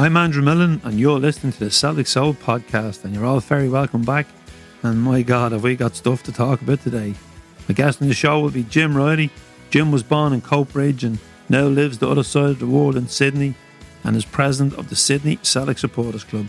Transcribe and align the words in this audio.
I'm 0.00 0.16
Andrew 0.16 0.42
Millen, 0.42 0.80
and 0.82 0.98
you're 0.98 1.18
listening 1.18 1.52
to 1.52 1.58
the 1.58 1.70
Celtic 1.70 2.06
Soul 2.06 2.32
podcast, 2.32 3.04
and 3.04 3.14
you're 3.14 3.26
all 3.26 3.38
very 3.38 3.68
welcome 3.68 4.00
back. 4.00 4.26
And 4.82 5.02
my 5.02 5.20
God, 5.20 5.52
have 5.52 5.62
we 5.62 5.76
got 5.76 5.94
stuff 5.94 6.22
to 6.22 6.32
talk 6.32 6.62
about 6.62 6.80
today? 6.80 7.12
My 7.68 7.74
guest 7.74 8.00
on 8.00 8.08
the 8.08 8.14
show 8.14 8.40
will 8.40 8.48
be 8.48 8.62
Jim 8.62 8.96
Riley. 8.96 9.28
Jim 9.68 9.92
was 9.92 10.02
born 10.02 10.32
in 10.32 10.40
Coatbridge 10.40 11.04
and 11.04 11.18
now 11.50 11.64
lives 11.64 11.98
the 11.98 12.08
other 12.08 12.22
side 12.22 12.48
of 12.48 12.60
the 12.60 12.66
world 12.66 12.96
in 12.96 13.08
Sydney 13.08 13.56
and 14.02 14.16
is 14.16 14.24
president 14.24 14.78
of 14.78 14.88
the 14.88 14.96
Sydney 14.96 15.38
Celtic 15.42 15.76
Supporters 15.76 16.24
Club. 16.24 16.46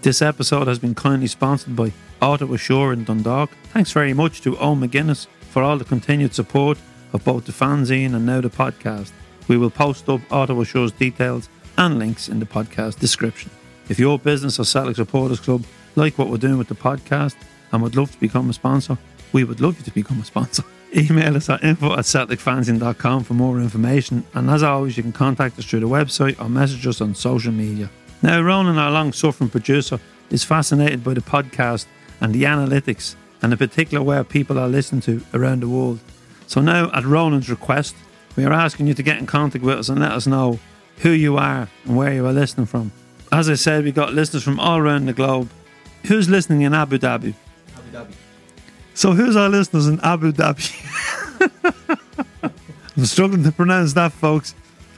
This 0.00 0.22
episode 0.22 0.66
has 0.66 0.78
been 0.78 0.94
kindly 0.94 1.26
sponsored 1.26 1.76
by 1.76 1.92
Ottawa 2.22 2.56
Shore 2.56 2.94
in 2.94 3.04
Dundalk. 3.04 3.50
Thanks 3.64 3.92
very 3.92 4.14
much 4.14 4.40
to 4.40 4.56
Owen 4.56 4.80
McGuinness 4.80 5.26
for 5.50 5.62
all 5.62 5.76
the 5.76 5.84
continued 5.84 6.32
support 6.32 6.78
of 7.12 7.22
both 7.22 7.44
the 7.44 7.52
fanzine 7.52 8.14
and 8.14 8.24
now 8.24 8.40
the 8.40 8.48
podcast. 8.48 9.12
We 9.46 9.58
will 9.58 9.68
post 9.68 10.08
up 10.08 10.22
Ottawa 10.32 10.64
Shore's 10.64 10.92
details 10.92 11.50
and 11.76 11.98
links 11.98 12.28
in 12.28 12.40
the 12.40 12.46
podcast 12.46 12.98
description. 12.98 13.50
If 13.88 13.98
your 13.98 14.18
business 14.18 14.58
or 14.58 14.64
Celtic 14.64 14.96
Supporters 14.96 15.40
Club 15.40 15.64
like 15.96 16.18
what 16.18 16.28
we're 16.28 16.38
doing 16.38 16.58
with 16.58 16.68
the 16.68 16.74
podcast 16.74 17.36
and 17.70 17.82
would 17.82 17.96
love 17.96 18.10
to 18.12 18.20
become 18.20 18.48
a 18.50 18.52
sponsor, 18.52 18.96
we 19.32 19.44
would 19.44 19.60
love 19.60 19.78
you 19.78 19.84
to 19.84 19.90
become 19.90 20.20
a 20.20 20.24
sponsor. 20.24 20.62
Email 20.96 21.36
us 21.36 21.48
at 21.48 21.64
info 21.64 21.92
at 21.94 22.00
celticfanzine.com 22.00 23.24
for 23.24 23.34
more 23.34 23.60
information. 23.60 24.24
And 24.34 24.50
as 24.50 24.62
always, 24.62 24.96
you 24.96 25.02
can 25.02 25.12
contact 25.12 25.58
us 25.58 25.64
through 25.64 25.80
the 25.80 25.88
website 25.88 26.40
or 26.40 26.48
message 26.48 26.86
us 26.86 27.00
on 27.00 27.14
social 27.14 27.52
media. 27.52 27.90
Now, 28.22 28.40
Ronan, 28.42 28.78
our 28.78 28.90
long 28.90 29.12
suffering 29.12 29.50
producer, 29.50 29.98
is 30.30 30.44
fascinated 30.44 31.02
by 31.02 31.14
the 31.14 31.20
podcast 31.20 31.86
and 32.20 32.34
the 32.34 32.44
analytics 32.44 33.16
and 33.40 33.52
the 33.52 33.56
particular 33.56 34.04
where 34.04 34.22
people 34.22 34.58
are 34.58 34.68
listened 34.68 35.02
to 35.04 35.24
around 35.34 35.60
the 35.60 35.68
world. 35.68 35.98
So 36.46 36.60
now, 36.60 36.90
at 36.92 37.04
Ronan's 37.04 37.50
request, 37.50 37.96
we 38.36 38.44
are 38.44 38.52
asking 38.52 38.86
you 38.86 38.94
to 38.94 39.02
get 39.02 39.18
in 39.18 39.26
contact 39.26 39.64
with 39.64 39.78
us 39.78 39.88
and 39.88 40.00
let 40.00 40.12
us 40.12 40.26
know 40.26 40.58
who 41.02 41.10
you 41.10 41.36
are 41.36 41.68
and 41.84 41.96
where 41.96 42.14
you 42.14 42.26
are 42.26 42.32
listening 42.32 42.66
from. 42.66 42.92
As 43.30 43.50
I 43.50 43.54
said, 43.54 43.84
we've 43.84 43.94
got 43.94 44.14
listeners 44.14 44.42
from 44.42 44.58
all 44.60 44.78
around 44.78 45.06
the 45.06 45.12
globe. 45.12 45.50
Who's 46.06 46.28
listening 46.28 46.62
in 46.62 46.74
Abu 46.74 46.98
Dhabi? 46.98 47.34
Abu 47.76 47.90
Dhabi. 47.90 48.12
So 48.94 49.12
who's 49.12 49.36
our 49.36 49.48
listeners 49.48 49.88
in 49.88 50.00
Abu 50.00 50.32
Dhabi? 50.32 50.70
I'm 52.96 53.04
struggling 53.04 53.42
to 53.44 53.52
pronounce 53.52 53.94
that, 53.94 54.12
folks. 54.12 54.54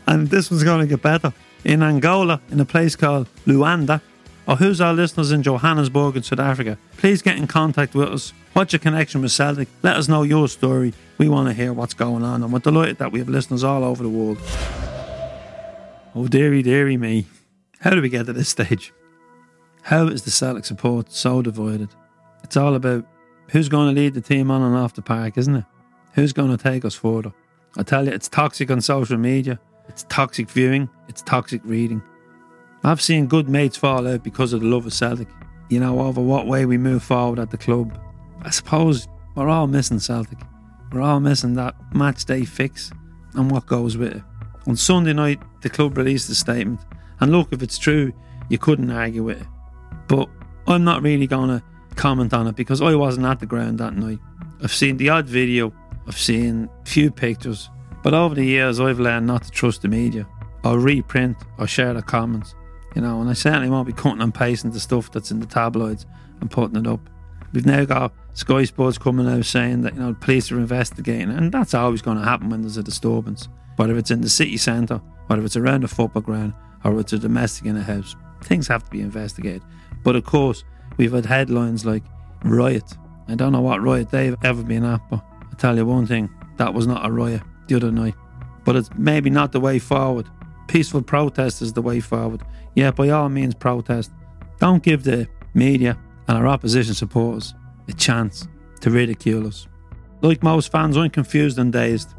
And 0.06 0.28
this 0.28 0.50
one's 0.50 0.62
going 0.62 0.80
to 0.80 0.86
get 0.86 1.00
better 1.00 1.32
in 1.64 1.82
Angola, 1.82 2.40
in 2.50 2.60
a 2.60 2.64
place 2.64 2.96
called 2.96 3.28
Luanda, 3.46 4.02
or 4.46 4.56
who's 4.56 4.80
our 4.80 4.92
listeners 4.92 5.32
in 5.32 5.42
Johannesburg 5.42 6.16
in 6.16 6.22
South 6.22 6.40
Africa, 6.40 6.76
please 6.98 7.22
get 7.22 7.36
in 7.36 7.46
contact 7.46 7.94
with 7.94 8.08
us. 8.08 8.32
What's 8.52 8.72
your 8.74 8.80
connection 8.80 9.22
with 9.22 9.32
Celtic? 9.32 9.68
Let 9.82 9.96
us 9.96 10.06
know 10.08 10.22
your 10.22 10.48
story. 10.48 10.92
We 11.16 11.28
want 11.28 11.48
to 11.48 11.54
hear 11.54 11.72
what's 11.72 11.94
going 11.94 12.22
on, 12.22 12.42
and 12.42 12.52
we're 12.52 12.58
delighted 12.58 12.98
that 12.98 13.10
we 13.10 13.20
have 13.20 13.28
listeners 13.28 13.64
all 13.64 13.82
over 13.82 14.02
the 14.02 14.10
world. 14.10 14.38
Oh, 16.16 16.28
dearie, 16.28 16.62
dearie 16.62 16.96
me. 16.96 17.26
How 17.80 17.90
do 17.90 18.00
we 18.00 18.08
get 18.08 18.26
to 18.26 18.32
this 18.32 18.48
stage? 18.48 18.92
How 19.82 20.06
is 20.06 20.22
the 20.22 20.30
Celtic 20.30 20.64
support 20.64 21.10
so 21.10 21.42
divided? 21.42 21.88
It's 22.44 22.56
all 22.56 22.76
about 22.76 23.04
who's 23.50 23.68
going 23.68 23.92
to 23.92 24.00
lead 24.00 24.14
the 24.14 24.20
team 24.20 24.48
on 24.48 24.62
and 24.62 24.76
off 24.76 24.94
the 24.94 25.02
park, 25.02 25.36
isn't 25.36 25.56
it? 25.56 25.64
Who's 26.12 26.32
going 26.32 26.56
to 26.56 26.62
take 26.62 26.84
us 26.84 26.94
further? 26.94 27.32
I 27.76 27.82
tell 27.82 28.04
you, 28.06 28.12
it's 28.12 28.28
toxic 28.28 28.70
on 28.70 28.80
social 28.80 29.18
media. 29.18 29.58
It's 29.88 30.04
toxic 30.08 30.48
viewing, 30.48 30.88
it's 31.08 31.20
toxic 31.20 31.60
reading. 31.64 32.00
I've 32.84 33.02
seen 33.02 33.26
good 33.26 33.48
mates 33.48 33.76
fall 33.76 34.06
out 34.06 34.22
because 34.22 34.52
of 34.52 34.60
the 34.60 34.68
love 34.68 34.86
of 34.86 34.92
Celtic, 34.92 35.28
you 35.68 35.80
know, 35.80 35.98
over 35.98 36.20
what 36.20 36.46
way 36.46 36.64
we 36.64 36.78
move 36.78 37.02
forward 37.02 37.40
at 37.40 37.50
the 37.50 37.58
club. 37.58 37.98
I 38.42 38.50
suppose 38.50 39.08
we're 39.34 39.48
all 39.48 39.66
missing 39.66 39.98
Celtic. 39.98 40.38
We're 40.92 41.02
all 41.02 41.18
missing 41.18 41.54
that 41.54 41.74
match 41.92 42.24
day 42.24 42.44
fix 42.44 42.92
and 43.34 43.50
what 43.50 43.66
goes 43.66 43.96
with 43.96 44.14
it. 44.14 44.22
On 44.66 44.76
Sunday 44.76 45.12
night, 45.12 45.40
the 45.60 45.70
club 45.70 45.96
released 45.98 46.30
a 46.30 46.34
statement, 46.34 46.80
and 47.20 47.32
look, 47.32 47.52
if 47.52 47.62
it's 47.62 47.78
true, 47.78 48.12
you 48.48 48.58
couldn't 48.58 48.90
argue 48.90 49.22
with 49.22 49.40
it. 49.40 49.46
But 50.08 50.28
I'm 50.66 50.84
not 50.84 51.02
really 51.02 51.26
going 51.26 51.48
to 51.48 51.62
comment 51.96 52.32
on 52.32 52.46
it 52.46 52.56
because 52.56 52.80
I 52.80 52.94
wasn't 52.94 53.26
at 53.26 53.40
the 53.40 53.46
ground 53.46 53.78
that 53.78 53.94
night. 53.94 54.18
I've 54.62 54.72
seen 54.72 54.96
the 54.96 55.10
odd 55.10 55.26
video, 55.26 55.72
I've 56.06 56.18
seen 56.18 56.68
a 56.82 56.88
few 56.88 57.10
pictures, 57.10 57.68
but 58.02 58.14
over 58.14 58.34
the 58.34 58.44
years, 58.44 58.80
I've 58.80 59.00
learned 59.00 59.26
not 59.26 59.44
to 59.44 59.50
trust 59.50 59.82
the 59.82 59.88
media 59.88 60.26
or 60.64 60.78
reprint 60.78 61.36
or 61.58 61.66
share 61.66 61.94
the 61.94 62.02
comments. 62.02 62.54
You 62.94 63.02
know, 63.02 63.20
and 63.20 63.28
I 63.28 63.32
certainly 63.32 63.68
won't 63.68 63.86
be 63.86 63.92
cutting 63.92 64.22
and 64.22 64.32
pasting 64.32 64.70
the 64.70 64.80
stuff 64.80 65.10
that's 65.10 65.30
in 65.30 65.40
the 65.40 65.46
tabloids 65.46 66.06
and 66.40 66.50
putting 66.50 66.76
it 66.76 66.86
up. 66.86 67.00
We've 67.52 67.66
now 67.66 67.84
got 67.84 68.12
Sky 68.34 68.64
Sports 68.64 68.98
coming 68.98 69.28
out 69.28 69.44
saying 69.44 69.82
that, 69.82 69.94
you 69.94 70.00
know, 70.00 70.14
police 70.20 70.50
are 70.50 70.58
investigating, 70.58 71.30
and 71.30 71.52
that's 71.52 71.74
always 71.74 72.02
going 72.02 72.18
to 72.18 72.24
happen 72.24 72.50
when 72.50 72.62
there's 72.62 72.76
a 72.76 72.82
disturbance. 72.82 73.48
Whether 73.76 73.96
it's 73.96 74.10
in 74.10 74.20
the 74.20 74.28
city 74.28 74.56
centre, 74.56 75.00
whether 75.26 75.44
it's 75.44 75.56
around 75.56 75.84
a 75.84 75.88
football 75.88 76.22
ground, 76.22 76.54
or 76.84 77.00
it's 77.00 77.12
a 77.12 77.18
domestic 77.18 77.66
in 77.66 77.76
a 77.76 77.82
house, 77.82 78.14
things 78.42 78.68
have 78.68 78.84
to 78.84 78.90
be 78.90 79.00
investigated. 79.00 79.62
But 80.02 80.16
of 80.16 80.24
course, 80.24 80.64
we've 80.96 81.12
had 81.12 81.26
headlines 81.26 81.84
like 81.84 82.02
riot. 82.44 82.84
I 83.28 83.34
don't 83.34 83.52
know 83.52 83.62
what 83.62 83.82
riot 83.82 84.10
they've 84.10 84.36
ever 84.44 84.62
been 84.62 84.84
at, 84.84 85.00
but 85.10 85.24
I 85.40 85.54
tell 85.56 85.76
you 85.76 85.86
one 85.86 86.06
thing, 86.06 86.28
that 86.56 86.74
was 86.74 86.86
not 86.86 87.06
a 87.06 87.10
riot 87.10 87.42
the 87.66 87.76
other 87.76 87.90
night. 87.90 88.14
But 88.64 88.76
it's 88.76 88.90
maybe 88.96 89.30
not 89.30 89.52
the 89.52 89.60
way 89.60 89.78
forward. 89.78 90.28
Peaceful 90.68 91.02
protest 91.02 91.62
is 91.62 91.72
the 91.72 91.82
way 91.82 92.00
forward. 92.00 92.42
Yeah, 92.74 92.90
by 92.90 93.10
all 93.10 93.28
means, 93.28 93.54
protest. 93.54 94.10
Don't 94.58 94.82
give 94.82 95.04
the 95.04 95.28
media 95.54 95.98
and 96.28 96.38
our 96.38 96.46
opposition 96.46 96.94
supporters 96.94 97.54
a 97.88 97.92
chance 97.92 98.48
to 98.80 98.90
ridicule 98.90 99.46
us. 99.46 99.66
Like 100.22 100.42
most 100.42 100.72
fans, 100.72 100.96
I'm 100.96 101.10
confused 101.10 101.58
and 101.58 101.72
dazed. 101.72 102.14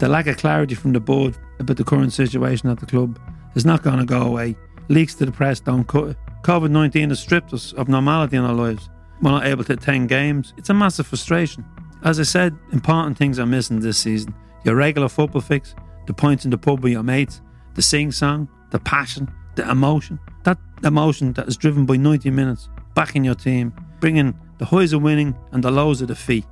The 0.00 0.08
lack 0.08 0.28
of 0.28 0.38
clarity 0.38 0.74
from 0.74 0.94
the 0.94 1.00
board 1.00 1.36
about 1.58 1.76
the 1.76 1.84
current 1.84 2.14
situation 2.14 2.70
at 2.70 2.80
the 2.80 2.86
club 2.86 3.20
is 3.54 3.66
not 3.66 3.82
going 3.82 3.98
to 3.98 4.06
go 4.06 4.22
away. 4.22 4.56
Leaks 4.88 5.14
to 5.16 5.26
the 5.26 5.30
press 5.30 5.60
don't 5.60 5.86
cut 5.86 6.08
it. 6.08 6.16
COVID 6.40 6.70
19 6.70 7.10
has 7.10 7.20
stripped 7.20 7.52
us 7.52 7.74
of 7.74 7.86
normality 7.86 8.38
in 8.38 8.44
our 8.44 8.54
lives. 8.54 8.88
We're 9.20 9.32
not 9.32 9.44
able 9.44 9.62
to 9.64 9.74
attend 9.74 10.08
games. 10.08 10.54
It's 10.56 10.70
a 10.70 10.74
massive 10.74 11.06
frustration. 11.06 11.66
As 12.02 12.18
I 12.18 12.22
said, 12.22 12.56
important 12.72 13.18
things 13.18 13.38
are 13.38 13.44
missing 13.44 13.80
this 13.80 13.98
season 13.98 14.34
your 14.64 14.74
regular 14.74 15.10
football 15.10 15.42
fix, 15.42 15.74
the 16.06 16.14
points 16.14 16.46
in 16.46 16.50
the 16.50 16.56
pub 16.56 16.82
with 16.82 16.92
your 16.92 17.02
mates, 17.02 17.42
the 17.74 17.82
sing 17.82 18.10
song, 18.10 18.48
the 18.70 18.78
passion, 18.78 19.30
the 19.56 19.70
emotion. 19.70 20.18
That 20.44 20.56
emotion 20.82 21.34
that 21.34 21.46
is 21.46 21.58
driven 21.58 21.84
by 21.84 21.98
90 21.98 22.30
minutes, 22.30 22.70
backing 22.94 23.22
your 23.22 23.34
team, 23.34 23.74
bringing 24.00 24.34
the 24.56 24.64
highs 24.64 24.94
of 24.94 25.02
winning 25.02 25.36
and 25.52 25.62
the 25.62 25.70
lows 25.70 26.00
of 26.00 26.08
defeat. 26.08 26.46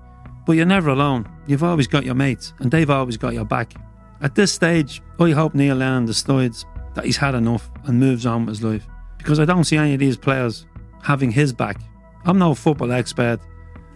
But 0.49 0.57
you're 0.57 0.65
never 0.65 0.89
alone. 0.89 1.29
You've 1.47 1.63
always 1.63 1.87
got 1.87 2.07
your 2.07 2.15
mates, 2.15 2.55
and 2.59 2.71
they've 2.71 2.89
always 2.89 3.19
got 3.19 3.35
your 3.35 3.45
back. 3.45 3.75
At 4.23 4.35
this 4.35 4.51
stage, 4.51 5.03
I 5.21 5.33
hope 5.33 5.55
Neil 5.55 5.77
Lennon 5.77 6.07
decides 6.07 6.65
that 6.95 7.05
he's 7.05 7.19
had 7.19 7.35
enough 7.35 7.71
and 7.85 8.01
moves 8.01 8.25
on 8.25 8.47
with 8.47 8.57
his 8.57 8.65
life. 8.65 8.89
Because 9.19 9.41
I 9.41 9.45
don't 9.45 9.65
see 9.65 9.77
any 9.77 9.93
of 9.93 10.01
these 10.01 10.17
players 10.17 10.65
having 11.03 11.31
his 11.31 11.53
back. 11.53 11.83
I'm 12.25 12.39
no 12.39 12.55
football 12.55 12.93
expert. 12.93 13.41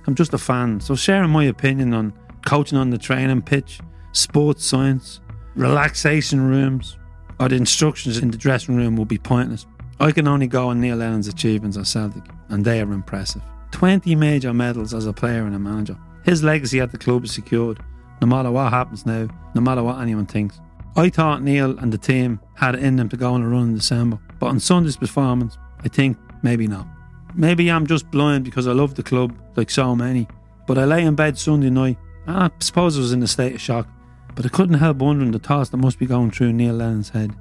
I'm 0.07 0.15
just 0.15 0.35
a 0.35 0.39
fan. 0.39 0.79
So 0.79 0.95
sharing 0.95 1.31
my 1.31 1.45
opinion 1.45 1.95
on 1.95 2.13
coaching 2.45 2.77
on 2.77 2.91
the 2.91 2.99
training 2.99 3.41
pitch 3.41 3.81
sports 4.13 4.63
science, 4.63 5.23
relaxation 5.55 6.47
rooms, 6.47 6.99
or 7.41 7.49
the 7.49 7.57
instructions 7.57 8.19
in 8.19 8.31
the 8.31 8.37
dressing 8.37 8.77
room 8.77 8.95
will 8.95 9.07
be 9.07 9.17
pointless. 9.17 9.65
I 10.01 10.13
can 10.13 10.29
only 10.29 10.49
go 10.49 10.69
on 10.69 10.83
Neil 10.83 10.99
Lennon's 10.99 11.29
achievements 11.29 11.79
at 11.79 11.87
Celtic, 11.87 12.25
and 12.51 12.63
they 12.63 12.83
are 12.83 12.93
impressive. 12.93 13.41
20 13.71 14.15
major 14.17 14.53
medals 14.53 14.93
as 14.93 15.07
a 15.07 15.15
player 15.15 15.47
and 15.47 15.55
a 15.55 15.59
manager. 15.59 15.97
His 16.25 16.43
legacy 16.43 16.81
at 16.81 16.93
the 16.93 16.99
club 16.99 17.25
is 17.25 17.33
secured, 17.33 17.81
no 18.21 18.27
matter 18.27 18.51
what 18.51 18.73
happens 18.73 19.07
now, 19.07 19.29
no 19.55 19.61
matter 19.61 19.83
what 19.83 20.01
anyone 20.01 20.27
thinks. 20.27 20.61
I 20.97 21.09
thought 21.09 21.43
Neil 21.43 21.79
and 21.79 21.93
the 21.93 21.99
team 21.99 22.41
had 22.55 22.75
it 22.75 22.83
in 22.83 22.97
them 22.97 23.09
to 23.09 23.17
go 23.17 23.33
on 23.33 23.43
a 23.43 23.49
run 23.49 23.71
in 23.71 23.75
December, 23.75 24.19
but 24.39 24.47
on 24.47 24.61
Sunday's 24.61 24.97
performance, 24.97 25.59
I 25.85 25.89
think 25.89 26.17
maybe 26.43 26.67
not. 26.67 26.87
Maybe 27.35 27.71
I'm 27.71 27.87
just 27.87 28.11
blind 28.11 28.45
because 28.45 28.67
I 28.69 28.73
love 28.73 28.95
the 28.95 29.03
club 29.03 29.35
like 29.57 29.71
so 29.71 29.97
many, 29.97 30.29
but 30.67 30.79
I 30.79 30.85
lay 30.85 31.03
in 31.03 31.15
bed 31.15 31.39
Sunday 31.39 31.71
night, 31.71 31.97
I 32.27 32.51
suppose 32.61 32.97
I 32.97 33.01
was 33.01 33.13
in 33.13 33.23
a 33.23 33.27
state 33.27 33.55
of 33.55 33.61
shock 33.61 33.89
but 34.35 34.47
I 34.47 34.49
couldn't 34.49 34.79
help 34.79 34.99
wondering 34.99 35.31
the 35.31 35.39
thoughts 35.39 35.71
that 35.71 35.77
must 35.77 35.99
be 35.99 36.07
going 36.07 36.31
through 36.31 36.53
Neil 36.53 36.75
Lennon's 36.75 37.11
head. 37.11 37.35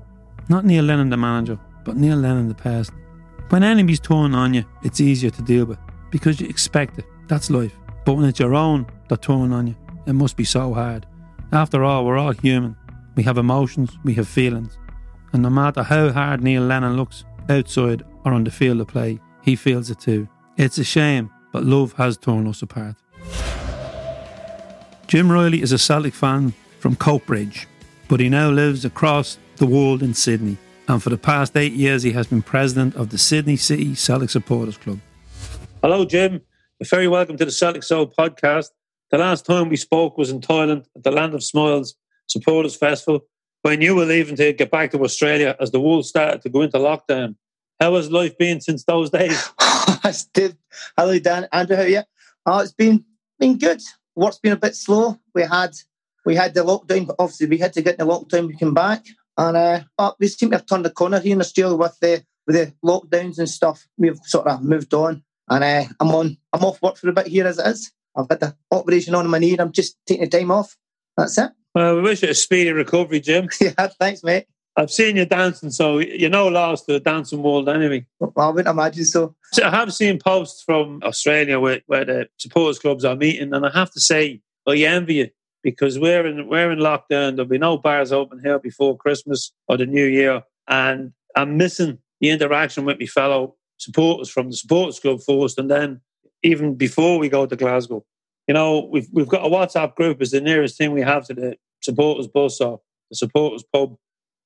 Not 0.49 0.65
Neil 0.65 0.83
Lennon 0.83 1.09
the 1.09 1.17
manager, 1.17 1.57
but 1.85 1.95
Neil 1.95 2.17
Lennon 2.17 2.47
the 2.47 2.55
person. 2.55 2.95
When 3.49 3.63
enemies 3.63 3.99
turn 3.99 4.35
on 4.35 4.53
you, 4.53 4.65
it's 4.83 4.99
easier 4.99 5.29
to 5.31 5.41
deal 5.41 5.65
with 5.65 5.79
because 6.09 6.39
you 6.39 6.47
expect 6.47 6.99
it. 6.99 7.05
That's 7.27 7.49
life. 7.49 7.73
But 8.05 8.13
when 8.13 8.25
it's 8.25 8.39
your 8.39 8.55
own 8.55 8.87
that 9.09 9.21
turn 9.21 9.53
on 9.53 9.67
you, 9.67 9.75
it 10.07 10.13
must 10.13 10.35
be 10.35 10.43
so 10.43 10.73
hard. 10.73 11.05
After 11.51 11.83
all, 11.83 12.05
we're 12.05 12.17
all 12.17 12.31
human. 12.31 12.75
We 13.15 13.23
have 13.23 13.37
emotions, 13.37 13.97
we 14.03 14.13
have 14.15 14.27
feelings. 14.27 14.77
And 15.33 15.43
no 15.43 15.49
matter 15.49 15.83
how 15.83 16.11
hard 16.11 16.41
Neil 16.41 16.63
Lennon 16.63 16.97
looks, 16.97 17.25
outside 17.49 18.03
or 18.23 18.33
on 18.33 18.43
the 18.43 18.51
field 18.51 18.81
of 18.81 18.87
play, 18.87 19.19
he 19.43 19.55
feels 19.55 19.89
it 19.89 19.99
too. 19.99 20.27
It's 20.57 20.77
a 20.77 20.83
shame, 20.83 21.29
but 21.51 21.63
love 21.63 21.93
has 21.93 22.17
torn 22.17 22.47
us 22.47 22.61
apart. 22.61 22.95
Jim 25.07 25.31
Riley 25.31 25.61
is 25.61 25.71
a 25.71 25.77
Celtic 25.77 26.13
fan 26.13 26.53
from 26.79 26.95
Coatbridge, 26.95 27.65
but 28.07 28.19
he 28.19 28.29
now 28.29 28.49
lives 28.49 28.85
across 28.85 29.37
the 29.57 29.65
world 29.65 30.01
in 30.01 30.13
Sydney. 30.13 30.57
And 30.87 31.03
for 31.03 31.09
the 31.09 31.17
past 31.17 31.55
eight 31.55 31.73
years, 31.73 32.03
he 32.03 32.11
has 32.13 32.27
been 32.27 32.41
president 32.41 32.95
of 32.95 33.09
the 33.09 33.17
Sydney 33.17 33.57
City 33.57 33.93
Celtic 33.93 34.29
Supporters 34.29 34.77
Club. 34.77 34.99
Hello, 35.81 36.05
Jim. 36.05 36.41
Very 36.89 37.07
welcome 37.07 37.37
to 37.37 37.45
the 37.45 37.51
Celtic 37.51 37.83
Soul 37.83 38.07
podcast. 38.07 38.69
The 39.11 39.19
last 39.19 39.45
time 39.45 39.69
we 39.69 39.77
spoke 39.77 40.17
was 40.17 40.31
in 40.31 40.41
Thailand 40.41 40.85
at 40.95 41.03
the 41.03 41.11
Land 41.11 41.35
of 41.35 41.43
Smiles 41.43 41.93
Supporters 42.27 42.75
Festival. 42.75 43.21
when 43.61 43.81
you 43.81 43.93
were 43.93 44.05
leaving 44.05 44.35
to 44.37 44.51
get 44.51 44.71
back 44.71 44.89
to 44.91 45.03
Australia 45.03 45.55
as 45.59 45.69
the 45.69 45.79
world 45.79 46.07
started 46.07 46.41
to 46.41 46.49
go 46.49 46.63
into 46.63 46.79
lockdown. 46.79 47.35
How 47.79 47.93
has 47.93 48.09
life 48.09 48.35
been 48.35 48.61
since 48.61 48.83
those 48.83 49.11
days? 49.11 49.47
Steve, 50.11 50.55
hello 50.97 51.19
Dan, 51.19 51.47
Andrew, 51.51 51.75
how 51.75 51.83
are 51.83 51.87
you? 51.87 52.01
Oh, 52.47 52.59
it's 52.59 52.73
been 52.73 53.05
been 53.39 53.59
good. 53.59 53.81
Work's 54.15 54.39
been 54.39 54.53
a 54.53 54.57
bit 54.57 54.75
slow. 54.75 55.19
We 55.35 55.43
had 55.43 55.75
we 56.25 56.35
had 56.35 56.55
the 56.55 56.61
lockdown, 56.61 57.05
but 57.05 57.17
obviously 57.19 57.45
we 57.45 57.59
had 57.59 57.73
to 57.73 57.83
get 57.83 57.99
the 57.99 58.05
lockdown. 58.05 58.47
We 58.47 58.55
came 58.55 58.73
back, 58.73 59.05
and 59.37 59.55
uh, 59.55 59.81
oh, 59.99 60.15
we 60.19 60.27
seem 60.29 60.49
to 60.49 60.57
have 60.57 60.65
turned 60.65 60.85
the 60.85 60.89
corner 60.89 61.19
here 61.19 61.33
in 61.33 61.41
Australia 61.41 61.75
with 61.75 61.99
the 61.99 62.25
with 62.47 62.55
the 62.55 62.73
lockdowns 62.83 63.37
and 63.37 63.47
stuff. 63.47 63.85
We've 63.99 64.19
sort 64.23 64.47
of 64.47 64.63
moved 64.63 64.95
on, 64.95 65.23
and 65.51 65.63
uh, 65.63 65.83
I'm 65.99 66.09
on. 66.15 66.37
I'm 66.53 66.63
off 66.63 66.81
work 66.81 66.97
for 66.97 67.09
a 67.09 67.13
bit 67.13 67.27
here 67.27 67.45
as 67.45 67.59
it 67.59 67.67
is. 67.67 67.91
I've 68.15 68.27
had 68.29 68.39
the 68.39 68.55
operation 68.71 69.13
on 69.13 69.29
my 69.29 69.37
knee, 69.37 69.51
and 69.51 69.61
I'm 69.61 69.71
just 69.71 69.97
taking 70.07 70.23
the 70.23 70.37
time 70.37 70.49
off. 70.49 70.75
That's 71.17 71.37
it. 71.37 71.51
Well, 71.75 71.97
we 71.97 72.01
wish 72.01 72.23
you 72.23 72.29
a 72.29 72.33
speedy 72.33 72.71
recovery, 72.71 73.19
Jim. 73.19 73.49
yeah, 73.61 73.87
thanks, 73.99 74.23
mate. 74.23 74.45
I've 74.77 74.91
seen 74.91 75.17
you 75.17 75.25
dancing, 75.25 75.69
so 75.69 75.99
you're 75.99 76.29
no 76.29 76.47
lost 76.47 76.85
to 76.85 76.93
the 76.93 76.99
dancing 77.01 77.43
world 77.43 77.67
anyway. 77.67 78.05
Well, 78.19 78.31
I 78.37 78.47
wouldn't 78.47 78.73
imagine 78.73 79.03
so. 79.03 79.35
so. 79.51 79.65
I 79.65 79.69
have 79.69 79.93
seen 79.93 80.17
posts 80.17 80.63
from 80.63 81.01
Australia 81.03 81.59
where, 81.59 81.81
where 81.87 82.05
the 82.05 82.29
supporters 82.37 82.79
clubs 82.79 83.03
are 83.03 83.17
meeting, 83.17 83.53
and 83.53 83.65
I 83.65 83.71
have 83.71 83.91
to 83.91 83.99
say, 83.99 84.41
I 84.65 84.77
envy 84.77 85.15
you 85.15 85.29
because 85.63 85.99
we're 85.99 86.25
in 86.25 86.47
we're 86.47 86.71
in 86.71 86.79
lockdown. 86.79 87.35
There'll 87.35 87.45
be 87.45 87.57
no 87.57 87.77
bars 87.77 88.13
open 88.13 88.39
here 88.41 88.59
before 88.59 88.97
Christmas 88.97 89.51
or 89.67 89.75
the 89.75 89.85
New 89.85 90.05
Year, 90.05 90.43
and 90.69 91.11
I'm 91.35 91.57
missing 91.57 91.99
the 92.21 92.29
interaction 92.29 92.85
with 92.85 92.99
my 92.99 93.07
fellow 93.07 93.55
supporters 93.81 94.29
from 94.29 94.49
the 94.49 94.55
supporters 94.55 94.99
club 94.99 95.21
first, 95.21 95.57
and 95.57 95.69
then 95.69 96.01
even 96.43 96.75
before 96.75 97.19
we 97.19 97.29
go 97.29 97.45
to 97.45 97.55
Glasgow. 97.55 98.05
You 98.47 98.55
know, 98.55 98.89
we've 98.91 99.07
we've 99.11 99.27
got 99.27 99.45
a 99.45 99.49
WhatsApp 99.49 99.95
group 99.95 100.21
as 100.21 100.31
the 100.31 100.41
nearest 100.41 100.77
thing 100.77 100.91
we 100.91 101.01
have 101.01 101.25
to 101.27 101.33
the 101.33 101.57
supporters 101.81 102.27
bus 102.27 102.59
or 102.59 102.81
the 103.09 103.15
supporters 103.15 103.63
pub 103.71 103.95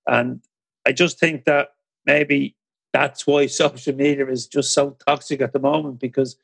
and 0.08 0.42
I 0.86 0.92
just 0.92 1.20
think 1.20 1.46
that 1.46 1.70
maybe 2.06 2.56
that's 2.94 3.26
why 3.26 3.46
social 3.48 3.96
media 3.96 4.28
is 4.28 4.48
just 4.48 4.74
so 4.74 4.98
toxic 5.06 5.42
at 5.42 5.54
the 5.54 5.60
moment 5.60 6.00
because 6.00 6.38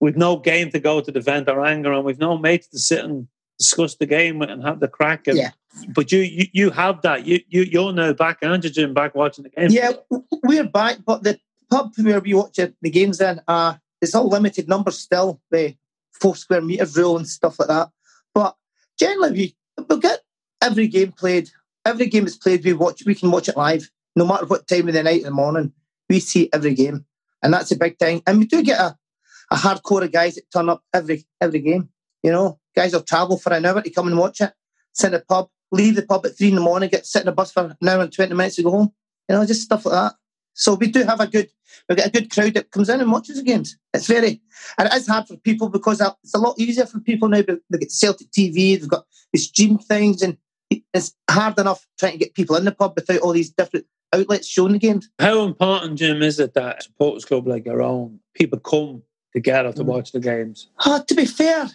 we've 0.00 0.16
no 0.16 0.36
game 0.36 0.70
to 0.70 0.80
go 0.80 1.00
to 1.00 1.10
the 1.10 1.20
vent 1.20 1.48
our 1.48 1.64
anger 1.64 1.92
and 1.92 2.04
we've 2.04 2.18
no 2.18 2.38
mates 2.38 2.68
to 2.68 2.78
sit 2.78 3.04
and 3.04 3.28
discuss 3.58 3.96
the 3.96 4.06
game 4.06 4.40
and 4.42 4.62
have 4.62 4.80
the 4.80 4.88
crack. 4.88 5.26
And, 5.26 5.36
yeah. 5.36 5.50
But 5.88 6.12
you, 6.12 6.20
you 6.20 6.46
you 6.52 6.70
have 6.70 7.02
that. 7.02 7.26
You 7.26 7.40
you 7.48 7.62
you're 7.62 7.92
now 7.92 8.12
back, 8.12 8.38
aren't 8.42 8.64
you, 8.64 8.70
Jim? 8.70 8.94
Back 8.94 9.14
watching 9.14 9.44
the 9.44 9.50
game. 9.50 9.70
Yeah, 9.70 9.92
we're 10.42 10.64
back, 10.64 10.98
but 11.04 11.22
the 11.22 11.38
pub 11.70 11.92
where 11.98 12.20
we 12.20 12.34
watch 12.34 12.56
the 12.56 12.90
games 12.90 13.20
in, 13.20 13.40
uh, 13.48 13.74
it's 14.00 14.14
all 14.14 14.28
limited 14.28 14.68
numbers 14.68 14.98
still, 14.98 15.40
the 15.50 15.74
four 16.12 16.36
square 16.36 16.60
meters 16.60 16.96
rule 16.96 17.16
and 17.16 17.26
stuff 17.26 17.58
like 17.58 17.68
that. 17.68 17.90
But 18.34 18.56
generally, 18.98 19.32
we 19.32 19.56
we'll 19.88 19.98
get 19.98 20.20
every 20.62 20.88
game 20.88 21.12
played 21.12 21.50
every 21.88 22.06
game 22.06 22.26
is 22.26 22.36
played, 22.36 22.64
we 22.64 22.72
watch. 22.72 23.04
We 23.04 23.14
can 23.14 23.30
watch 23.30 23.48
it 23.48 23.56
live, 23.56 23.90
no 24.14 24.26
matter 24.26 24.46
what 24.46 24.68
time 24.68 24.88
of 24.88 24.94
the 24.94 25.02
night 25.02 25.20
in 25.20 25.24
the 25.24 25.30
morning. 25.30 25.72
We 26.08 26.20
see 26.20 26.48
every 26.52 26.74
game, 26.74 27.06
and 27.42 27.52
that's 27.52 27.70
a 27.70 27.76
big 27.76 27.98
thing. 27.98 28.22
And 28.26 28.38
we 28.38 28.46
do 28.46 28.62
get 28.62 28.80
a, 28.80 28.96
a 29.50 29.56
hardcore 29.56 30.04
of 30.04 30.12
guys 30.12 30.34
that 30.34 30.50
turn 30.52 30.68
up 30.68 30.82
every 30.92 31.26
every 31.40 31.60
game. 31.60 31.88
You 32.22 32.32
know, 32.32 32.58
guys 32.74 32.92
will 32.92 33.02
travel 33.02 33.38
for 33.38 33.52
an 33.52 33.64
hour 33.64 33.82
to 33.82 33.90
come 33.90 34.08
and 34.08 34.18
watch 34.18 34.40
it. 34.40 34.52
Sit 34.92 35.08
in 35.08 35.12
the 35.12 35.20
pub, 35.20 35.48
leave 35.72 35.96
the 35.96 36.02
pub 36.02 36.26
at 36.26 36.36
three 36.36 36.48
in 36.48 36.56
the 36.56 36.60
morning, 36.60 36.90
get 36.90 37.06
sit 37.06 37.20
in 37.20 37.26
the 37.26 37.32
bus 37.32 37.52
for 37.52 37.76
an 37.80 37.88
hour 37.88 38.02
and 38.02 38.12
twenty 38.12 38.34
minutes 38.34 38.56
to 38.56 38.62
go 38.62 38.70
home. 38.70 38.92
You 39.28 39.36
know, 39.36 39.46
just 39.46 39.62
stuff 39.62 39.86
like 39.86 39.94
that. 39.94 40.14
So 40.58 40.74
we 40.74 40.88
do 40.88 41.04
have 41.04 41.20
a 41.20 41.26
good, 41.28 41.48
we 41.88 41.94
get 41.94 42.08
a 42.08 42.10
good 42.10 42.30
crowd 42.30 42.54
that 42.54 42.72
comes 42.72 42.88
in 42.88 43.00
and 43.00 43.12
watches 43.12 43.36
the 43.36 43.44
games. 43.44 43.78
It's 43.94 44.08
very, 44.08 44.42
and 44.76 44.88
it 44.88 44.94
is 44.94 45.06
hard 45.06 45.28
for 45.28 45.36
people 45.36 45.68
because 45.68 46.00
it's 46.00 46.34
a 46.34 46.38
lot 46.38 46.58
easier 46.58 46.84
for 46.84 46.98
people 46.98 47.28
now. 47.28 47.42
They 47.42 47.78
get 47.78 47.92
Celtic 47.92 48.30
TV, 48.32 48.78
they've 48.78 48.88
got 48.88 49.06
they 49.32 49.38
stream 49.38 49.78
things, 49.78 50.20
and 50.20 50.36
it's 50.92 51.14
hard 51.30 51.58
enough 51.60 51.86
trying 51.98 52.12
to 52.12 52.18
get 52.18 52.34
people 52.34 52.56
in 52.56 52.64
the 52.64 52.72
pub 52.72 52.94
without 52.96 53.20
all 53.20 53.32
these 53.32 53.50
different 53.50 53.86
outlets 54.12 54.48
showing 54.48 54.72
the 54.72 54.78
games. 54.78 55.08
How 55.20 55.44
important, 55.44 55.98
Jim, 55.98 56.22
is 56.22 56.40
it 56.40 56.54
that 56.54 56.82
supporters 56.82 57.24
club 57.24 57.46
like 57.46 57.64
your 57.64 57.80
own 57.80 58.18
people 58.34 58.58
come 58.58 59.02
together 59.32 59.72
to 59.72 59.84
mm. 59.84 59.86
watch 59.86 60.10
the 60.10 60.20
games? 60.20 60.68
Uh, 60.84 61.00
to 61.06 61.14
be 61.14 61.24
fair, 61.24 61.68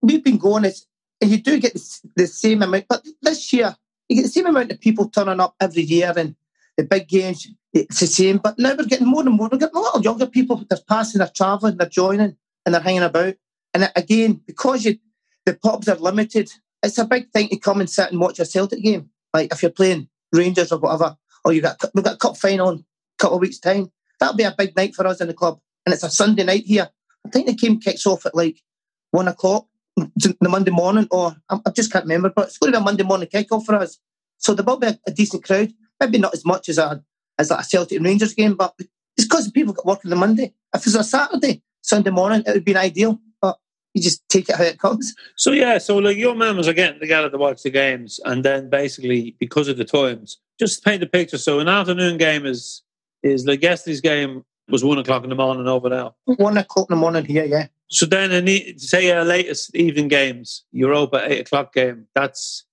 we've 0.00 0.22
been 0.22 0.38
going, 0.38 0.64
it's, 0.64 0.86
and 1.20 1.30
you 1.30 1.38
do 1.38 1.58
get 1.58 1.74
the, 1.74 2.00
the 2.14 2.26
same 2.28 2.62
amount, 2.62 2.86
but 2.88 3.04
this 3.22 3.52
year 3.52 3.74
you 4.08 4.16
get 4.16 4.22
the 4.22 4.28
same 4.28 4.46
amount 4.46 4.70
of 4.70 4.80
people 4.80 5.08
turning 5.08 5.40
up 5.40 5.56
every 5.60 5.82
year, 5.82 6.12
and 6.16 6.36
the 6.78 6.84
big 6.84 7.08
games 7.08 7.46
eh, 7.74 7.80
it's 7.80 8.00
the 8.00 8.06
same. 8.06 8.38
But 8.38 8.58
now 8.58 8.74
we're 8.74 8.86
getting 8.86 9.06
more 9.06 9.20
and 9.20 9.34
more. 9.34 9.50
We're 9.52 9.58
getting 9.58 9.76
a 9.76 9.80
lot 9.80 9.96
of 9.96 10.04
younger 10.04 10.26
people. 10.26 10.64
They're 10.68 10.78
passing, 10.88 11.18
they're 11.18 11.28
travelling, 11.34 11.76
they're 11.76 11.88
joining, 11.88 12.36
and 12.64 12.74
they're 12.74 12.80
hanging 12.80 13.02
about. 13.02 13.34
And 13.74 13.90
again, 13.94 14.40
because 14.46 14.86
you, 14.86 14.98
the 15.44 15.54
pubs 15.54 15.88
are 15.88 15.96
limited, 15.96 16.50
it's 16.82 16.96
a 16.96 17.04
big 17.04 17.30
thing 17.30 17.48
to 17.48 17.58
come 17.58 17.80
and 17.80 17.90
sit 17.90 18.10
and 18.10 18.20
watch 18.20 18.38
a 18.38 18.46
Celtic 18.46 18.82
game. 18.82 19.10
Like 19.34 19.52
if 19.52 19.60
you're 19.60 19.70
playing 19.70 20.08
Rangers 20.32 20.72
or 20.72 20.78
whatever, 20.78 21.16
or 21.44 21.52
you 21.52 21.60
got 21.60 21.82
we've 21.94 22.04
got 22.04 22.14
a 22.14 22.18
cup 22.18 22.36
final 22.36 22.70
in 22.70 22.78
a 22.78 22.82
couple 23.18 23.36
of 23.36 23.42
weeks' 23.42 23.58
time. 23.58 23.92
That'll 24.18 24.36
be 24.36 24.44
a 24.44 24.54
big 24.56 24.74
night 24.74 24.94
for 24.94 25.06
us 25.06 25.20
in 25.20 25.28
the 25.28 25.34
club. 25.34 25.60
And 25.84 25.92
it's 25.92 26.02
a 26.02 26.10
Sunday 26.10 26.44
night 26.44 26.64
here. 26.64 26.88
I 27.26 27.30
think 27.30 27.46
the 27.46 27.52
game 27.52 27.80
kicks 27.80 28.06
off 28.06 28.26
at 28.26 28.34
like 28.34 28.62
one 29.10 29.28
o'clock 29.28 29.66
the 29.96 30.48
Monday 30.48 30.70
morning, 30.70 31.08
or 31.10 31.36
I, 31.48 31.58
just 31.74 31.92
can't 31.92 32.04
remember, 32.04 32.30
but 32.30 32.46
it's 32.46 32.58
going 32.58 32.72
to 32.72 32.78
be 32.78 32.82
a 32.82 32.84
Monday 32.84 33.02
morning 33.02 33.28
kickoff 33.28 33.64
for 33.64 33.74
us. 33.74 33.98
So 34.38 34.54
there 34.54 34.64
will 34.64 34.78
be 34.78 34.88
a 35.06 35.10
decent 35.10 35.44
crowd. 35.44 35.72
Maybe 36.00 36.18
not 36.18 36.34
as 36.34 36.44
much 36.44 36.68
as 36.68 36.78
a 36.78 37.02
as 37.38 37.50
like 37.50 37.60
a 37.60 37.64
Celtic 37.64 37.96
and 37.96 38.06
Rangers 38.06 38.34
game, 38.34 38.54
but 38.54 38.74
it's 39.16 39.26
because 39.26 39.50
people 39.50 39.72
got 39.72 39.86
work 39.86 40.00
on 40.04 40.10
the 40.10 40.16
Monday. 40.16 40.52
If 40.74 40.86
it's 40.86 40.94
a 40.94 41.04
Saturday, 41.04 41.62
Sunday 41.82 42.10
morning, 42.10 42.42
it 42.46 42.52
would 42.52 42.64
be 42.64 42.76
ideal 42.76 43.20
But 43.40 43.58
you 43.94 44.02
just 44.02 44.28
take 44.28 44.48
it 44.48 44.56
how 44.56 44.64
it 44.64 44.78
comes. 44.78 45.14
So 45.36 45.52
yeah, 45.52 45.78
so 45.78 45.98
like 45.98 46.16
your 46.16 46.34
members 46.34 46.68
are 46.68 46.72
getting 46.72 47.00
together 47.00 47.30
to 47.30 47.38
watch 47.38 47.62
the 47.62 47.70
games, 47.70 48.20
and 48.24 48.44
then 48.44 48.70
basically 48.70 49.36
because 49.38 49.68
of 49.68 49.76
the 49.76 49.84
times, 49.84 50.38
just 50.58 50.84
paint 50.84 51.00
the 51.00 51.06
picture. 51.06 51.38
So 51.38 51.60
an 51.60 51.68
afternoon 51.68 52.18
game 52.18 52.46
is 52.46 52.82
is 53.22 53.46
like 53.46 53.62
yesterday's 53.62 54.00
game 54.00 54.44
was 54.68 54.84
one 54.84 54.98
o'clock 54.98 55.24
in 55.24 55.30
the 55.30 55.36
morning 55.36 55.66
over 55.66 55.88
there. 55.88 56.10
One 56.24 56.58
o'clock 56.58 56.88
in 56.90 56.96
the 56.96 57.00
morning 57.00 57.24
here, 57.24 57.44
yeah. 57.44 57.68
So 57.90 58.04
then, 58.04 58.32
any, 58.32 58.76
say 58.76 59.10
our 59.12 59.24
latest 59.24 59.74
evening 59.74 60.08
games, 60.08 60.64
Europa 60.72 61.24
eight 61.26 61.40
o'clock 61.40 61.72
game. 61.72 62.06
That's 62.14 62.64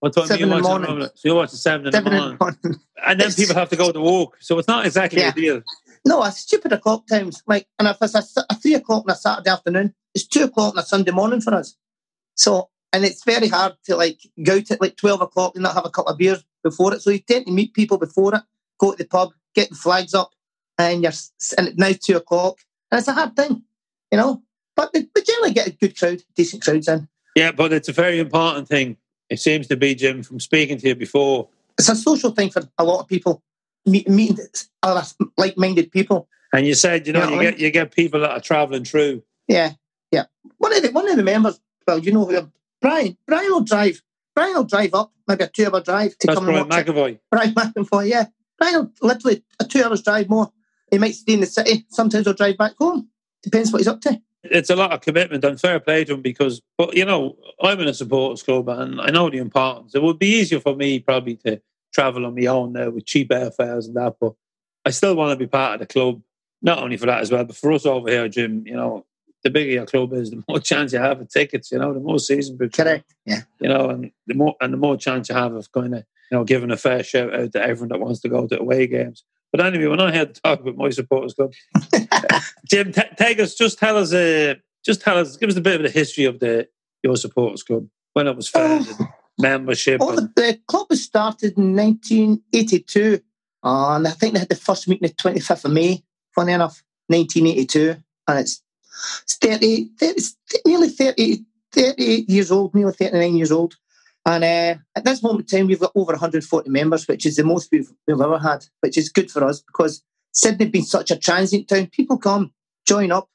what 0.00 0.14
time 0.14 0.26
seven 0.26 0.48
you 0.48 0.54
watch? 0.54 0.62
Morning. 0.62 1.08
So 1.14 1.28
you 1.28 1.34
watch 1.34 1.50
the 1.50 1.56
seven 1.56 1.86
in, 1.86 1.92
seven 1.92 2.12
the, 2.12 2.18
morning. 2.18 2.32
in 2.32 2.38
the 2.38 2.44
morning, 2.44 2.80
and 3.06 3.20
then 3.20 3.32
people 3.32 3.54
have 3.54 3.68
to 3.68 3.76
go 3.76 3.92
to 3.92 4.00
work. 4.00 4.36
So 4.40 4.58
it's 4.58 4.68
not 4.68 4.86
exactly 4.86 5.20
yeah. 5.20 5.28
ideal. 5.28 5.62
No, 6.04 6.24
it's 6.24 6.38
stupid 6.38 6.72
o'clock 6.72 7.06
times. 7.06 7.42
Like, 7.46 7.66
and 7.78 7.86
if 7.86 7.98
it's 8.00 8.14
a, 8.14 8.44
a 8.48 8.54
three 8.56 8.74
o'clock 8.74 9.04
on 9.06 9.12
a 9.12 9.16
Saturday 9.16 9.50
afternoon, 9.50 9.94
it's 10.14 10.26
two 10.26 10.44
o'clock 10.44 10.74
on 10.74 10.82
a 10.82 10.86
Sunday 10.86 11.12
morning 11.12 11.40
for 11.40 11.54
us. 11.54 11.76
So, 12.34 12.70
and 12.92 13.04
it's 13.04 13.24
very 13.24 13.48
hard 13.48 13.74
to 13.84 13.96
like 13.96 14.20
go 14.42 14.56
out 14.56 14.70
at 14.70 14.80
like 14.80 14.96
12 14.96 15.20
o'clock 15.20 15.54
and 15.54 15.62
not 15.62 15.74
have 15.74 15.84
a 15.84 15.90
couple 15.90 16.12
of 16.12 16.18
beers 16.18 16.42
before 16.64 16.94
it. 16.94 17.02
So 17.02 17.10
you 17.10 17.18
tend 17.18 17.46
to 17.46 17.52
meet 17.52 17.74
people 17.74 17.98
before 17.98 18.34
it, 18.34 18.42
go 18.78 18.92
to 18.92 18.96
the 18.96 19.04
pub, 19.04 19.32
get 19.54 19.68
the 19.68 19.74
flags 19.74 20.14
up, 20.14 20.32
and 20.78 21.02
you're, 21.02 21.12
and 21.58 21.68
it's 21.68 21.78
now 21.78 21.92
two 21.92 22.16
o'clock. 22.16 22.58
And 22.90 22.98
it's 22.98 23.08
a 23.08 23.12
hard 23.12 23.36
thing, 23.36 23.62
you 24.10 24.18
know? 24.18 24.42
But 24.74 24.90
we 24.94 25.06
generally 25.22 25.52
get 25.52 25.68
a 25.68 25.72
good 25.72 25.98
crowd, 25.98 26.22
decent 26.34 26.62
crowds 26.62 26.88
in. 26.88 27.08
Yeah, 27.36 27.52
but 27.52 27.72
it's 27.72 27.88
a 27.88 27.92
very 27.92 28.18
important 28.18 28.66
thing. 28.66 28.96
It 29.30 29.38
seems 29.40 29.68
to 29.68 29.76
be, 29.76 29.94
Jim, 29.94 30.22
from 30.22 30.40
speaking 30.40 30.76
to 30.78 30.88
you 30.88 30.94
before. 30.96 31.48
It's 31.78 31.88
a 31.88 31.94
social 31.94 32.32
thing 32.32 32.50
for 32.50 32.62
a 32.76 32.84
lot 32.84 33.00
of 33.00 33.08
people, 33.08 33.42
meeting 33.86 34.38
other 34.82 35.06
like-minded 35.38 35.92
people. 35.92 36.28
And 36.52 36.66
you 36.66 36.74
said, 36.74 37.06
you 37.06 37.12
know, 37.12 37.24
you, 37.24 37.30
know, 37.30 37.42
you 37.42 37.50
get 37.50 37.58
you 37.60 37.70
get 37.70 37.94
people 37.94 38.20
that 38.20 38.30
are 38.30 38.40
travelling 38.40 38.84
through. 38.84 39.22
Yeah, 39.46 39.74
yeah. 40.10 40.24
One 40.58 40.76
of 40.76 40.82
the 40.82 40.90
one 40.90 41.08
of 41.08 41.16
the 41.16 41.22
members, 41.22 41.60
well, 41.86 42.00
you 42.00 42.12
know, 42.12 42.50
Brian. 42.82 43.16
Brian 43.26 43.50
will 43.50 43.60
drive. 43.60 44.02
Brian 44.34 44.54
will 44.54 44.64
drive 44.64 44.92
up, 44.94 45.12
maybe 45.28 45.44
a 45.44 45.48
two-hour 45.48 45.80
drive 45.80 46.18
to 46.18 46.26
That's 46.26 46.38
come 46.38 46.46
Brian 46.46 46.62
and 46.62 46.70
watch 46.70 46.86
McAvoy. 46.86 47.10
It. 47.12 47.22
Brian 47.30 47.54
McAvoy, 47.54 48.08
yeah. 48.10 48.26
Brian 48.58 48.74
will 48.74 48.92
literally 49.08 49.44
a 49.60 49.64
two 49.64 49.82
hours 49.82 50.02
drive 50.02 50.28
more. 50.28 50.52
He 50.90 50.98
might 50.98 51.14
stay 51.14 51.34
in 51.34 51.40
the 51.40 51.46
city. 51.46 51.86
Sometimes 51.88 52.26
he'll 52.26 52.34
drive 52.34 52.58
back 52.58 52.74
home. 52.78 53.08
Depends 53.42 53.72
what 53.72 53.78
he's 53.78 53.88
up 53.88 54.00
to. 54.02 54.20
It's 54.42 54.70
a 54.70 54.76
lot 54.76 54.92
of 54.92 55.02
commitment 55.02 55.44
and 55.44 55.60
fair 55.60 55.80
play 55.80 56.04
to 56.04 56.14
him 56.14 56.22
because, 56.22 56.62
but 56.78 56.96
you 56.96 57.04
know, 57.04 57.36
I'm 57.62 57.78
in 57.80 57.88
a 57.88 57.94
supporters 57.94 58.42
club 58.42 58.68
and 58.68 59.00
I 59.00 59.10
know 59.10 59.28
the 59.28 59.38
importance. 59.38 59.94
It 59.94 60.02
would 60.02 60.18
be 60.18 60.38
easier 60.38 60.60
for 60.60 60.74
me 60.74 60.98
probably 60.98 61.36
to 61.44 61.60
travel 61.92 62.24
on 62.24 62.34
my 62.34 62.46
own 62.46 62.72
there 62.72 62.90
with 62.90 63.06
cheap 63.06 63.30
airfares 63.30 63.86
and 63.86 63.96
that, 63.96 64.16
but 64.20 64.34
I 64.84 64.90
still 64.90 65.14
want 65.14 65.32
to 65.32 65.36
be 65.36 65.46
part 65.46 65.74
of 65.74 65.80
the 65.80 65.92
club. 65.92 66.22
Not 66.62 66.78
only 66.78 66.96
for 66.96 67.06
that 67.06 67.20
as 67.20 67.30
well, 67.30 67.44
but 67.44 67.56
for 67.56 67.72
us 67.72 67.86
over 67.86 68.08
here, 68.10 68.28
Jim. 68.28 68.66
You 68.66 68.74
know, 68.74 69.06
the 69.42 69.50
bigger 69.50 69.70
your 69.70 69.86
club 69.86 70.12
is, 70.12 70.30
the 70.30 70.44
more 70.48 70.60
chance 70.60 70.92
you 70.92 70.98
have 70.98 71.20
of 71.20 71.28
tickets. 71.28 71.72
You 71.72 71.78
know, 71.78 71.94
the 71.94 72.00
more 72.00 72.18
season 72.18 72.56
books. 72.56 72.76
Correct. 72.76 73.14
Yeah. 73.24 73.42
You 73.60 73.68
know, 73.68 73.88
and 73.88 74.10
the 74.26 74.34
more 74.34 74.56
and 74.60 74.72
the 74.72 74.76
more 74.76 74.96
chance 74.96 75.28
you 75.28 75.34
have 75.34 75.54
of 75.54 75.70
kind 75.72 75.94
of 75.94 76.04
you 76.30 76.38
know 76.38 76.44
giving 76.44 76.70
a 76.70 76.76
fair 76.76 77.02
shout 77.02 77.34
out 77.34 77.52
to 77.52 77.62
everyone 77.62 77.88
that 77.88 78.00
wants 78.00 78.20
to 78.20 78.28
go 78.28 78.46
to 78.46 78.60
away 78.60 78.86
games. 78.86 79.24
But 79.52 79.64
anyway, 79.64 79.86
when 79.86 80.00
I 80.00 80.12
had 80.12 80.34
to 80.34 80.40
talk 80.40 80.60
about 80.60 80.76
my 80.76 80.90
supporters 80.90 81.34
club, 81.34 81.52
Jim, 82.70 82.92
t- 82.92 83.02
take 83.16 83.40
us, 83.40 83.54
just 83.54 83.78
tell 83.78 83.96
us, 83.96 84.12
uh, 84.12 84.54
just 84.84 85.00
tell 85.00 85.18
us, 85.18 85.36
give 85.36 85.48
us 85.48 85.56
a 85.56 85.60
bit 85.60 85.76
of 85.76 85.82
the 85.82 85.90
history 85.90 86.24
of 86.24 86.38
the 86.38 86.68
your 87.02 87.16
supporters 87.16 87.62
club 87.62 87.86
when 88.12 88.26
it 88.26 88.36
was 88.36 88.48
founded, 88.48 88.94
oh, 89.00 89.06
membership. 89.38 90.00
Oh, 90.00 90.16
and... 90.16 90.30
the 90.36 90.60
club 90.68 90.86
was 90.90 91.02
started 91.02 91.56
in 91.56 91.74
1982, 91.74 93.20
and 93.62 94.06
I 94.06 94.10
think 94.10 94.34
they 94.34 94.40
had 94.40 94.48
the 94.48 94.54
first 94.54 94.86
meeting 94.86 95.08
the 95.08 95.14
25th 95.14 95.64
of 95.64 95.72
May. 95.72 96.02
Funny 96.34 96.52
enough, 96.52 96.82
1982, 97.08 97.96
and 98.28 98.38
it's 98.38 98.62
it's 99.22 99.36
30, 99.36 99.90
30 99.98 100.12
it's 100.16 100.36
nearly 100.66 100.88
30, 100.88 101.44
38 101.72 102.28
years 102.28 102.50
old, 102.50 102.74
nearly 102.74 102.92
39 102.92 103.36
years 103.36 103.52
old. 103.52 103.76
And 104.26 104.44
uh, 104.44 104.74
at 104.94 105.04
this 105.04 105.22
moment 105.22 105.50
in 105.52 105.58
time, 105.58 105.66
we've 105.66 105.80
got 105.80 105.92
over 105.94 106.12
140 106.12 106.68
members, 106.70 107.08
which 107.08 107.24
is 107.24 107.36
the 107.36 107.44
most 107.44 107.70
we've, 107.72 107.90
we've 108.06 108.20
ever 108.20 108.38
had, 108.38 108.66
which 108.80 108.98
is 108.98 109.08
good 109.08 109.30
for 109.30 109.44
us 109.44 109.60
because 109.60 110.02
Sydney 110.32 110.66
being 110.66 110.84
such 110.84 111.10
a 111.10 111.18
transient 111.18 111.68
town, 111.68 111.86
people 111.86 112.18
come, 112.18 112.52
join 112.86 113.10
up, 113.10 113.28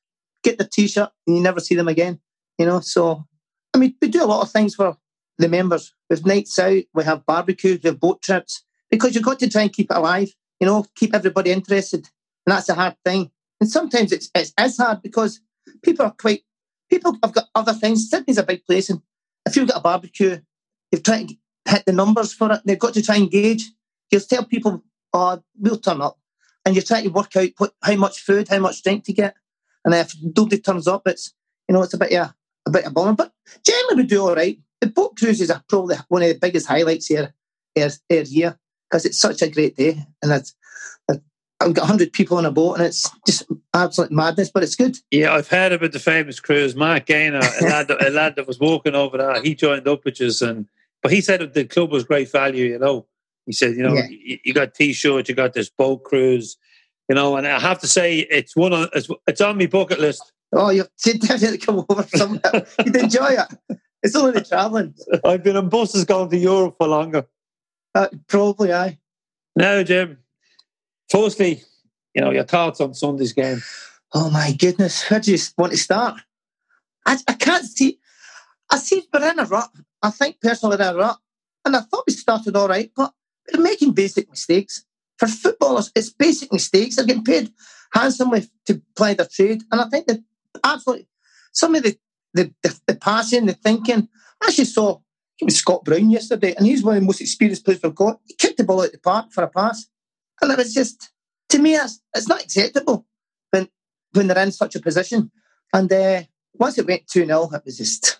get 0.43 0.57
the 0.57 0.67
t-shirt, 0.71 1.09
and 1.25 1.35
you 1.35 1.41
never 1.41 1.59
see 1.59 1.75
them 1.75 1.87
again. 1.87 2.19
You 2.57 2.65
know, 2.67 2.79
so 2.79 3.25
I 3.73 3.77
mean, 3.77 3.95
we 4.01 4.07
do 4.07 4.23
a 4.23 4.25
lot 4.25 4.41
of 4.41 4.51
things 4.51 4.75
for 4.75 4.97
the 5.37 5.49
members. 5.49 5.93
We 6.09 6.15
have 6.15 6.25
nights 6.25 6.57
out, 6.59 6.83
we 6.93 7.03
have 7.03 7.25
barbecues, 7.25 7.81
we 7.83 7.89
have 7.89 7.99
boat 7.99 8.21
trips, 8.21 8.63
because 8.89 9.15
you've 9.15 9.25
got 9.25 9.39
to 9.39 9.49
try 9.49 9.63
and 9.63 9.73
keep 9.73 9.91
it 9.91 9.97
alive. 9.97 10.33
You 10.59 10.67
know, 10.67 10.85
keep 10.95 11.13
everybody 11.13 11.51
interested, 11.51 12.07
and 12.45 12.55
that's 12.55 12.69
a 12.69 12.75
hard 12.75 12.95
thing. 13.03 13.31
And 13.59 13.69
sometimes 13.69 14.13
it's 14.13 14.29
it's, 14.33 14.53
it's 14.57 14.77
hard 14.77 15.01
because 15.01 15.41
people 15.83 16.05
are 16.05 16.15
quite 16.17 16.43
people 16.89 17.17
have 17.21 17.33
got 17.33 17.49
other 17.53 17.73
things. 17.73 18.09
Sydney's 18.09 18.37
a 18.37 18.43
big 18.43 18.65
place, 18.65 18.89
and 18.89 19.01
if 19.45 19.57
you've 19.57 19.67
got 19.67 19.79
a 19.79 19.81
barbecue, 19.81 20.39
you've 20.95 21.03
tried 21.03 21.29
to 21.29 21.35
hit 21.65 21.85
the 21.85 21.91
numbers 21.91 22.33
for 22.33 22.51
it. 22.53 22.61
They've 22.65 22.79
got 22.79 22.93
to 22.93 23.01
try 23.01 23.17
and 23.17 23.29
gauge. 23.29 23.71
You 24.11 24.19
tell 24.19 24.45
people, 24.45 24.83
"Oh, 25.13 25.43
we'll 25.59 25.77
turn 25.77 26.01
up," 26.01 26.17
and 26.65 26.75
you 26.75 26.81
try 26.81 27.01
to 27.01 27.09
work 27.09 27.35
out 27.35 27.49
what, 27.57 27.73
how 27.83 27.95
much 27.95 28.21
food, 28.21 28.47
how 28.47 28.59
much 28.59 28.81
drink 28.81 29.03
to 29.05 29.13
get. 29.13 29.35
And 29.83 29.93
if 29.93 30.15
nobody 30.21 30.59
turns 30.59 30.87
up, 30.87 31.03
it's 31.05 31.33
you 31.67 31.73
know 31.73 31.83
it's 31.83 31.93
a 31.93 31.97
bit 31.97 32.11
yeah 32.11 32.31
a 32.65 32.71
bit 32.71 32.85
of 32.85 32.91
a 32.91 32.93
bummer. 32.93 33.13
But 33.13 33.33
generally, 33.65 34.03
we 34.03 34.07
do 34.07 34.21
all 34.21 34.35
right. 34.35 34.57
The 34.81 34.87
boat 34.87 35.17
cruises 35.17 35.51
are 35.51 35.63
probably 35.67 35.97
one 36.07 36.21
of 36.21 36.29
the 36.29 36.39
biggest 36.39 36.67
highlights 36.67 37.07
here, 37.07 37.33
here, 37.73 37.89
here 38.09 38.23
year 38.23 38.59
because 38.89 39.05
it's 39.05 39.19
such 39.19 39.41
a 39.41 39.49
great 39.49 39.75
day, 39.75 40.05
and 40.21 40.31
it's, 40.31 40.55
I've 41.09 41.73
got 41.73 41.83
100 41.83 42.13
people 42.13 42.37
on 42.37 42.45
a 42.45 42.51
boat 42.51 42.75
and 42.75 42.85
it's 42.85 43.09
just 43.25 43.43
absolute 43.73 44.11
madness, 44.11 44.51
but 44.51 44.61
it's 44.61 44.75
good. 44.75 44.97
Yeah, 45.09 45.33
I've 45.33 45.47
heard 45.47 45.71
about 45.71 45.93
the 45.93 45.99
famous 45.99 46.39
cruise. 46.39 46.75
Mark 46.75 47.05
Gaynor, 47.05 47.39
a 47.39 47.63
lad, 47.63 47.89
a 47.89 48.09
lad 48.09 48.35
that 48.35 48.45
was 48.45 48.59
walking 48.59 48.93
over 48.93 49.17
there, 49.17 49.41
he 49.41 49.55
joined 49.55 49.87
up 49.87 50.03
with 50.05 50.19
us, 50.21 50.41
and 50.41 50.67
but 51.05 51.11
he 51.11 51.21
said 51.21 51.53
the 51.53 51.65
club 51.65 51.91
was 51.91 52.03
great 52.03 52.31
value, 52.31 52.65
you 52.65 52.79
know. 52.79 53.05
He 53.45 53.51
said, 53.51 53.75
you 53.75 53.83
know, 53.83 53.93
yeah. 53.93 54.07
you, 54.09 54.39
you, 54.43 54.53
got 54.55 54.73
t-shirts, 54.73 55.29
you 55.29 55.35
got 55.35 55.53
this 55.53 55.69
boat 55.69 56.03
cruise, 56.03 56.57
you 57.07 57.13
know, 57.13 57.37
and 57.37 57.45
I 57.45 57.59
have 57.59 57.77
to 57.81 57.87
say 57.87 58.21
it's 58.21 58.55
one 58.55 58.73
of 58.73 58.89
it's, 58.91 59.07
it's 59.27 59.39
on 59.39 59.59
my 59.59 59.67
bucket 59.67 59.99
list. 59.99 60.33
Oh, 60.51 60.71
you've 60.71 60.89
definitely 61.03 61.59
come 61.59 61.85
over 61.87 62.01
somewhere. 62.07 62.65
You'd 62.83 62.95
enjoy 62.95 63.35
it. 63.37 63.79
It's 64.01 64.15
only 64.15 64.41
travelling. 64.41 64.95
I've 65.23 65.43
been 65.43 65.57
on 65.57 65.69
buses 65.69 66.05
going 66.05 66.31
to 66.31 66.37
Europe 66.37 66.77
for 66.79 66.87
longer. 66.87 67.27
Uh, 67.93 68.07
probably, 68.27 68.73
aye. 68.73 68.97
No, 69.55 69.83
Jim. 69.83 70.17
Firstly, 71.11 71.61
you 72.15 72.21
know, 72.23 72.31
your 72.31 72.45
thoughts 72.45 72.81
on 72.81 72.95
Sunday's 72.95 73.33
game. 73.33 73.61
Oh 74.11 74.31
my 74.31 74.53
goodness, 74.53 75.07
where 75.07 75.19
do 75.19 75.31
you 75.31 75.37
want 75.55 75.73
to 75.73 75.77
start? 75.77 76.19
I, 77.05 77.19
I 77.27 77.33
can't 77.33 77.65
see. 77.65 77.99
I 78.71 78.79
see 78.79 79.03
we're 79.13 79.29
in 79.29 79.37
a 79.37 79.45
rut. 79.45 79.69
I 80.05 80.11
think 80.11 80.39
personally 80.41 80.77
a 80.79 80.95
rut. 80.95 81.17
And 81.65 81.75
I 81.75 81.81
thought 81.81 82.03
we 82.07 82.13
started 82.13 82.55
all 82.55 82.67
right, 82.67 82.91
but 82.95 83.11
we're 83.51 83.63
making 83.63 83.93
basic 83.93 84.29
mistakes. 84.29 84.85
For 85.17 85.27
footballers, 85.27 85.91
it's 85.95 86.09
basic 86.09 86.51
mistakes. 86.53 86.95
They're 86.95 87.05
getting 87.05 87.23
paid 87.23 87.51
handsomely 87.93 88.47
to 88.67 88.81
play 88.95 89.13
their 89.15 89.27
trade. 89.27 89.63
And 89.71 89.81
I 89.81 89.85
think 89.85 90.07
that 90.07 90.21
absolutely 90.63 91.07
some 91.53 91.73
of 91.75 91.83
the 91.83 91.97
the, 92.35 92.53
the, 92.61 92.79
the 92.85 92.95
passing, 92.95 93.45
the 93.45 93.53
thinking. 93.53 94.09
I 94.43 94.47
actually 94.47 94.65
saw 94.65 94.99
it 95.39 95.45
was 95.45 95.55
Scott 95.55 95.85
Brown 95.85 96.09
yesterday, 96.09 96.53
and 96.53 96.67
he's 96.67 96.83
one 96.83 96.97
of 96.97 97.01
the 97.01 97.05
most 97.05 97.21
experienced 97.21 97.65
players 97.65 97.81
we've 97.81 97.95
got. 97.95 98.19
He 98.25 98.35
kicked 98.35 98.57
the 98.57 98.63
ball 98.63 98.81
out 98.81 98.87
of 98.87 98.91
the 98.91 98.99
park 98.99 99.31
for 99.31 99.43
a 99.43 99.49
pass. 99.49 99.87
And 100.41 100.51
it 100.51 100.57
was 100.57 100.73
just, 100.73 101.09
to 101.49 101.59
me, 101.59 101.75
it's, 101.75 102.01
it's 102.13 102.27
not 102.27 102.43
acceptable 102.43 103.05
when, 103.51 103.69
when 104.11 104.27
they're 104.27 104.43
in 104.43 104.51
such 104.51 104.75
a 104.75 104.81
position. 104.81 105.31
And 105.73 105.91
uh, 105.91 106.23
once 106.53 106.77
it 106.77 106.87
went 106.87 107.07
2 107.07 107.25
0, 107.25 107.49
it 107.53 107.61
was 107.65 107.77
just, 107.77 108.19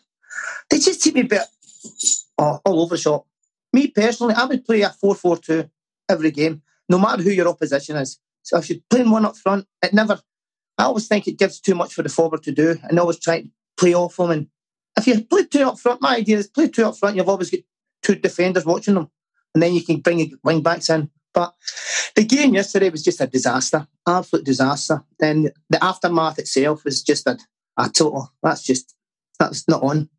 they 0.70 0.80
just 0.80 1.02
seem 1.02 1.18
a 1.18 1.24
bit 1.24 1.42
oh, 2.38 2.60
all 2.66 2.82
over 2.82 2.96
the 2.96 3.02
shop. 3.02 3.26
Me 3.74 3.88
personally, 3.88 4.34
I 4.36 4.46
would 4.46 4.66
play 4.66 4.82
a 4.82 4.90
4 4.90 5.16
4 5.16 5.38
2 5.38 5.70
every 6.10 6.32
game, 6.32 6.62
no 6.90 6.98
matter 6.98 7.24
who 7.24 7.32
your 7.32 7.48
opposition 7.48 7.98
is. 7.98 8.20
So 8.44 8.58
if 8.58 8.70
you're 8.70 8.80
playing 8.90 9.10
one 9.10 9.26
up 9.26 9.36
front, 9.36 9.68
it 9.82 9.94
never, 9.94 10.22
I 10.78 10.84
always 10.84 11.08
think 11.08 11.28
it 11.28 11.40
gives 11.40 11.60
too 11.60 11.76
much 11.76 11.94
for 11.94 12.04
the 12.04 12.10
forward 12.10 12.44
to 12.44 12.52
do 12.52 12.78
and 12.84 13.00
always 13.00 13.20
try 13.20 13.42
to 13.42 13.50
play 13.78 13.94
off 13.94 14.18
them. 14.18 14.32
And 14.32 14.48
if 14.98 15.08
you 15.08 15.24
play 15.24 15.46
two 15.46 15.64
up 15.64 15.80
front, 15.80 16.02
my 16.02 16.18
idea 16.18 16.38
is 16.38 16.48
play 16.48 16.68
two 16.68 16.86
up 16.86 16.98
front, 16.98 17.16
you've 17.16 17.30
always 17.30 17.50
got 17.50 17.62
two 18.04 18.16
defenders 18.16 18.66
watching 18.66 18.94
them, 18.94 19.10
and 19.54 19.64
then 19.64 19.74
you 19.74 19.84
can 19.84 20.00
bring 20.00 20.20
your 20.20 20.38
wing 20.44 20.62
backs 20.62 20.90
in. 20.90 21.10
But 21.34 21.54
the 22.16 22.24
game 22.24 22.54
yesterday 22.54 22.90
was 22.90 23.04
just 23.04 23.20
a 23.20 23.28
disaster, 23.28 23.88
absolute 24.08 24.46
disaster. 24.46 25.04
Then 25.20 25.50
the 25.70 25.84
aftermath 25.84 26.40
itself 26.40 26.86
was 26.86 27.04
just 27.04 27.28
a, 27.28 27.38
a 27.78 27.90
total. 27.90 28.32
That's 28.42 28.64
just 28.64 28.96
that's 29.38 29.68
not 29.68 29.84
on. 29.84 30.10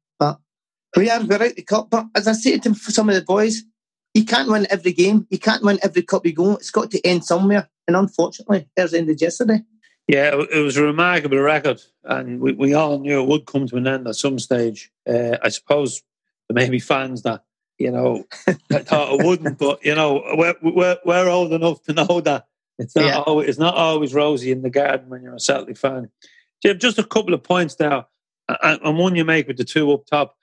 Are 0.97 1.03
we're 1.03 1.43
out 1.43 1.57
the 1.57 1.63
cup. 1.63 1.91
But 1.91 2.07
as 2.15 2.27
I 2.27 2.33
said 2.33 2.63
to 2.63 2.75
some 2.75 3.09
of 3.09 3.15
the 3.15 3.23
boys, 3.23 3.63
you 4.15 4.25
can't 4.25 4.51
win 4.51 4.67
every 4.71 4.93
game. 4.93 5.27
You 5.31 5.39
can't 5.39 5.63
win 5.63 5.79
every 5.83 6.03
cup 6.03 6.25
you 6.25 6.33
go. 6.33 6.53
It's 6.53 6.71
got 6.71 6.91
to 6.91 7.07
end 7.07 7.25
somewhere. 7.25 7.69
And 7.87 7.97
unfortunately, 7.97 8.69
it 8.77 8.95
ended 8.95 9.21
yesterday. 9.21 9.63
Yeah, 10.09 10.41
it 10.53 10.61
was 10.61 10.77
a 10.77 10.85
remarkable 10.85 11.39
record, 11.39 11.83
and 12.05 12.41
we, 12.41 12.53
we 12.53 12.75
all 12.75 13.01
knew 13.01 13.21
it 13.21 13.29
would 13.29 13.47
come 13.47 13.67
to 13.67 13.77
an 13.77 13.89
end 13.89 14.07
at 14.07 14.15
some 14.15 14.39
stage. 14.39 14.93
Uh, 15.09 15.37
I 15.43 15.49
suppose 15.49 16.01
there 16.49 16.55
may 16.55 16.71
be 16.71 16.79
fans 16.79 17.23
that 17.23 17.43
you 17.79 17.91
know, 17.91 18.25
I 18.47 18.79
thought 18.79 19.21
I 19.21 19.25
wouldn't, 19.25 19.59
but 19.59 19.85
you 19.85 19.95
know, 19.95 20.23
we're, 20.35 20.55
we're, 20.63 20.97
we're 21.05 21.29
old 21.29 21.53
enough 21.53 21.83
to 21.85 21.93
know 21.93 22.21
that 22.21 22.47
it's 22.79 22.95
not 22.95 23.05
yeah. 23.05 23.19
always 23.21 23.49
it's 23.49 23.59
not 23.59 23.75
always 23.75 24.15
rosy 24.15 24.53
in 24.53 24.63
the 24.63 24.71
garden 24.71 25.09
when 25.09 25.23
you're 25.23 25.35
a 25.35 25.41
Celtic 25.41 25.79
fan. 25.79 26.11
Jim, 26.63 26.79
just 26.79 26.99
a 26.99 27.05
couple 27.05 27.35
of 27.35 27.43
points 27.43 27.77
now. 27.81 28.07
and 28.49 28.99
one 28.99 29.17
you 29.17 29.25
make 29.25 29.49
with 29.49 29.57
the 29.57 29.65
two 29.65 29.93
up 29.93 30.07
top. 30.07 30.37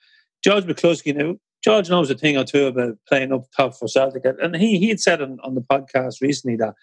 George 0.44 0.64
McCluskey, 0.64 1.16
now 1.16 1.36
George 1.64 1.88
knows 1.88 2.10
a 2.10 2.14
thing 2.14 2.36
or 2.36 2.44
two 2.44 2.66
about 2.66 2.98
playing 3.08 3.32
up 3.32 3.46
top 3.56 3.74
for 3.74 3.88
Celtic, 3.88 4.24
and 4.24 4.54
he 4.54 4.78
he 4.78 4.88
had 4.90 5.00
said 5.00 5.22
on, 5.22 5.38
on 5.42 5.54
the 5.54 5.62
podcast 5.62 6.20
recently 6.20 6.56
that 6.56 6.74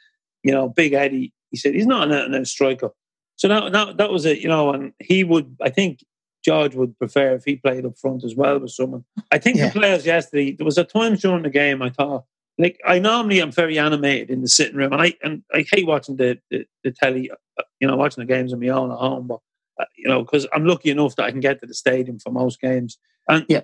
you 0.44 0.52
know 0.52 0.70
Big 0.70 0.94
Eddie, 0.94 1.32
he 1.52 1.58
said 1.58 1.76
he's 1.76 1.86
not 1.86 2.12
an, 2.12 2.34
an 2.34 2.46
striker. 2.46 2.90
So 3.36 3.48
that, 3.48 3.72
that 3.72 3.98
that 3.98 4.12
was 4.12 4.26
it, 4.26 4.40
you 4.40 4.48
know, 4.48 4.74
and 4.74 4.94
he 5.00 5.24
would 5.24 5.56
I 5.62 5.70
think 5.70 6.04
George 6.44 6.76
would 6.76 6.98
prefer 6.98 7.36
if 7.36 7.44
he 7.46 7.56
played 7.58 7.86
up 7.86 7.98
front 8.00 8.24
as 8.24 8.36
well 8.36 8.60
with 8.60 8.72
someone. 8.72 9.06
I 9.32 9.38
think 9.38 9.58
yeah. 9.58 9.70
the 9.70 9.80
players 9.80 10.06
yesterday, 10.06 10.54
there 10.54 10.66
was 10.66 10.80
a 10.80 10.84
time 10.84 11.16
during 11.16 11.44
the 11.44 11.50
game 11.52 11.84
I 11.84 11.92
thought, 11.92 12.26
like 12.58 12.80
I 12.86 12.98
normally 12.98 13.42
am 13.42 13.52
very 13.52 13.78
animated 13.78 14.32
in 14.32 14.42
the 14.42 14.48
sitting 14.48 14.76
room, 14.76 14.94
and 14.94 15.02
I 15.02 15.14
and 15.24 15.44
I 15.54 15.66
hate 15.72 15.86
watching 15.86 16.18
the 16.18 16.40
the, 16.50 16.66
the 16.84 16.92
telly, 16.92 17.30
uh, 17.30 17.64
you 17.80 17.88
know, 17.88 17.96
watching 17.96 18.26
the 18.26 18.34
games 18.34 18.54
on 18.54 18.60
my 18.60 18.70
own 18.70 18.92
at 18.92 18.98
home, 18.98 19.28
but 19.28 19.40
uh, 19.80 19.86
you 19.96 20.08
know, 20.08 20.24
because 20.24 20.48
I'm 20.52 20.66
lucky 20.66 20.90
enough 20.90 21.16
that 21.18 21.26
I 21.26 21.32
can 21.32 21.40
get 21.40 21.60
to 21.60 21.68
the 21.68 21.76
stadium 21.76 22.18
for 22.18 22.32
most 22.32 22.60
games. 22.60 22.98
And 23.28 23.46
yeah, 23.48 23.62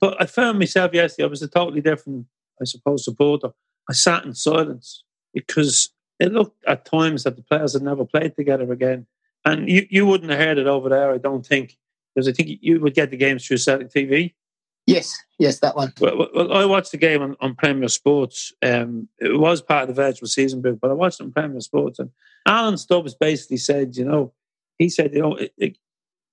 but 0.00 0.20
I 0.20 0.26
found 0.26 0.58
myself 0.58 0.92
yesterday. 0.92 1.26
I 1.26 1.30
was 1.30 1.42
a 1.42 1.48
totally 1.48 1.80
different, 1.80 2.26
I 2.60 2.64
suppose, 2.64 3.04
supporter. 3.04 3.50
I 3.88 3.92
sat 3.92 4.24
in 4.24 4.34
silence 4.34 5.04
because 5.32 5.90
it 6.18 6.32
looked 6.32 6.62
at 6.66 6.84
times 6.84 7.24
that 7.24 7.36
the 7.36 7.42
players 7.42 7.72
had 7.72 7.82
never 7.82 8.04
played 8.04 8.36
together 8.36 8.70
again. 8.72 9.06
And 9.44 9.68
you, 9.68 9.86
you 9.88 10.04
wouldn't 10.04 10.30
have 10.30 10.40
heard 10.40 10.58
it 10.58 10.66
over 10.66 10.88
there, 10.88 11.12
I 11.12 11.18
don't 11.18 11.46
think 11.46 11.78
because 12.14 12.28
I 12.28 12.32
think 12.32 12.58
you 12.62 12.80
would 12.80 12.94
get 12.94 13.10
the 13.10 13.16
games 13.16 13.46
through 13.46 13.58
Celtic 13.58 13.90
TV. 13.90 14.34
Yes, 14.86 15.16
yes, 15.38 15.60
that 15.60 15.76
one. 15.76 15.92
Well, 16.00 16.28
well 16.34 16.52
I 16.52 16.64
watched 16.64 16.90
the 16.90 16.96
game 16.96 17.22
on, 17.22 17.36
on 17.40 17.54
Premier 17.54 17.88
Sports. 17.88 18.52
Um, 18.62 19.08
it 19.20 19.38
was 19.38 19.62
part 19.62 19.82
of 19.82 19.94
the 19.94 20.02
virtual 20.02 20.26
season 20.26 20.60
book, 20.60 20.78
but 20.80 20.90
I 20.90 20.94
watched 20.94 21.20
it 21.20 21.24
on 21.24 21.32
Premier 21.32 21.60
Sports. 21.60 21.98
And 21.98 22.10
Alan 22.46 22.76
Stubbs 22.76 23.14
basically 23.14 23.58
said, 23.58 23.96
you 23.96 24.04
know, 24.04 24.32
he 24.78 24.88
said, 24.88 25.14
you 25.14 25.20
know, 25.20 25.36
it, 25.36 25.52
it, 25.58 25.78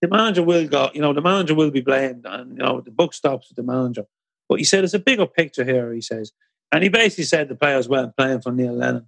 the 0.01 0.07
manager 0.07 0.43
will 0.43 0.67
go, 0.67 0.89
you 0.93 1.01
know, 1.01 1.13
the 1.13 1.21
manager 1.21 1.55
will 1.55 1.71
be 1.71 1.81
blamed, 1.81 2.25
and 2.25 2.57
you 2.57 2.63
know, 2.63 2.81
the 2.81 2.91
book 2.91 3.13
stops 3.13 3.49
with 3.49 3.55
the 3.55 3.63
manager. 3.63 4.05
But 4.47 4.59
he 4.59 4.65
said 4.65 4.83
it's 4.83 4.93
a 4.93 4.99
bigger 4.99 5.25
picture 5.25 5.63
here. 5.63 5.91
He 5.93 6.01
says, 6.01 6.31
and 6.71 6.83
he 6.83 6.89
basically 6.89 7.23
said 7.23 7.49
the 7.49 7.55
players 7.55 7.89
weren't 7.89 8.15
playing 8.15 8.41
for 8.41 8.51
Neil 8.51 8.73
Lennon, 8.73 9.07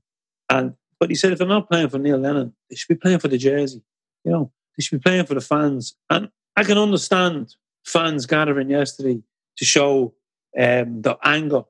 and 0.49 0.73
but 0.99 1.09
he 1.09 1.15
said 1.15 1.31
if 1.31 1.39
they're 1.39 1.47
not 1.47 1.69
playing 1.69 1.89
for 1.89 1.99
Neil 1.99 2.17
Lennon, 2.17 2.55
they 2.69 2.75
should 2.75 2.87
be 2.87 2.95
playing 2.95 3.19
for 3.19 3.27
the 3.27 3.37
jersey. 3.37 3.81
You 4.23 4.31
know, 4.31 4.51
they 4.77 4.83
should 4.83 4.99
be 4.99 5.03
playing 5.03 5.25
for 5.25 5.35
the 5.35 5.41
fans. 5.41 5.95
And 6.09 6.29
I 6.55 6.63
can 6.63 6.77
understand 6.77 7.55
fans 7.85 8.25
gathering 8.25 8.69
yesterday 8.69 9.21
to 9.57 9.65
show 9.65 10.13
um, 10.59 11.01
their 11.01 11.17
anger. 11.23 11.63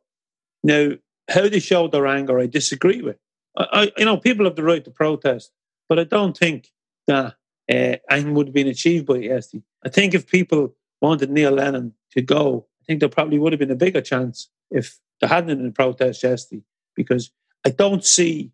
Now, 0.63 0.91
how 1.29 1.47
they 1.47 1.59
showed 1.59 1.91
their 1.91 2.07
anger, 2.07 2.39
I 2.39 2.47
disagree 2.47 3.01
with. 3.01 3.17
I, 3.57 3.65
I, 3.71 3.91
you 3.97 4.05
know, 4.05 4.17
people 4.17 4.45
have 4.45 4.55
the 4.55 4.63
right 4.63 4.83
to 4.83 4.91
protest, 4.91 5.51
but 5.89 5.99
I 5.99 6.03
don't 6.05 6.37
think 6.37 6.71
that 7.07 7.35
uh, 7.69 7.97
anything 8.09 8.33
would 8.33 8.47
have 8.47 8.53
been 8.53 8.67
achieved 8.67 9.05
by 9.05 9.17
yesterday. 9.17 9.63
I 9.85 9.89
think 9.89 10.13
if 10.13 10.27
people 10.27 10.75
wanted 11.01 11.29
Neil 11.29 11.51
Lennon 11.51 11.93
to 12.11 12.21
go, 12.21 12.67
I 12.81 12.85
think 12.85 12.99
there 12.99 13.09
probably 13.09 13.39
would 13.39 13.53
have 13.53 13.59
been 13.59 13.71
a 13.71 13.75
bigger 13.75 14.01
chance 14.01 14.49
if 14.71 14.99
there 15.19 15.29
hadn't 15.29 15.57
been 15.57 15.67
a 15.67 15.71
protest 15.71 16.23
yesterday, 16.23 16.63
because 16.95 17.31
I 17.65 17.69
don't 17.69 18.03
see 18.03 18.51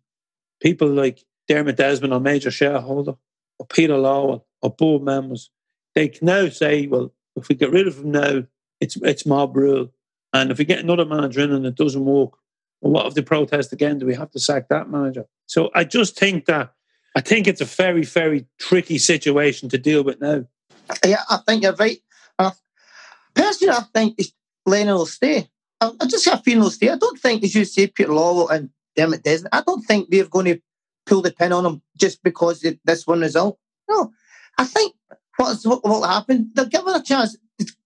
people 0.60 0.88
like 0.88 1.24
Dermot 1.48 1.76
Desmond, 1.76 2.12
a 2.12 2.20
major 2.20 2.50
shareholder, 2.50 3.14
or 3.58 3.66
Peter 3.66 3.94
Lawwell, 3.94 4.44
or 4.62 4.70
board 4.70 5.02
members 5.02 5.50
they 5.94 6.08
can 6.08 6.26
now 6.26 6.48
say, 6.48 6.86
well, 6.86 7.12
if 7.36 7.48
we 7.48 7.54
get 7.54 7.70
rid 7.70 7.86
of 7.86 7.98
him 7.98 8.10
now, 8.10 8.44
it's 8.80 8.96
it's 8.96 9.26
mob 9.26 9.56
rule. 9.56 9.90
And 10.32 10.50
if 10.50 10.58
we 10.58 10.64
get 10.64 10.80
another 10.80 11.04
manager 11.04 11.40
in 11.40 11.52
and 11.52 11.64
it 11.64 11.76
doesn't 11.76 12.04
work, 12.04 12.32
well, 12.80 12.92
what 12.92 13.06
if 13.06 13.14
they 13.14 13.22
protest 13.22 13.72
again? 13.72 13.98
Do 13.98 14.06
we 14.06 14.14
have 14.14 14.30
to 14.32 14.40
sack 14.40 14.68
that 14.68 14.90
manager? 14.90 15.26
So 15.46 15.70
I 15.74 15.84
just 15.84 16.18
think 16.18 16.46
that 16.46 16.74
I 17.14 17.20
think 17.20 17.46
it's 17.46 17.60
a 17.60 17.64
very, 17.64 18.04
very 18.04 18.46
tricky 18.58 18.98
situation 18.98 19.68
to 19.68 19.78
deal 19.78 20.02
with 20.02 20.20
now. 20.20 20.44
Yeah, 21.04 21.22
I 21.30 21.38
think 21.46 21.62
you're 21.62 21.74
right. 21.74 21.98
Uh, 22.38 22.50
personally, 23.34 23.74
I 23.74 23.82
think 23.94 24.20
Lennon 24.66 24.94
will 24.94 25.06
stay. 25.06 25.48
I, 25.80 25.92
I 26.00 26.06
just 26.06 26.24
have 26.26 26.40
a 26.40 26.42
feeling 26.42 26.62
he'll 26.62 26.70
stay. 26.70 26.90
I 26.90 26.96
don't 26.96 27.18
think, 27.18 27.44
as 27.44 27.54
you 27.54 27.64
say, 27.64 27.86
Peter 27.86 28.10
Lawwell 28.10 28.50
and 28.50 28.70
Dermot 28.96 29.22
Desmond, 29.22 29.54
I 29.54 29.62
don't 29.62 29.82
think 29.82 30.10
they're 30.10 30.26
going 30.26 30.46
to 30.46 30.60
pull 31.06 31.22
the 31.22 31.32
pin 31.32 31.52
on 31.52 31.66
him 31.66 31.82
just 31.96 32.22
because 32.22 32.64
of 32.64 32.78
this 32.84 33.06
one 33.06 33.20
result. 33.20 33.58
No, 33.88 34.12
I 34.58 34.64
think 34.64 34.94
what's, 35.36 35.66
what 35.66 35.84
will 35.84 36.02
happen, 36.02 36.50
they'll 36.54 36.66
give 36.66 36.82
him 36.82 36.88
a 36.88 37.02
chance 37.02 37.36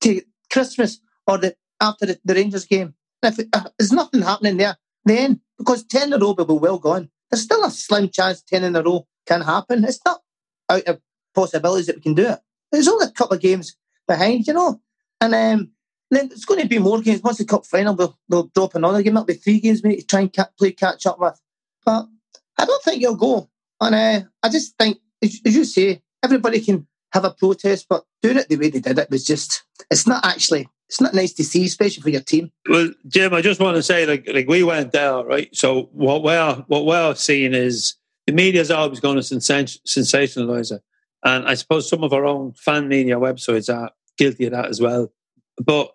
to 0.03 0.23
Christmas 0.51 1.01
or 1.27 1.39
the, 1.39 1.55
after 1.81 2.07
the, 2.07 2.19
the 2.25 2.35
Rangers 2.35 2.65
game. 2.65 2.95
If 3.23 3.39
it, 3.39 3.49
uh, 3.53 3.65
there's 3.79 3.93
nothing 3.93 4.23
happening 4.23 4.57
there, 4.57 4.77
then, 5.05 5.41
because 5.59 5.85
10 5.85 6.09
in 6.09 6.13
a 6.15 6.19
row 6.19 6.35
will 6.37 6.45
be 6.45 6.55
well 6.55 6.79
gone, 6.79 7.11
there's 7.31 7.43
still 7.43 7.65
a 7.65 7.71
slim 7.71 8.09
chance 8.09 8.43
10 8.43 8.65
in 8.65 8.77
a 8.77 8.83
row 8.83 9.07
can 9.29 9.43
happen. 9.43 9.85
It's 9.85 10.01
not 10.05 10.23
out 10.71 10.85
of 10.85 11.01
possibilities 11.35 11.87
that 11.87 11.97
we 11.97 12.03
can 12.03 12.15
do 12.15 12.29
it. 12.29 12.41
There's 12.73 12.89
only 12.89 13.07
a 13.07 13.11
couple 13.11 13.37
of 13.37 13.43
games 13.43 13.77
behind, 14.07 14.47
you 14.47 14.55
know. 14.55 14.81
And 15.21 15.35
um, 15.35 15.71
then 16.11 16.27
it's 16.33 16.45
going 16.45 16.61
to 16.61 16.69
be 16.69 16.79
more 16.79 17.01
games. 17.01 17.23
Once 17.23 17.39
the 17.39 17.45
cup 17.45 17.67
final, 17.67 17.95
they'll, 17.95 18.19
they'll 18.29 18.51
drop 18.55 18.75
another 18.75 19.03
game. 19.03 19.17
It'll 19.17 19.25
be 19.25 19.35
three 19.35 19.61
games 19.61 19.83
we 19.83 19.91
need 19.91 20.01
to 20.01 20.07
try 20.07 20.21
and 20.21 20.33
ca- 20.33 20.51
play 20.59 20.73
catch 20.73 21.07
up 21.07 21.21
with. 21.21 21.41
But 21.85 22.07
I 22.59 22.65
don't 22.65 22.83
think 22.83 23.03
you'll 23.03 23.17
go. 23.17 23.51
And 23.81 23.95
uh, 23.95 24.29
I 24.43 24.49
just 24.49 24.77
think, 24.79 24.99
as, 25.23 25.41
as 25.45 25.55
you 25.55 25.65
say, 25.65 26.03
everybody 26.23 26.61
can 26.61 26.87
have 27.13 27.25
a 27.25 27.31
protest, 27.31 27.87
but 27.89 28.05
doing 28.23 28.39
it 28.39 28.49
the 28.49 28.57
way 28.57 28.71
they 28.71 28.81
did 28.81 28.99
it 28.99 29.11
was 29.11 29.25
just, 29.25 29.65
it's 29.91 30.07
not 30.07 30.25
actually, 30.25 30.69
it's 30.89 31.01
not 31.01 31.15
nice 31.15 31.33
to 31.35 31.45
see, 31.45 31.65
especially 31.65 32.03
for 32.03 32.11
your 32.11 32.23
team. 32.23 32.51
Well, 32.69 32.91
Jim, 33.07 33.35
I 33.35 33.41
just 33.41 33.61
want 33.61 33.77
to 33.77 33.83
say, 33.83 34.07
like, 34.07 34.29
like 34.33 34.49
we 34.49 34.63
went 34.63 34.93
there, 34.93 35.23
right? 35.25 35.55
So 35.55 35.91
what 35.93 36.23
we're, 36.23 36.65
what 36.67 36.87
we're 36.87 37.15
seeing 37.15 37.55
is 37.55 37.95
the 38.29 38.35
media's 38.35 38.71
always 38.71 39.01
going 39.01 39.17
to 39.17 39.23
sensationalize 39.23 40.71
it. 40.71 40.83
And 41.25 41.49
I 41.49 41.55
suppose 41.55 41.89
some 41.89 42.05
of 42.05 42.13
our 42.13 42.27
own 42.27 42.53
fan 42.53 42.87
media 42.87 43.17
websites 43.17 43.75
are 43.75 43.91
guilty 44.19 44.45
of 44.45 44.53
that 44.53 44.67
as 44.67 44.83
well. 44.83 45.11
But 45.65 45.95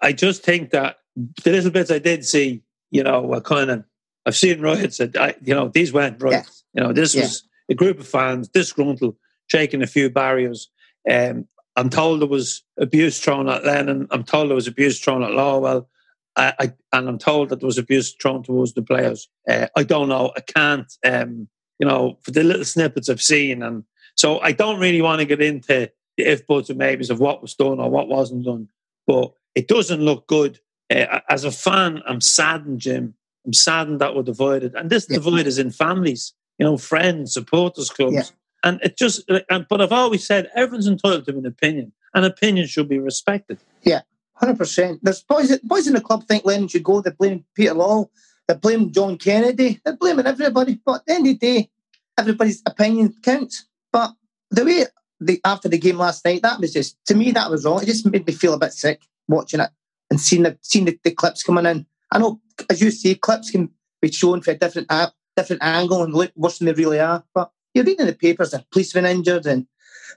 I 0.00 0.12
just 0.12 0.44
think 0.44 0.70
that 0.70 0.98
the 1.42 1.50
little 1.50 1.72
bits 1.72 1.90
I 1.90 1.98
did 1.98 2.24
see, 2.24 2.62
you 2.92 3.02
know, 3.02 3.22
were 3.22 3.40
kind 3.40 3.68
of, 3.68 3.84
I've 4.24 4.36
seen 4.36 4.60
riots 4.60 4.98
that, 4.98 5.16
I, 5.16 5.34
you 5.42 5.52
know, 5.52 5.70
these 5.74 5.92
went 5.92 6.22
right. 6.22 6.34
Yeah. 6.34 6.44
You 6.74 6.82
know, 6.84 6.92
this 6.92 7.16
yeah. 7.16 7.22
was 7.22 7.42
a 7.68 7.74
group 7.74 7.98
of 7.98 8.06
fans 8.06 8.46
disgruntled, 8.46 9.16
shaking 9.48 9.82
a 9.82 9.88
few 9.88 10.08
barriers. 10.08 10.70
Um, 11.10 11.48
I'm 11.74 11.90
told 11.90 12.20
there 12.20 12.28
was 12.28 12.62
abuse 12.78 13.18
thrown 13.18 13.48
at 13.48 13.64
Lennon. 13.64 14.06
I'm 14.12 14.22
told 14.22 14.50
there 14.50 14.54
was 14.54 14.68
abuse 14.68 15.00
thrown 15.00 15.24
at 15.24 15.30
Lawwell. 15.30 15.86
I, 16.36 16.54
I, 16.60 16.72
and 16.92 17.08
I'm 17.08 17.18
told 17.18 17.48
that 17.48 17.58
there 17.58 17.66
was 17.66 17.76
abuse 17.76 18.14
thrown 18.14 18.44
towards 18.44 18.74
the 18.74 18.82
players. 18.82 19.28
Uh, 19.48 19.66
I 19.74 19.82
don't 19.82 20.08
know. 20.08 20.30
I 20.36 20.42
can't, 20.42 20.90
um, 21.04 21.48
you 21.82 21.88
know, 21.88 22.16
for 22.22 22.30
the 22.30 22.44
little 22.44 22.64
snippets 22.64 23.08
I've 23.08 23.20
seen. 23.20 23.60
And 23.60 23.82
so 24.14 24.38
I 24.38 24.52
don't 24.52 24.78
really 24.78 25.02
want 25.02 25.18
to 25.18 25.26
get 25.26 25.42
into 25.42 25.66
the 25.66 25.90
if, 26.16 26.46
buts, 26.46 26.70
and 26.70 26.78
maybes 26.78 27.10
of 27.10 27.18
what 27.18 27.42
was 27.42 27.54
done 27.54 27.80
or 27.80 27.90
what 27.90 28.06
wasn't 28.06 28.44
done. 28.44 28.68
But 29.04 29.32
it 29.56 29.66
doesn't 29.66 30.00
look 30.00 30.28
good. 30.28 30.60
Uh, 30.94 31.18
as 31.28 31.42
a 31.42 31.50
fan, 31.50 32.00
I'm 32.06 32.20
saddened, 32.20 32.78
Jim. 32.78 33.14
I'm 33.44 33.52
saddened 33.52 34.00
that 34.00 34.14
we're 34.14 34.22
divided. 34.22 34.76
And 34.76 34.90
this 34.90 35.08
yeah. 35.10 35.16
divide 35.16 35.48
is 35.48 35.58
in 35.58 35.72
families, 35.72 36.32
you 36.56 36.64
know, 36.64 36.78
friends, 36.78 37.34
supporters 37.34 37.90
clubs. 37.90 38.14
Yeah. 38.14 38.22
And 38.62 38.80
it 38.84 38.96
just, 38.96 39.28
but 39.48 39.80
I've 39.80 39.90
always 39.90 40.24
said 40.24 40.52
everyone's 40.54 40.86
entitled 40.86 41.24
to 41.24 41.36
an 41.36 41.46
opinion, 41.46 41.92
and 42.14 42.24
opinion 42.24 42.68
should 42.68 42.88
be 42.88 43.00
respected. 43.00 43.58
Yeah, 43.82 44.02
100%. 44.40 45.00
There's 45.02 45.24
boys, 45.24 45.58
boys 45.64 45.88
in 45.88 45.94
the 45.94 46.00
club 46.00 46.28
think 46.28 46.44
Lennon 46.44 46.68
should 46.68 46.84
go. 46.84 47.00
They 47.00 47.10
blame 47.10 47.44
Peter 47.56 47.74
Law. 47.74 48.08
They 48.48 48.54
blame 48.54 48.92
John 48.92 49.18
Kennedy. 49.18 49.80
They're 49.84 49.96
blaming 49.96 50.26
everybody. 50.26 50.80
But 50.84 50.96
at 50.96 51.06
the 51.06 51.12
end 51.14 51.26
of 51.26 51.38
the 51.38 51.46
day, 51.46 51.70
everybody's 52.18 52.62
opinion 52.66 53.14
counts. 53.22 53.66
But 53.92 54.12
the 54.50 54.64
way 54.64 54.86
the, 55.20 55.40
after 55.44 55.68
the 55.68 55.78
game 55.78 55.98
last 55.98 56.24
night, 56.24 56.42
that 56.42 56.60
was 56.60 56.72
just, 56.72 56.96
to 57.06 57.14
me, 57.14 57.30
that 57.32 57.50
was 57.50 57.64
wrong. 57.64 57.82
It 57.82 57.86
just 57.86 58.06
made 58.06 58.26
me 58.26 58.32
feel 58.32 58.54
a 58.54 58.58
bit 58.58 58.72
sick 58.72 59.02
watching 59.28 59.60
it 59.60 59.70
and 60.10 60.20
seeing 60.20 60.42
the 60.42 60.58
seeing 60.60 60.84
the, 60.84 60.98
the 61.04 61.10
clips 61.10 61.42
coming 61.42 61.66
in. 61.66 61.86
I 62.10 62.18
know, 62.18 62.40
as 62.68 62.82
you 62.82 62.90
say, 62.90 63.14
clips 63.14 63.50
can 63.50 63.70
be 64.00 64.10
shown 64.10 64.42
from 64.42 64.54
a 64.54 64.58
different 64.58 64.90
app, 64.90 65.12
different 65.36 65.62
angle 65.62 66.02
and 66.02 66.12
look 66.12 66.32
worse 66.36 66.58
than 66.58 66.66
they 66.66 66.72
really 66.72 67.00
are. 67.00 67.24
But 67.34 67.50
you're 67.72 67.84
reading 67.84 68.06
the 68.06 68.12
papers 68.12 68.50
that 68.50 68.70
police 68.70 68.92
have 68.92 69.02
been 69.02 69.10
injured 69.10 69.46
and 69.46 69.66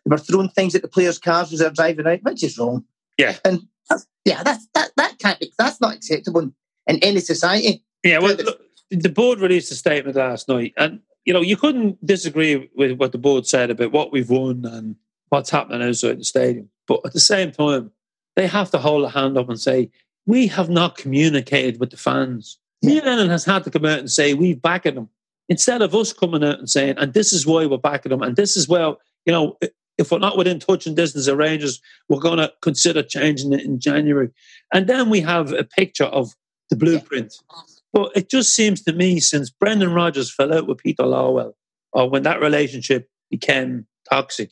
they 0.06 0.10
were 0.10 0.18
throwing 0.18 0.50
things 0.50 0.76
at 0.76 0.82
the 0.82 0.88
players' 0.88 1.20
cars 1.20 1.54
as 1.54 1.60
they're 1.60 1.70
driving 1.70 2.08
out, 2.08 2.24
which 2.24 2.44
is 2.44 2.58
wrong. 2.58 2.84
Yeah. 3.18 3.38
And 3.46 3.68
that's, 3.90 4.08
yeah, 4.26 4.44
that's 4.44 4.68
that 4.74 4.92
that 4.98 5.18
can't 5.20 5.40
be 5.40 5.54
that's 5.58 5.80
not 5.80 5.96
acceptable 5.96 6.42
in, 6.42 6.54
in 6.88 6.98
any 6.98 7.20
society. 7.22 7.84
Yeah, 8.06 8.20
well 8.20 8.36
look, 8.36 8.62
the 8.90 9.10
board 9.10 9.40
released 9.40 9.72
a 9.72 9.76
statement 9.76 10.16
last 10.16 10.48
night 10.48 10.74
and 10.78 11.02
you 11.26 11.34
know, 11.34 11.42
you 11.42 11.58
couldn't 11.58 12.06
disagree 12.06 12.70
with 12.76 12.94
what 12.94 13.12
the 13.12 13.18
board 13.18 13.48
said 13.48 13.72
about 13.72 13.92
what 13.92 14.12
we've 14.12 14.30
won 14.30 14.64
and 14.64 14.96
what's 15.30 15.50
happening 15.50 15.82
outside 15.82 16.20
the 16.20 16.24
stadium. 16.24 16.70
But 16.88 17.02
at 17.04 17.14
the 17.14 17.20
same 17.20 17.52
time, 17.52 17.92
they 18.36 18.48
have 18.48 18.70
to 18.72 18.78
hold 18.78 19.04
a 19.04 19.10
hand 19.10 19.38
up 19.38 19.50
and 19.50 19.60
say, 19.60 19.90
we 20.28 20.48
have 20.48 20.70
not 20.70 20.98
communicated 20.98 21.80
with 21.80 21.90
the 21.90 21.98
fans. 21.98 22.60
Yeah. 22.82 22.96
Neil 22.96 23.06
Lennon 23.06 23.30
has 23.30 23.44
had 23.44 23.64
to 23.64 23.72
come 23.72 23.86
out 23.86 24.00
and 24.00 24.12
say, 24.12 24.36
we've 24.36 24.62
backed 24.62 24.84
them. 24.84 25.10
Instead 25.50 25.82
of 25.82 25.94
us 25.96 26.14
coming 26.14 26.44
out 26.44 26.60
and 26.60 26.70
saying, 26.70 26.96
and 26.98 27.14
this 27.14 27.34
is 27.34 27.46
why 27.46 27.66
we're 27.66 27.78
backing 27.78 28.12
them, 28.12 28.22
and 28.22 28.36
this 28.36 28.56
is 28.56 28.68
well, 28.68 29.00
you 29.26 29.34
know, 29.34 29.58
if 29.98 30.12
we're 30.12 30.20
not 30.20 30.38
within 30.38 30.60
touch 30.60 30.86
and 30.86 30.96
distance 30.96 31.28
of 31.28 31.38
Rangers, 31.38 31.82
we're 32.10 32.20
going 32.20 32.38
to 32.38 32.52
consider 32.62 33.02
changing 33.02 33.54
it 33.54 33.62
in 33.62 33.80
January. 33.80 34.30
And 34.74 34.88
then 34.88 35.10
we 35.10 35.22
have 35.22 35.54
a 35.54 35.64
picture 35.64 36.06
of 36.06 36.36
the 36.70 36.76
blueprint. 36.76 37.36
Yeah. 37.52 37.75
But 37.96 38.12
it 38.14 38.30
just 38.30 38.54
seems 38.54 38.84
to 38.84 38.92
me, 38.92 39.22
since 39.22 39.50
Brendan 39.50 39.94
Rodgers 39.94 40.30
fell 40.32 40.54
out 40.54 40.68
with 40.68 40.80
Peter 40.80 41.04
Lawwell, 41.04 41.54
or 41.94 42.10
when 42.10 42.24
that 42.24 42.42
relationship 42.42 43.10
became 43.32 43.88
toxic, 44.12 44.52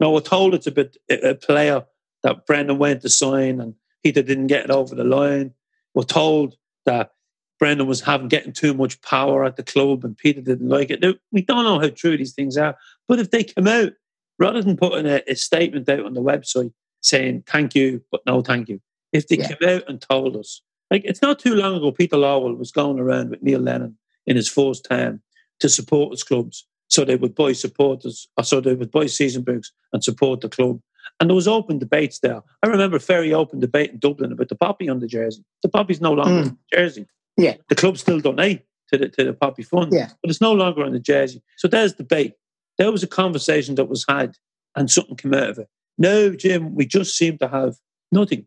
now 0.00 0.10
we're 0.10 0.20
told 0.20 0.54
it's 0.54 0.66
a 0.66 0.72
bit 0.72 0.96
a 1.08 1.36
player 1.36 1.84
that 2.24 2.46
Brendan 2.46 2.78
went 2.78 3.02
to 3.02 3.08
sign 3.08 3.60
and 3.60 3.74
Peter 4.02 4.22
didn't 4.22 4.48
get 4.48 4.64
it 4.64 4.70
over 4.72 4.96
the 4.96 5.04
line. 5.04 5.52
We're 5.94 6.02
told 6.02 6.56
that 6.84 7.12
Brendan 7.60 7.86
was 7.86 8.00
having 8.00 8.26
getting 8.26 8.52
too 8.52 8.74
much 8.74 9.00
power 9.02 9.44
at 9.44 9.54
the 9.54 9.62
club 9.62 10.04
and 10.04 10.18
Peter 10.18 10.40
didn't 10.40 10.68
like 10.68 10.90
it. 10.90 11.00
Now, 11.00 11.14
we 11.30 11.42
don't 11.42 11.62
know 11.62 11.78
how 11.78 11.90
true 11.90 12.16
these 12.16 12.34
things 12.34 12.56
are, 12.56 12.76
but 13.06 13.20
if 13.20 13.30
they 13.30 13.44
come 13.44 13.68
out, 13.68 13.92
rather 14.40 14.62
than 14.62 14.76
putting 14.76 15.06
a, 15.06 15.22
a 15.28 15.36
statement 15.36 15.88
out 15.88 16.04
on 16.04 16.14
the 16.14 16.22
website 16.22 16.72
saying 17.02 17.44
thank 17.46 17.76
you, 17.76 18.02
but 18.10 18.22
no 18.26 18.42
thank 18.42 18.68
you, 18.68 18.80
if 19.12 19.28
they 19.28 19.36
yeah. 19.36 19.46
came 19.46 19.68
out 19.68 19.84
and 19.86 20.00
told 20.00 20.36
us, 20.36 20.62
like 20.90 21.02
it's 21.04 21.22
not 21.22 21.38
too 21.38 21.54
long 21.54 21.76
ago, 21.76 21.92
Peter 21.92 22.16
Lawwell 22.16 22.58
was 22.58 22.72
going 22.72 22.98
around 22.98 23.30
with 23.30 23.42
Neil 23.42 23.60
Lennon 23.60 23.96
in 24.26 24.36
his 24.36 24.48
first 24.48 24.86
term 24.88 25.22
to 25.60 25.68
support 25.68 26.12
his 26.12 26.22
clubs 26.22 26.66
so 26.90 27.04
they 27.04 27.16
would 27.16 27.34
buy 27.34 27.52
supporters, 27.52 28.28
or 28.36 28.44
so 28.44 28.60
they 28.60 28.74
would 28.74 28.90
buy 28.90 29.06
season 29.06 29.42
books 29.42 29.72
and 29.92 30.02
support 30.02 30.40
the 30.40 30.48
club. 30.48 30.80
And 31.20 31.30
there 31.30 31.36
was 31.36 31.46
open 31.46 31.78
debates 31.78 32.18
there. 32.18 32.42
I 32.62 32.66
remember 32.66 32.96
a 32.96 33.00
very 33.00 33.32
open 33.32 33.60
debate 33.60 33.92
in 33.92 33.98
Dublin 33.98 34.32
about 34.32 34.48
the 34.48 34.56
poppy 34.56 34.88
on 34.88 34.98
the 34.98 35.06
jersey. 35.06 35.44
The 35.62 35.68
poppy's 35.68 36.00
no 36.00 36.12
longer 36.12 36.32
mm. 36.32 36.46
on 36.46 36.58
the 36.70 36.76
jersey. 36.76 37.06
Yeah. 37.36 37.54
The 37.68 37.74
club 37.76 37.96
still 37.96 38.20
donate 38.20 38.64
to 38.92 38.98
the 38.98 39.08
to 39.08 39.24
the 39.24 39.32
poppy 39.32 39.62
fund. 39.62 39.92
Yeah. 39.92 40.08
But 40.20 40.30
it's 40.30 40.40
no 40.40 40.52
longer 40.52 40.82
on 40.82 40.92
the 40.92 40.98
jersey. 40.98 41.42
So 41.56 41.68
there's 41.68 41.92
debate. 41.92 42.34
There 42.76 42.90
was 42.90 43.02
a 43.02 43.08
conversation 43.08 43.76
that 43.76 43.84
was 43.84 44.04
had 44.08 44.34
and 44.74 44.90
something 44.90 45.16
came 45.16 45.34
out 45.34 45.50
of 45.50 45.58
it. 45.58 45.68
No, 45.96 46.34
Jim, 46.34 46.74
we 46.74 46.86
just 46.86 47.16
seem 47.16 47.38
to 47.38 47.48
have 47.48 47.76
nothing. 48.10 48.46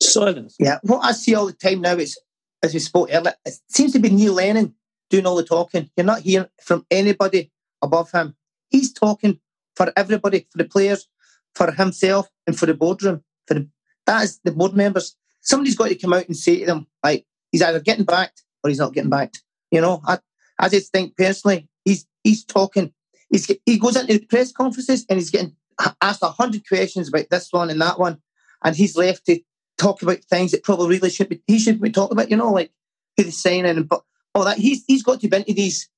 Silence. 0.00 0.56
Yeah. 0.58 0.78
What 0.82 1.04
I 1.04 1.12
see 1.12 1.34
all 1.34 1.46
the 1.46 1.52
time 1.52 1.80
now 1.80 1.96
is 1.96 2.18
as 2.62 2.74
we 2.74 2.80
spoke 2.80 3.08
earlier, 3.12 3.34
it 3.44 3.54
seems 3.68 3.92
to 3.92 3.98
be 3.98 4.10
Neil 4.10 4.34
Lennon 4.34 4.74
doing 5.10 5.26
all 5.26 5.36
the 5.36 5.44
talking. 5.44 5.90
You're 5.96 6.06
not 6.06 6.20
hearing 6.20 6.48
from 6.60 6.86
anybody 6.90 7.50
above 7.82 8.10
him. 8.12 8.36
He's 8.68 8.92
talking 8.92 9.40
for 9.76 9.92
everybody, 9.96 10.46
for 10.50 10.58
the 10.58 10.64
players, 10.64 11.08
for 11.54 11.70
himself 11.72 12.28
and 12.46 12.58
for 12.58 12.66
the 12.66 12.74
boardroom. 12.74 13.22
For 13.46 13.54
the, 13.54 13.68
that 14.06 14.24
is 14.24 14.40
the 14.44 14.52
board 14.52 14.74
members. 14.74 15.16
Somebody's 15.40 15.76
got 15.76 15.88
to 15.88 15.94
come 15.96 16.12
out 16.12 16.26
and 16.26 16.36
say 16.36 16.60
to 16.60 16.66
them, 16.66 16.86
like, 17.02 17.26
he's 17.50 17.62
either 17.62 17.80
getting 17.80 18.04
backed 18.04 18.44
or 18.62 18.70
he's 18.70 18.78
not 18.78 18.94
getting 18.94 19.10
backed. 19.10 19.42
You 19.70 19.80
know, 19.80 20.00
I, 20.06 20.18
I 20.58 20.68
just 20.68 20.92
think 20.92 21.16
personally, 21.16 21.68
he's 21.84 22.06
he's 22.22 22.44
talking. 22.44 22.92
He's 23.30 23.50
he 23.66 23.78
goes 23.78 23.96
into 23.96 24.18
the 24.18 24.26
press 24.26 24.52
conferences 24.52 25.04
and 25.08 25.18
he's 25.18 25.30
getting 25.30 25.56
asked 26.00 26.22
a 26.22 26.28
hundred 26.28 26.68
questions 26.68 27.08
about 27.08 27.30
this 27.30 27.48
one 27.50 27.70
and 27.70 27.80
that 27.80 27.98
one, 27.98 28.20
and 28.62 28.76
he's 28.76 28.96
left 28.96 29.26
to 29.26 29.40
talk 29.78 30.02
about 30.02 30.18
things 30.24 30.52
that 30.52 30.64
probably 30.64 30.96
really 30.96 31.10
should 31.10 31.28
be 31.28 31.42
he 31.46 31.58
should 31.58 31.80
be 31.80 31.90
talking 31.90 32.16
about. 32.16 32.30
You 32.30 32.36
know, 32.36 32.52
like 32.52 32.70
who 33.16 33.24
they're 33.24 33.32
signing 33.32 33.66
and 33.66 33.88
but 33.88 34.02
all 34.34 34.44
that. 34.44 34.58
He's 34.58 34.84
he's 34.86 35.02
got 35.02 35.20
to 35.20 35.28
be 35.28 35.36
into 35.36 35.52
these 35.52 35.88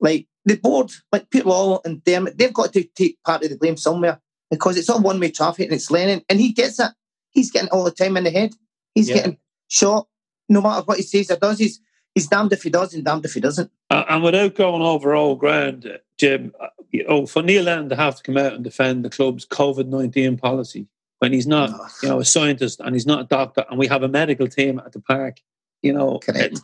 like 0.00 0.26
the 0.44 0.56
board, 0.56 0.90
like 1.12 1.30
Peter 1.30 1.48
Law 1.48 1.80
and 1.84 2.02
them. 2.04 2.28
They've 2.34 2.52
got 2.52 2.72
to 2.72 2.84
take 2.84 3.22
part 3.24 3.42
of 3.44 3.50
the 3.50 3.56
blame 3.56 3.76
somewhere 3.76 4.20
because 4.50 4.76
it's 4.76 4.90
all 4.90 5.00
one 5.00 5.20
way 5.20 5.30
traffic 5.30 5.66
and 5.66 5.74
it's 5.74 5.90
Lennon, 5.90 6.22
and 6.28 6.40
he 6.40 6.52
gets 6.52 6.78
it. 6.78 6.90
He's 7.30 7.50
getting 7.50 7.70
all 7.70 7.84
the 7.84 7.90
time 7.90 8.16
in 8.16 8.24
the 8.24 8.30
head. 8.30 8.54
He's 8.94 9.08
yeah. 9.08 9.16
getting 9.16 9.38
shot 9.68 10.06
no 10.48 10.60
matter 10.60 10.82
what 10.84 10.98
he 10.98 11.02
says 11.02 11.30
or 11.30 11.36
does. 11.36 11.58
He's 11.58 11.80
he's 12.14 12.28
damned 12.28 12.52
if 12.52 12.62
he 12.62 12.70
does 12.70 12.94
and 12.94 13.04
damned 13.04 13.24
if 13.24 13.34
he 13.34 13.40
doesn't. 13.40 13.70
Uh, 13.90 14.04
and 14.08 14.22
without 14.22 14.54
going 14.54 14.82
over 14.82 15.14
all 15.14 15.34
ground, 15.34 15.98
Jim, 16.18 16.52
uh, 16.60 16.68
you 16.90 17.04
know, 17.06 17.26
for 17.26 17.42
Neil 17.42 17.64
Lennon 17.64 17.88
to 17.88 17.96
have 17.96 18.16
to 18.16 18.22
come 18.22 18.36
out 18.36 18.52
and 18.52 18.64
defend 18.64 19.04
the 19.04 19.10
club's 19.10 19.46
COVID 19.46 19.86
nineteen 19.86 20.36
policy 20.36 20.86
when 21.18 21.32
he's 21.32 21.46
not, 21.46 21.70
oh. 21.72 21.88
you 22.02 22.08
know, 22.08 22.20
a 22.20 22.24
scientist 22.24 22.80
and 22.80 22.94
he's 22.94 23.06
not 23.06 23.20
a 23.20 23.24
doctor, 23.24 23.64
and 23.70 23.78
we 23.78 23.86
have 23.86 24.02
a 24.02 24.08
medical 24.08 24.48
team 24.48 24.80
at 24.84 24.92
the 24.92 25.00
park, 25.00 25.40
you 25.82 25.92
know, 25.92 26.18
Correct. 26.18 26.60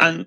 and 0.00 0.26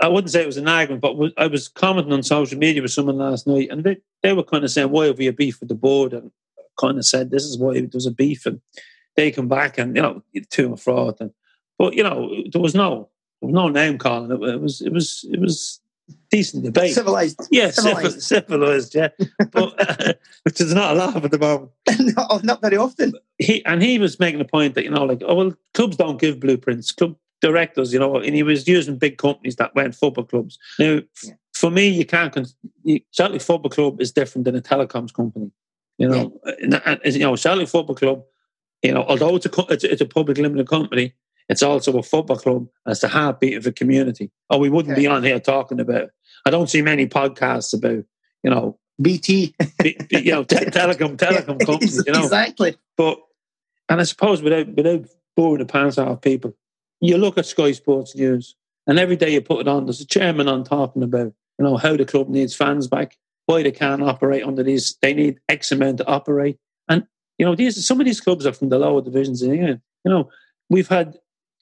I 0.00 0.08
wouldn't 0.08 0.30
say 0.30 0.42
it 0.42 0.46
was 0.46 0.56
an 0.56 0.68
argument, 0.68 1.02
but 1.02 1.16
I 1.36 1.48
was 1.48 1.68
commenting 1.68 2.12
on 2.12 2.22
social 2.22 2.58
media 2.58 2.82
with 2.82 2.92
someone 2.92 3.18
last 3.18 3.46
night, 3.46 3.68
and 3.70 3.82
they, 3.82 3.96
they 4.22 4.32
were 4.32 4.44
kind 4.44 4.64
of 4.64 4.70
saying, 4.70 4.90
"Why 4.90 5.06
have 5.06 5.18
we 5.18 5.26
a 5.26 5.32
beef 5.32 5.58
with 5.58 5.68
the 5.68 5.74
board?" 5.74 6.12
And 6.12 6.30
kind 6.78 6.98
of 6.98 7.04
said, 7.04 7.30
"This 7.30 7.44
is 7.44 7.58
why 7.58 7.74
there 7.74 7.88
was 7.92 8.06
a 8.06 8.12
beef." 8.12 8.46
And 8.46 8.60
they 9.16 9.32
come 9.32 9.48
back, 9.48 9.76
and 9.76 9.96
you 9.96 10.02
know, 10.02 10.22
to 10.50 10.66
and 10.66 10.80
fro, 10.80 11.14
and 11.18 11.32
But 11.78 11.94
you 11.94 12.04
know, 12.04 12.32
there 12.52 12.62
was 12.62 12.76
no 12.76 13.08
there 13.40 13.48
was 13.48 13.54
no 13.54 13.68
name 13.68 13.98
calling. 13.98 14.30
It, 14.30 14.48
it 14.48 14.60
was 14.60 14.80
it 14.80 14.92
was 14.92 15.24
it 15.32 15.40
was 15.40 15.80
decent 16.30 16.64
debate. 16.64 16.94
Civilized. 16.94 17.40
Yeah, 17.50 17.70
Civilized. 17.70 18.22
civilized, 18.22 18.94
yeah. 18.94 19.08
but 19.52 19.74
uh, 20.08 20.12
which 20.44 20.60
is 20.60 20.74
not 20.74 20.92
a 20.92 20.98
lot 20.98 21.24
at 21.24 21.30
the 21.30 21.38
moment. 21.38 21.70
no, 21.98 22.40
not 22.42 22.60
very 22.60 22.76
often. 22.76 23.12
He 23.38 23.64
and 23.64 23.82
he 23.82 23.98
was 23.98 24.18
making 24.20 24.40
a 24.40 24.44
point 24.44 24.74
that 24.74 24.84
you 24.84 24.90
know, 24.90 25.04
like, 25.04 25.22
oh 25.26 25.34
well, 25.34 25.54
clubs 25.74 25.96
don't 25.96 26.20
give 26.20 26.40
blueprints. 26.40 26.92
Club 26.92 27.16
directors, 27.40 27.92
you 27.92 27.98
know, 28.00 28.16
and 28.16 28.34
he 28.34 28.42
was 28.42 28.66
using 28.66 28.98
big 28.98 29.16
companies 29.16 29.56
that 29.56 29.74
went 29.74 29.94
football 29.94 30.24
clubs. 30.24 30.58
Now, 30.78 31.00
Yeah. 31.22 31.34
for 31.54 31.70
me, 31.70 31.88
you 31.88 32.04
can't. 32.04 32.32
Con- 32.32 32.46
you, 32.82 33.00
Football 33.40 33.70
Club 33.70 34.00
is 34.00 34.10
different 34.12 34.44
than 34.44 34.56
a 34.56 34.60
telecoms 34.60 35.12
company. 35.12 35.50
You 35.98 36.08
know, 36.08 36.40
and, 36.62 36.80
and, 37.04 37.14
you 37.14 37.20
know, 37.20 37.34
Celtic 37.36 37.68
Football 37.68 37.96
Club. 37.96 38.22
You 38.82 38.92
know, 38.92 39.04
although 39.04 39.34
it's 39.36 39.46
a 39.46 39.50
it's, 39.72 39.84
a- 39.84 39.92
it's 39.92 40.00
a 40.00 40.06
public 40.06 40.38
limited 40.38 40.68
company, 40.68 41.14
it's 41.48 41.62
also 41.62 41.96
a 41.98 42.02
football 42.02 42.36
club. 42.36 42.68
It's 42.86 43.00
the 43.00 43.08
heartbeat 43.08 43.56
of 43.56 43.66
a 43.66 43.72
community. 43.72 44.30
Oh, 44.50 44.58
we 44.58 44.68
wouldn't 44.68 44.96
be 44.96 45.06
on 45.06 45.22
here 45.24 45.40
talking 45.40 45.80
about. 45.80 46.02
it. 46.02 46.10
I 46.46 46.50
don't 46.50 46.68
see 46.70 46.82
many 46.82 47.06
podcasts 47.06 47.72
about 47.76 48.04
you 48.44 48.50
know, 48.50 48.78
BT. 49.02 49.54
be- 49.82 49.96
you 50.10 50.32
know, 50.32 50.44
te- 50.44 50.56
telecom 50.66 51.16
telecom 51.16 51.58
companies. 51.66 52.02
You 52.06 52.12
know, 52.12 52.22
Exactly. 52.22 52.76
but 52.96 53.18
and 53.88 54.00
I 54.00 54.04
suppose 54.04 54.42
without 54.42 54.68
without 54.74 55.06
boring 55.36 55.58
the 55.58 55.66
pants 55.66 55.98
out 55.98 56.08
of 56.08 56.20
people, 56.20 56.54
you 57.00 57.16
look 57.18 57.38
at 57.38 57.46
Sky 57.46 57.72
Sports 57.72 58.14
News, 58.14 58.54
and 58.86 58.98
every 58.98 59.16
day 59.16 59.32
you 59.32 59.40
put 59.40 59.60
it 59.60 59.68
on, 59.68 59.86
there's 59.86 60.00
a 60.00 60.06
chairman 60.06 60.48
on 60.48 60.64
talking 60.64 61.02
about 61.02 61.32
you 61.58 61.64
know 61.64 61.76
how 61.76 61.96
the 61.96 62.04
club 62.04 62.28
needs 62.28 62.54
fans 62.54 62.86
back, 62.86 63.16
why 63.46 63.62
they 63.62 63.72
can't 63.72 64.02
operate 64.02 64.44
under 64.44 64.62
these, 64.62 64.96
they 65.02 65.14
need 65.14 65.38
X 65.48 65.72
amount 65.72 65.98
to 65.98 66.06
operate, 66.06 66.58
and 66.88 67.06
you 67.38 67.46
know 67.46 67.54
these 67.56 67.84
some 67.86 67.98
of 68.00 68.06
these 68.06 68.20
clubs 68.20 68.46
are 68.46 68.52
from 68.52 68.68
the 68.68 68.78
lower 68.78 69.02
divisions 69.02 69.42
in 69.42 69.52
England. 69.52 69.80
You 70.04 70.10
know, 70.12 70.30
we've 70.70 70.88
had 70.88 71.16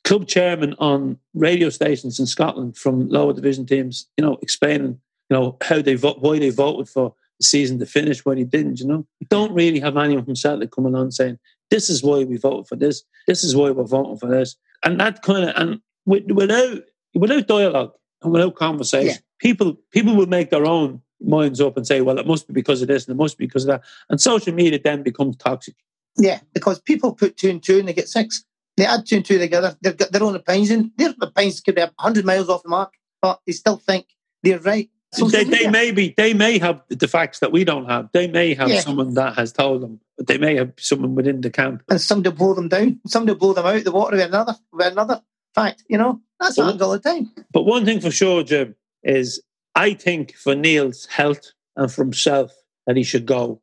club 0.07 0.27
chairman 0.27 0.75
on 0.79 1.19
radio 1.35 1.69
stations 1.69 2.19
in 2.19 2.27
Scotland 2.27 2.77
from 2.77 3.09
lower 3.09 3.33
division 3.35 3.67
teams, 3.67 4.07
you 4.17 4.25
know, 4.25 4.39
explaining 4.41 4.99
you 5.29 5.37
know 5.37 5.59
how 5.63 5.83
they 5.83 5.97
vote, 5.97 6.21
why 6.23 6.39
they 6.39 6.51
voted 6.51 6.89
for 6.89 7.13
the 7.41 7.45
season 7.45 7.79
to 7.81 7.87
finish, 7.87 8.25
why 8.25 8.37
they 8.37 8.45
didn't. 8.45 8.79
You 8.81 8.87
know, 8.87 9.07
don't 9.29 9.53
really 9.53 9.81
have 9.81 9.97
anyone 9.97 10.25
from 10.25 10.37
Celtic 10.37 10.71
coming 10.71 10.95
on 10.95 11.11
saying 11.11 11.39
this 11.71 11.91
is 11.91 12.03
why 12.03 12.23
we 12.25 12.37
voted 12.37 12.69
for 12.69 12.77
this. 12.77 13.03
This 13.27 13.43
is 13.43 13.57
why 13.57 13.71
we're 13.73 13.85
voting 13.85 14.17
for 14.17 14.29
this. 14.29 14.57
And 14.85 15.01
that 15.01 15.23
kind 15.23 15.51
of 15.51 15.57
and 15.57 15.81
with, 16.07 16.31
without 16.31 16.83
without 17.15 17.49
dialogue 17.49 17.93
and 18.23 18.33
without 18.33 18.55
conversation, 18.55 19.09
Yeah. 19.09 19.17
people 19.41 19.77
people 19.91 20.15
will 20.15 20.29
make 20.29 20.51
their 20.51 20.67
own 20.67 21.03
minds 21.21 21.61
up 21.61 21.77
and 21.77 21.87
say, 21.87 22.01
well, 22.01 22.19
it 22.19 22.27
must 22.27 22.47
be 22.47 22.53
because 22.55 22.81
of 22.81 22.89
this 22.89 23.07
and 23.09 23.15
it 23.15 23.21
must 23.21 23.39
be 23.39 23.47
because 23.47 23.65
of 23.65 23.69
that. 23.69 23.83
And 24.09 24.21
social 24.21 24.55
media 24.55 24.79
then 24.83 25.03
becomes 25.03 25.37
toxic. 25.39 25.75
Yeah, 26.19 26.41
because 26.55 26.81
people 26.81 27.13
put 27.13 27.37
two 27.37 27.51
and 27.51 27.63
two 27.63 27.81
and 27.81 27.89
they 27.89 27.93
get 27.93 28.09
six. 28.09 28.45
They 28.77 28.85
add 28.85 29.07
two 29.07 29.17
and 29.17 29.25
two 29.25 29.39
together. 29.39 29.77
They've 29.81 29.97
got 29.97 30.13
their 30.13 30.23
own 30.23 30.37
opinions, 30.37 30.71
and 30.71 30.91
their 30.97 31.15
opinions 31.21 31.61
could 31.61 31.75
be 31.75 31.83
100 31.83 32.25
miles 32.25 32.49
off 32.49 32.63
the 32.63 32.69
mark, 32.69 32.95
but 33.23 33.41
they 33.47 33.53
still 33.53 33.77
think 33.79 34.07
they're 34.43 34.59
right. 34.59 34.91
They, 35.17 35.45
they 35.45 35.71
may 35.71 35.93
be 35.93 36.13
they 36.17 36.35
may 36.35 36.59
have 36.59 36.83
the 36.89 37.09
facts 37.09 37.39
that 37.39 37.51
we 37.53 37.65
don't 37.65 37.87
have. 37.89 38.11
They 38.13 38.27
may 38.27 38.53
have 38.55 38.69
Yeah. 38.69 38.81
someone 38.81 39.15
that 39.15 39.35
has 39.37 39.53
told 39.53 39.81
them. 39.81 40.01
But 40.19 40.27
they 40.27 40.37
may 40.37 40.57
have 40.57 40.73
someone 40.79 41.15
within 41.15 41.41
the 41.41 41.49
camp. 41.51 41.83
and 41.89 42.01
somebody 42.01 42.31
will 42.31 42.37
blow 42.37 42.55
them 42.55 42.69
down. 42.69 43.01
Somebody 43.07 43.33
will 43.33 43.39
blow 43.39 43.53
them 43.55 43.67
out 43.67 43.77
of 43.77 43.85
the 43.85 43.93
water 43.93 44.17
with 44.17 44.27
another, 44.27 44.57
with 44.73 44.87
another 44.93 45.23
fact. 45.55 45.85
You 45.89 45.97
know, 45.97 46.21
that's 46.39 46.59
Well, 46.59 46.67
happens 46.67 46.83
all 46.83 46.93
the 46.93 46.99
time. 46.99 47.31
But 47.51 47.63
one 47.63 47.85
thing 47.87 48.01
for 48.01 48.11
sure, 48.11 48.43
Jim, 48.43 48.75
is 49.03 49.41
I 49.75 49.95
think 49.95 50.35
for 50.35 50.55
Neil's 50.55 51.07
health 51.07 51.53
and 51.77 51.91
for 51.91 52.03
himself 52.03 52.53
that 52.87 52.97
he 52.97 53.03
should 53.03 53.25
go 53.27 53.63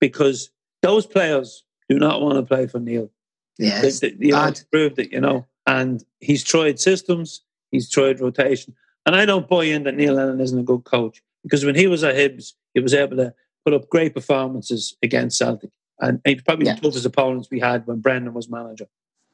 because 0.00 0.50
those 0.82 1.06
players 1.06 1.64
do 1.88 1.98
not 1.98 2.20
want 2.20 2.36
to 2.36 2.42
play 2.42 2.66
for 2.66 2.80
Neil. 2.80 3.10
Yeah, 3.60 3.82
They- 3.82 3.90
they- 3.90 4.26
you 4.26 4.32
know, 4.32 4.52
proved 4.72 4.98
it, 4.98 5.12
you 5.12 5.20
know. 5.20 5.46
And 5.66 6.02
he's 6.20 6.42
tried 6.42 6.80
systems, 6.80 7.42
he's 7.70 7.88
tried 7.88 8.20
rotation. 8.20 8.74
And 9.06 9.14
I 9.16 9.24
don't 9.24 9.48
buy 9.48 9.64
in 9.64 9.84
that 9.84 9.94
Neil 9.96 10.14
Lennon 10.14 10.40
isn't 10.40 10.58
a 10.58 10.62
good 10.62 10.84
coach 10.84 11.22
because 11.42 11.64
when 11.64 11.74
he 11.74 11.86
was 11.86 12.02
at 12.04 12.14
Hibs, 12.16 12.52
he 12.74 12.80
was 12.80 12.94
able 12.94 13.16
to 13.16 13.34
put 13.64 13.74
up 13.74 13.88
great 13.88 14.14
performances 14.14 14.96
against 15.02 15.38
Celtic. 15.38 15.70
And 16.00 16.20
he's 16.24 16.42
probably 16.42 16.66
Yeah. 16.66 16.74
the 16.76 16.80
toughest 16.82 17.04
opponents 17.06 17.48
we 17.50 17.60
had 17.60 17.86
when 17.86 18.00
Brendan 18.00 18.32
was 18.34 18.48
manager. 18.48 18.86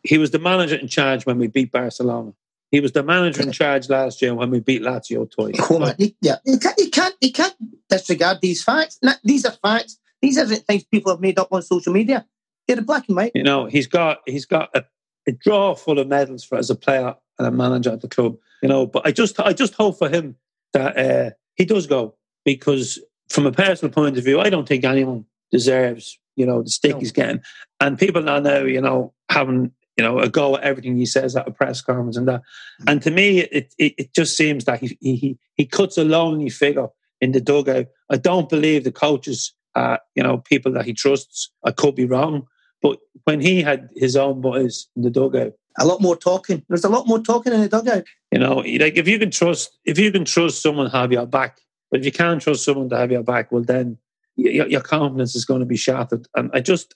He 0.02 0.18
was 0.18 0.30
the 0.30 0.38
manager 0.38 0.76
in 0.76 0.88
charge 0.88 1.24
when 1.26 1.38
we 1.38 1.46
beat 1.46 1.70
Barcelona. 1.72 2.32
He 2.72 2.80
was 2.80 2.92
the 2.92 3.02
manager 3.04 3.42
in 3.42 3.52
charge 3.52 3.88
last 3.88 4.20
year 4.20 4.34
when 4.34 4.50
we 4.50 4.58
beat 4.60 4.82
Lazio 4.82 5.30
twice. 5.30 5.54
You- 5.98 6.12
yeah, 6.20 6.36
you 6.44 6.58
can't, 6.58 6.78
you 6.78 6.90
can't, 6.90 7.14
you 7.20 7.32
can't 7.32 7.54
disregard 7.88 8.38
these 8.42 8.62
facts. 8.62 8.98
These 9.24 9.44
are 9.44 9.52
facts. 9.62 9.98
These 10.20 10.38
aren't 10.38 10.66
things 10.66 10.84
people 10.84 11.12
have 11.12 11.20
made 11.20 11.38
up 11.38 11.48
on 11.52 11.62
social 11.62 11.92
media. 11.92 12.26
They're 12.66 12.80
black 12.82 13.04
and 13.08 13.16
white. 13.16 13.32
You 13.34 13.42
know, 13.42 13.66
he's 13.66 13.86
got 13.86 14.18
he's 14.26 14.44
got 14.44 14.70
a, 14.74 14.84
a 15.26 15.32
drawer 15.32 15.76
full 15.76 15.98
of 15.98 16.08
medals 16.08 16.44
for 16.44 16.58
as 16.58 16.70
a 16.70 16.74
player 16.74 17.14
and 17.38 17.46
a 17.46 17.50
manager 17.50 17.90
at 17.90 18.00
the 18.00 18.08
club. 18.08 18.36
You 18.62 18.68
know, 18.68 18.86
but 18.86 19.06
I 19.06 19.12
just 19.12 19.38
I 19.40 19.52
just 19.52 19.74
hope 19.74 19.98
for 19.98 20.08
him 20.08 20.36
that 20.72 20.96
uh, 20.96 21.30
he 21.54 21.64
does 21.64 21.86
go 21.86 22.14
because 22.44 22.98
from 23.28 23.46
a 23.46 23.52
personal 23.52 23.92
point 23.92 24.16
of 24.18 24.24
view, 24.24 24.40
I 24.40 24.50
don't 24.50 24.66
think 24.66 24.84
anyone 24.84 25.26
deserves 25.50 26.18
you 26.36 26.46
know 26.46 26.62
the 26.62 26.70
stick 26.70 26.92
No. 26.92 26.98
he's 26.98 27.12
getting, 27.12 27.42
and 27.80 27.98
people 27.98 28.28
are 28.28 28.40
now 28.40 28.58
you 28.58 28.80
know 28.80 29.12
having 29.30 29.72
you 29.96 30.04
know 30.04 30.18
a 30.18 30.28
go 30.28 30.56
at 30.56 30.62
everything 30.64 30.96
he 30.96 31.06
says 31.06 31.36
at 31.36 31.48
a 31.48 31.50
press 31.50 31.80
conference 31.80 32.16
and 32.16 32.28
that. 32.28 32.42
And 32.86 33.02
to 33.02 33.10
me, 33.10 33.40
it 33.40 33.74
it, 33.78 33.94
it 33.98 34.14
just 34.14 34.36
seems 34.36 34.64
that 34.64 34.80
he, 34.80 34.98
he 35.00 35.38
he 35.54 35.66
cuts 35.66 35.98
a 35.98 36.04
lonely 36.04 36.50
figure 36.50 36.88
in 37.20 37.32
the 37.32 37.40
dugout. 37.40 37.86
I 38.10 38.16
don't 38.16 38.48
believe 38.48 38.84
the 38.84 38.92
coaches 38.92 39.54
are 39.74 40.00
you 40.14 40.22
know 40.22 40.38
people 40.38 40.72
that 40.72 40.84
he 40.84 40.92
trusts. 40.94 41.50
I 41.64 41.70
could 41.70 41.94
be 41.94 42.04
wrong. 42.06 42.46
But 42.82 42.98
when 43.24 43.40
he 43.40 43.62
had 43.62 43.88
his 43.96 44.16
own 44.16 44.40
boys 44.40 44.88
in 44.96 45.02
the 45.02 45.10
dugout, 45.10 45.52
A 45.78 45.86
lot 45.86 46.00
more 46.00 46.16
talking. 46.16 46.62
There's 46.68 46.84
a 46.84 46.88
lot 46.88 47.06
more 47.06 47.18
talking 47.20 47.52
in 47.52 47.60
the 47.60 47.68
dugout. 47.68 48.04
you 48.32 48.38
know, 48.38 48.56
like 48.56 48.96
if 48.96 49.06
you 49.08 49.18
can 49.18 49.30
trust, 49.30 49.76
if 49.84 49.98
you 49.98 50.10
can 50.12 50.24
trust 50.24 50.62
someone 50.62 50.90
to 50.90 50.96
have 50.96 51.12
your 51.12 51.26
back, 51.26 51.58
but 51.90 52.00
if 52.00 52.06
you 52.06 52.12
can't 52.12 52.40
trust 52.42 52.64
someone 52.64 52.88
to 52.90 52.96
have 52.96 53.10
your 53.12 53.22
back, 53.22 53.50
well 53.52 53.62
then 53.62 53.98
your, 54.36 54.66
your 54.68 54.80
confidence 54.80 55.34
is 55.34 55.44
going 55.44 55.60
to 55.60 55.66
be 55.66 55.76
shattered. 55.76 56.26
And 56.34 56.50
I 56.54 56.60
just, 56.60 56.94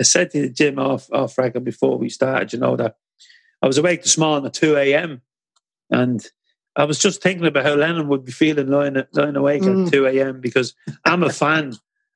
I 0.00 0.02
said 0.02 0.30
to 0.32 0.48
Jim 0.50 0.78
off 0.78 1.08
off 1.12 1.38
record 1.38 1.64
before 1.64 1.98
we 1.98 2.08
started, 2.08 2.52
you 2.52 2.58
know 2.58 2.76
that 2.76 2.96
I 3.62 3.66
was 3.66 3.78
awake 3.78 4.02
this 4.02 4.18
morning 4.18 4.46
at 4.46 4.54
two 4.54 4.76
a.m. 4.76 5.22
and 5.90 6.24
I 6.76 6.84
was 6.84 6.98
just 6.98 7.20
thinking 7.22 7.46
about 7.46 7.64
how 7.64 7.74
Lennon 7.74 8.08
would 8.08 8.24
be 8.24 8.32
feeling 8.32 8.68
lying 8.68 8.96
lying 9.12 9.36
awake 9.36 9.62
Mm. 9.62 9.86
at 9.86 9.92
two 9.92 10.06
a.m. 10.06 10.40
because 10.40 10.74
I'm 11.04 11.22
a 11.22 11.30
fan, 11.30 11.72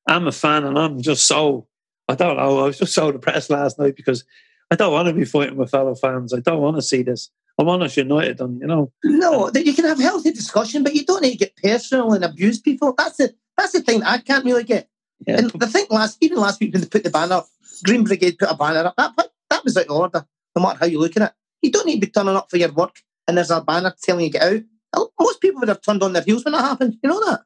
I'm 0.06 0.26
a 0.26 0.32
fan, 0.32 0.64
and 0.64 0.78
I'm 0.78 1.00
just 1.02 1.26
so 1.26 1.66
I 2.08 2.14
don't 2.14 2.36
know. 2.36 2.60
I 2.60 2.64
was 2.64 2.78
just 2.78 2.94
so 2.94 3.12
depressed 3.12 3.50
last 3.50 3.78
night 3.78 3.96
because 3.96 4.24
I 4.70 4.76
don't 4.76 4.92
want 4.92 5.08
to 5.08 5.14
be 5.14 5.24
fighting 5.24 5.56
with 5.56 5.70
fellow 5.70 5.94
fans. 5.94 6.34
I 6.34 6.40
don't 6.40 6.60
want 6.60 6.76
to 6.76 6.82
see 6.82 7.02
this. 7.02 7.30
I 7.58 7.64
want 7.64 7.82
us 7.82 7.96
united, 7.96 8.40
and 8.40 8.60
you 8.60 8.66
know, 8.66 8.92
No, 9.04 9.50
that 9.50 9.66
you 9.66 9.74
can 9.74 9.84
have 9.84 10.00
healthy 10.00 10.32
discussion, 10.32 10.82
but 10.82 10.94
you 10.94 11.04
don't 11.04 11.22
need 11.22 11.32
to 11.32 11.38
get 11.38 11.56
personal 11.56 12.12
and 12.14 12.24
abuse 12.24 12.58
people. 12.60 12.94
That's 12.96 13.18
the 13.18 13.34
that's 13.56 13.72
the 13.72 13.80
thing 13.82 14.00
that 14.00 14.08
I 14.08 14.18
can't 14.18 14.44
really 14.44 14.64
get. 14.64 14.88
yeah, 15.26 15.38
And 15.38 15.50
the 15.50 15.66
thing 15.66 15.86
last 15.90 16.16
even 16.20 16.38
last 16.38 16.60
week 16.60 16.72
when 16.72 16.80
they 16.80 16.88
put 16.88 17.04
the 17.04 17.10
banner 17.10 17.36
up, 17.36 17.48
Green 17.84 18.04
Brigade 18.04 18.38
put 18.38 18.50
a 18.50 18.56
banner 18.56 18.86
up. 18.86 18.96
That 18.96 19.28
that 19.50 19.64
was 19.64 19.76
out 19.76 19.86
of 19.86 19.96
order, 19.96 20.26
no 20.56 20.62
matter 20.62 20.78
how 20.78 20.86
you 20.86 20.98
look 20.98 21.16
at 21.16 21.22
it. 21.22 21.32
You 21.60 21.70
don't 21.70 21.86
need 21.86 22.00
to 22.00 22.06
be 22.06 22.10
turning 22.10 22.34
up 22.34 22.50
for 22.50 22.56
your 22.56 22.72
work 22.72 22.96
and 23.28 23.36
there's 23.36 23.50
a 23.50 23.60
banner 23.60 23.94
telling 24.02 24.26
you 24.26 24.32
to 24.32 24.38
get 24.38 24.64
out. 24.94 25.08
Most 25.18 25.40
people 25.40 25.60
would 25.60 25.68
have 25.68 25.80
turned 25.80 26.02
on 26.02 26.12
their 26.12 26.22
heels 26.22 26.44
when 26.44 26.52
that 26.52 26.62
happened. 26.62 26.98
You 27.02 27.08
know 27.08 27.24
that? 27.26 27.42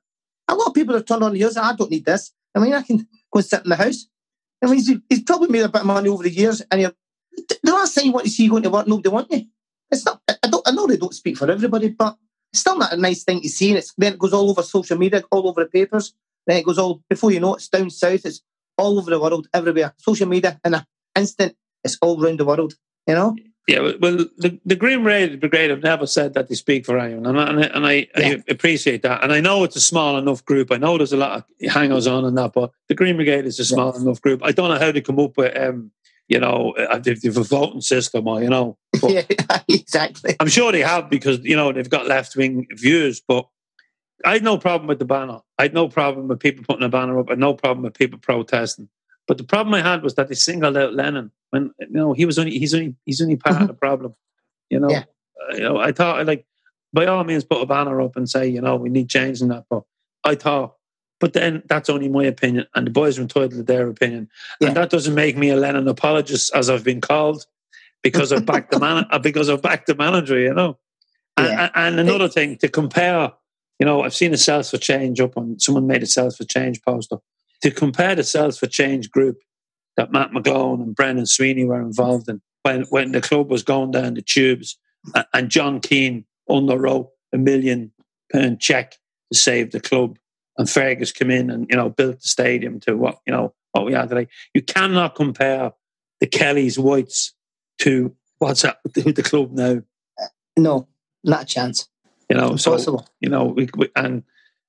A 0.49 0.55
lot 0.55 0.69
of 0.69 0.75
people 0.75 0.95
have 0.95 1.05
turned 1.05 1.23
on 1.23 1.33
their 1.33 1.38
heels. 1.38 1.57
And 1.57 1.66
I 1.66 1.75
don't 1.75 1.90
need 1.90 2.05
this. 2.05 2.33
I 2.55 2.59
mean, 2.59 2.73
I 2.75 2.83
can 2.83 2.99
go 2.99 3.38
and 3.38 3.45
sit 3.45 3.64
in 3.64 3.71
the 3.71 3.77
house. 3.77 4.07
I 4.62 4.66
mean, 4.66 5.03
he's, 5.09 5.23
probably 5.23 5.49
made 5.49 5.62
a 5.62 5.69
bit 5.69 5.83
of 5.83 5.87
money 5.87 6.09
over 6.09 6.23
the 6.23 6.31
years, 6.31 6.62
and 6.71 6.92
the 7.62 7.73
last 7.73 7.95
thing 7.95 8.07
you 8.07 8.12
want 8.12 8.27
to 8.27 8.33
see 8.33 8.45
you 8.45 8.51
going 8.51 8.62
to 8.62 8.71
work, 8.71 8.87
nobody 8.87 9.09
want 9.09 9.31
you. 9.31 9.47
It's 9.90 10.05
not. 10.05 10.21
I 10.29 10.49
don't. 10.49 10.66
I 10.66 10.73
know 10.73 10.87
they 10.87 10.97
don't 10.97 11.14
speak 11.14 11.37
for 11.37 11.51
everybody, 11.51 11.90
but 11.90 12.16
it's 12.53 12.61
still 12.61 12.79
not 12.79 12.92
a 12.92 12.97
nice 12.97 13.23
thing 13.23 13.40
to 13.42 13.49
see. 13.49 13.71
And 13.71 13.79
it's 13.79 13.92
then 13.97 14.14
it 14.14 14.19
goes 14.19 14.33
all 14.33 14.51
over 14.51 14.62
social 14.62 14.99
media, 14.99 15.23
all 15.31 15.49
over 15.49 15.64
the 15.64 15.71
papers. 15.71 16.14
Then 16.47 16.59
it 16.59 16.64
goes 16.64 16.79
all 16.79 17.03
before 17.09 17.31
you 17.31 17.40
know 17.40 17.55
it, 17.55 17.59
it's 17.59 17.69
down 17.69 17.90
south. 17.90 18.25
It's 18.25 18.42
all 18.79 18.99
over 18.99 19.11
the 19.11 19.21
world, 19.21 19.49
everywhere. 19.53 19.95
Social 19.99 20.29
media 20.29 20.61
in 20.64 20.75
an 20.75 20.85
instant, 21.14 21.55
it's 21.85 21.99
all 22.01 22.23
around 22.23 22.40
the 22.40 22.45
world. 22.45 22.75
You 23.07 23.14
know. 23.14 23.37
Yeah. 23.66 23.81
well- 24.00 24.16
the, 24.38 24.59
the 24.64 24.76
Green 24.76 25.02
Brigade 25.02 25.40
Brigade 25.40 25.70
have 25.70 25.83
never 25.83 26.07
said 26.07 26.35
that 26.35 26.48
they 26.48 26.55
speak 26.55 26.87
for 26.87 26.98
anyone, 26.98 27.26
and 27.26 27.40
I, 27.40 27.48
and 27.48 27.61
I, 27.61 27.66
and 27.74 27.87
I, 27.87 27.92
Yeah. 28.16 28.29
I 28.29 28.42
appreciate 28.48 29.02
that. 29.02 29.22
And 29.22 29.33
I 29.33 29.40
know 29.40 29.64
it's 29.64 29.76
a 29.76 29.81
small 29.81 30.16
enough 30.18 30.44
group. 30.44 30.70
I 30.70 30.76
know 30.76 30.96
there's 30.96 31.12
a 31.12 31.16
lot 31.16 31.33
of 31.61 31.70
hangers 31.72 32.07
on 32.07 32.24
and 32.24 32.37
that, 32.38 32.52
but 32.52 32.70
the 32.88 32.94
Green 32.94 33.16
Brigade 33.16 33.44
is 33.46 33.59
a 33.59 33.64
small 33.64 33.96
enough 33.96 34.20
group. 34.20 34.42
I 34.44 34.52
don't 34.52 34.68
know 34.70 34.79
how 34.79 34.92
they 34.92 35.00
come 35.00 35.18
up 35.18 35.37
with, 35.37 35.57
um, 35.57 35.90
you 36.29 36.40
know, 36.40 36.74
uh, 36.79 37.00
if 37.05 37.20
they've 37.22 37.37
a 37.37 37.42
voting 37.42 37.81
system 37.81 38.26
or 38.29 38.42
you 38.42 38.50
know. 38.50 38.76
Yeah, 39.09 39.22
exactly. 39.68 40.37
I'm 40.40 40.48
sure 40.48 40.72
they 40.72 40.81
have 40.81 41.11
because 41.11 41.40
you 41.40 41.55
know 41.55 41.70
they've 41.72 41.88
got 41.90 42.07
left 42.07 42.35
wing 42.35 42.66
views, 42.72 43.20
but 43.20 43.46
I 44.24 44.33
had 44.33 44.42
no 44.42 44.57
problem 44.59 44.88
with 44.88 44.98
the 44.98 45.05
banner. 45.05 45.40
I 45.59 45.64
had 45.64 45.74
no 45.74 45.88
problem 45.88 46.29
with 46.29 46.40
people 46.40 46.64
putting 46.66 46.83
a 46.83 46.88
banner 46.88 47.18
up. 47.20 47.29
I 47.29 47.33
had 47.33 47.38
no 47.38 47.55
problem 47.55 47.85
with 47.85 47.94
people 47.94 48.18
protesting. 48.18 48.88
But 49.27 49.39
the 49.39 49.45
problem 49.45 49.75
I 49.75 49.83
had 49.83 50.03
was 50.03 50.15
that 50.15 50.29
they 50.29 50.35
singled 50.35 50.77
out 50.77 50.95
Lennon 50.95 51.31
when 51.51 51.73
you 51.81 51.87
know 51.91 52.12
he 52.12 52.25
was 52.25 52.39
only 52.39 52.59
he's 52.59 52.75
only 52.75 52.95
he's 53.05 53.21
only 53.21 53.37
part 53.37 53.61
of 53.61 53.67
the 53.69 53.75
problem. 53.75 54.15
You 54.71 54.81
know, 54.81 54.91
Yeah. 54.91 55.05
Uh, 55.51 55.55
you 55.55 55.61
know. 55.62 55.79
I 55.79 55.93
thought 55.93 56.27
like 56.27 56.47
by 56.93 57.07
all 57.07 57.25
means 57.25 57.45
put 57.45 57.61
a 57.62 57.67
banner 57.67 58.01
up 58.01 58.17
and 58.17 58.29
say 58.29 58.47
you 58.49 58.61
know 58.61 58.77
we 58.77 58.89
need 58.89 59.09
change 59.09 59.41
in 59.43 59.49
that. 59.49 59.65
But 59.69 59.83
I 60.25 60.35
thought, 60.37 60.77
but 61.21 61.33
then 61.33 61.62
that's 61.69 61.89
only 61.91 62.09
my 62.09 62.25
opinion, 62.25 62.67
and 62.75 62.87
the 62.87 62.91
boys 62.91 63.19
are 63.19 63.23
entitled 63.23 63.53
to 63.53 63.62
their 63.62 63.89
opinion, 63.89 64.29
Yeah. 64.61 64.69
and 64.69 64.77
that 64.77 64.91
doesn't 64.91 65.15
make 65.15 65.37
me 65.37 65.51
a 65.51 65.57
Lennon 65.57 65.89
apologist 65.89 66.55
as 66.55 66.71
I've 66.71 66.85
been 66.85 67.01
called 67.01 67.47
because 68.03 68.31
of 68.31 68.47
backed 68.47 68.71
the 68.71 68.79
man 68.79 69.07
because 69.23 69.49
of 69.49 69.62
backed 69.62 69.87
the 69.89 69.95
manager, 69.97 70.39
you 70.39 70.55
know. 70.55 70.79
And, 71.37 71.47
Yeah. 71.49 71.71
and 71.75 71.99
another 72.01 72.29
thing 72.29 72.57
to 72.59 72.69
compare, 72.69 73.33
you 73.81 73.87
know, 73.87 74.03
I've 74.03 74.15
seen 74.15 74.33
a 74.33 74.37
Celts 74.37 74.71
for 74.71 74.79
Change 74.79 75.21
up 75.21 75.37
on 75.37 75.59
someone 75.59 75.87
made 75.89 76.03
a 76.03 76.07
Celts 76.07 76.37
for 76.37 76.45
Change 76.45 76.81
poster 76.83 77.17
to 77.62 77.71
compare 77.71 78.14
the 78.14 78.25
Celts 78.25 78.59
for 78.59 78.66
Change 78.66 79.11
group 79.11 79.38
that 79.97 80.12
Matt 80.12 80.31
McGlone 80.31 80.83
and 80.83 80.95
Brendan 80.95 81.27
Sweeney 81.27 81.64
were 81.64 81.81
involved 81.81 82.29
in 82.29 82.40
when 82.62 82.83
when 82.90 83.12
the 83.12 83.21
club 83.21 83.51
was 83.51 83.62
going 83.62 83.92
down 83.92 84.14
the 84.14 84.23
tubes, 84.23 84.77
and 85.33 85.49
John 85.49 85.81
Keane 85.81 86.25
underwrote 86.51 87.09
a 87.33 87.38
million 87.38 87.92
pound 88.33 88.61
check 88.61 88.97
to 89.33 89.38
save 89.38 89.71
the 89.71 89.81
club, 89.81 90.19
and 90.59 90.69
Fergus 90.69 91.12
came 91.12 91.31
in 91.31 91.51
and 91.51 91.66
you 91.71 91.77
know 91.77 91.90
built 91.90 92.21
the 92.21 92.29
stadium 92.29 92.81
to 92.81 92.97
what 92.97 93.19
you 93.27 93.33
know 93.33 93.55
what 93.73 93.87
we 93.87 93.95
are 93.95 94.07
today. 94.07 94.29
You 94.55 94.62
cannot 94.62 95.14
compare 95.14 95.73
the 96.21 96.27
Kellys 96.27 96.79
Whites 96.79 97.35
to 97.81 98.14
what's 98.38 98.64
up 98.64 98.81
to 98.95 99.12
the 99.12 99.23
club 99.23 99.53
now. 99.53 99.83
No, 100.57 100.88
not 101.23 101.42
a 101.42 101.47
chance. 101.47 101.88
You 102.29 102.37
know, 102.37 102.57
so 102.57 102.73
Impossible. 102.73 103.09
you 103.21 103.29
know, 103.29 103.45
we, 103.45 103.69
we 103.77 103.88
and 103.95 104.25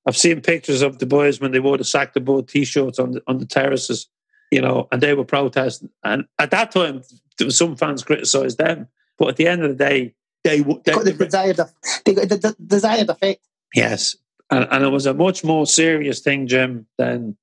I've 0.08 0.18
seen 0.18 0.40
pictures 0.42 0.82
of 0.82 1.00
the 1.00 1.06
boys 1.06 1.40
when 1.42 1.52
they 1.52 1.60
wore 1.60 1.78
the 1.78 1.84
sack 1.84 2.14
the 2.14 2.22
boat 2.22 2.48
t-shirts 2.48 2.98
on 2.98 3.12
the 3.12 3.22
on 3.28 3.40
the 3.40 3.46
terraces, 3.46 4.08
you 4.52 4.62
know, 4.62 4.88
and 4.92 5.02
they 5.02 5.14
were 5.14 5.26
protesting. 5.26 5.90
And 6.04 6.26
at 6.40 6.52
that 6.52 6.72
time, 6.72 7.02
some 7.50 7.76
fans 7.76 8.04
criticised 8.04 8.58
them, 8.58 8.88
but 9.18 9.28
at 9.28 9.36
the 9.36 9.48
end 9.48 9.64
of 9.64 9.70
the 9.70 9.76
day, 9.76 10.16
they, 10.44 10.62
They 10.62 10.74
they 10.86 10.94
got 10.94 11.04
the 11.04 11.12
desired, 11.14 11.58
they 12.06 12.14
got 12.14 12.30
the, 12.30 12.38
the 12.38 12.56
desired 12.66 13.10
effect. 13.10 13.42
yes, 13.76 14.16
and, 14.50 14.66
and 14.72 14.84
it 14.86 14.90
was 14.90 15.06
a 15.06 15.14
much 15.14 15.44
more 15.44 15.68
serious 15.68 16.22
thing, 16.22 16.48
Jim, 16.48 16.88
than 16.98 17.36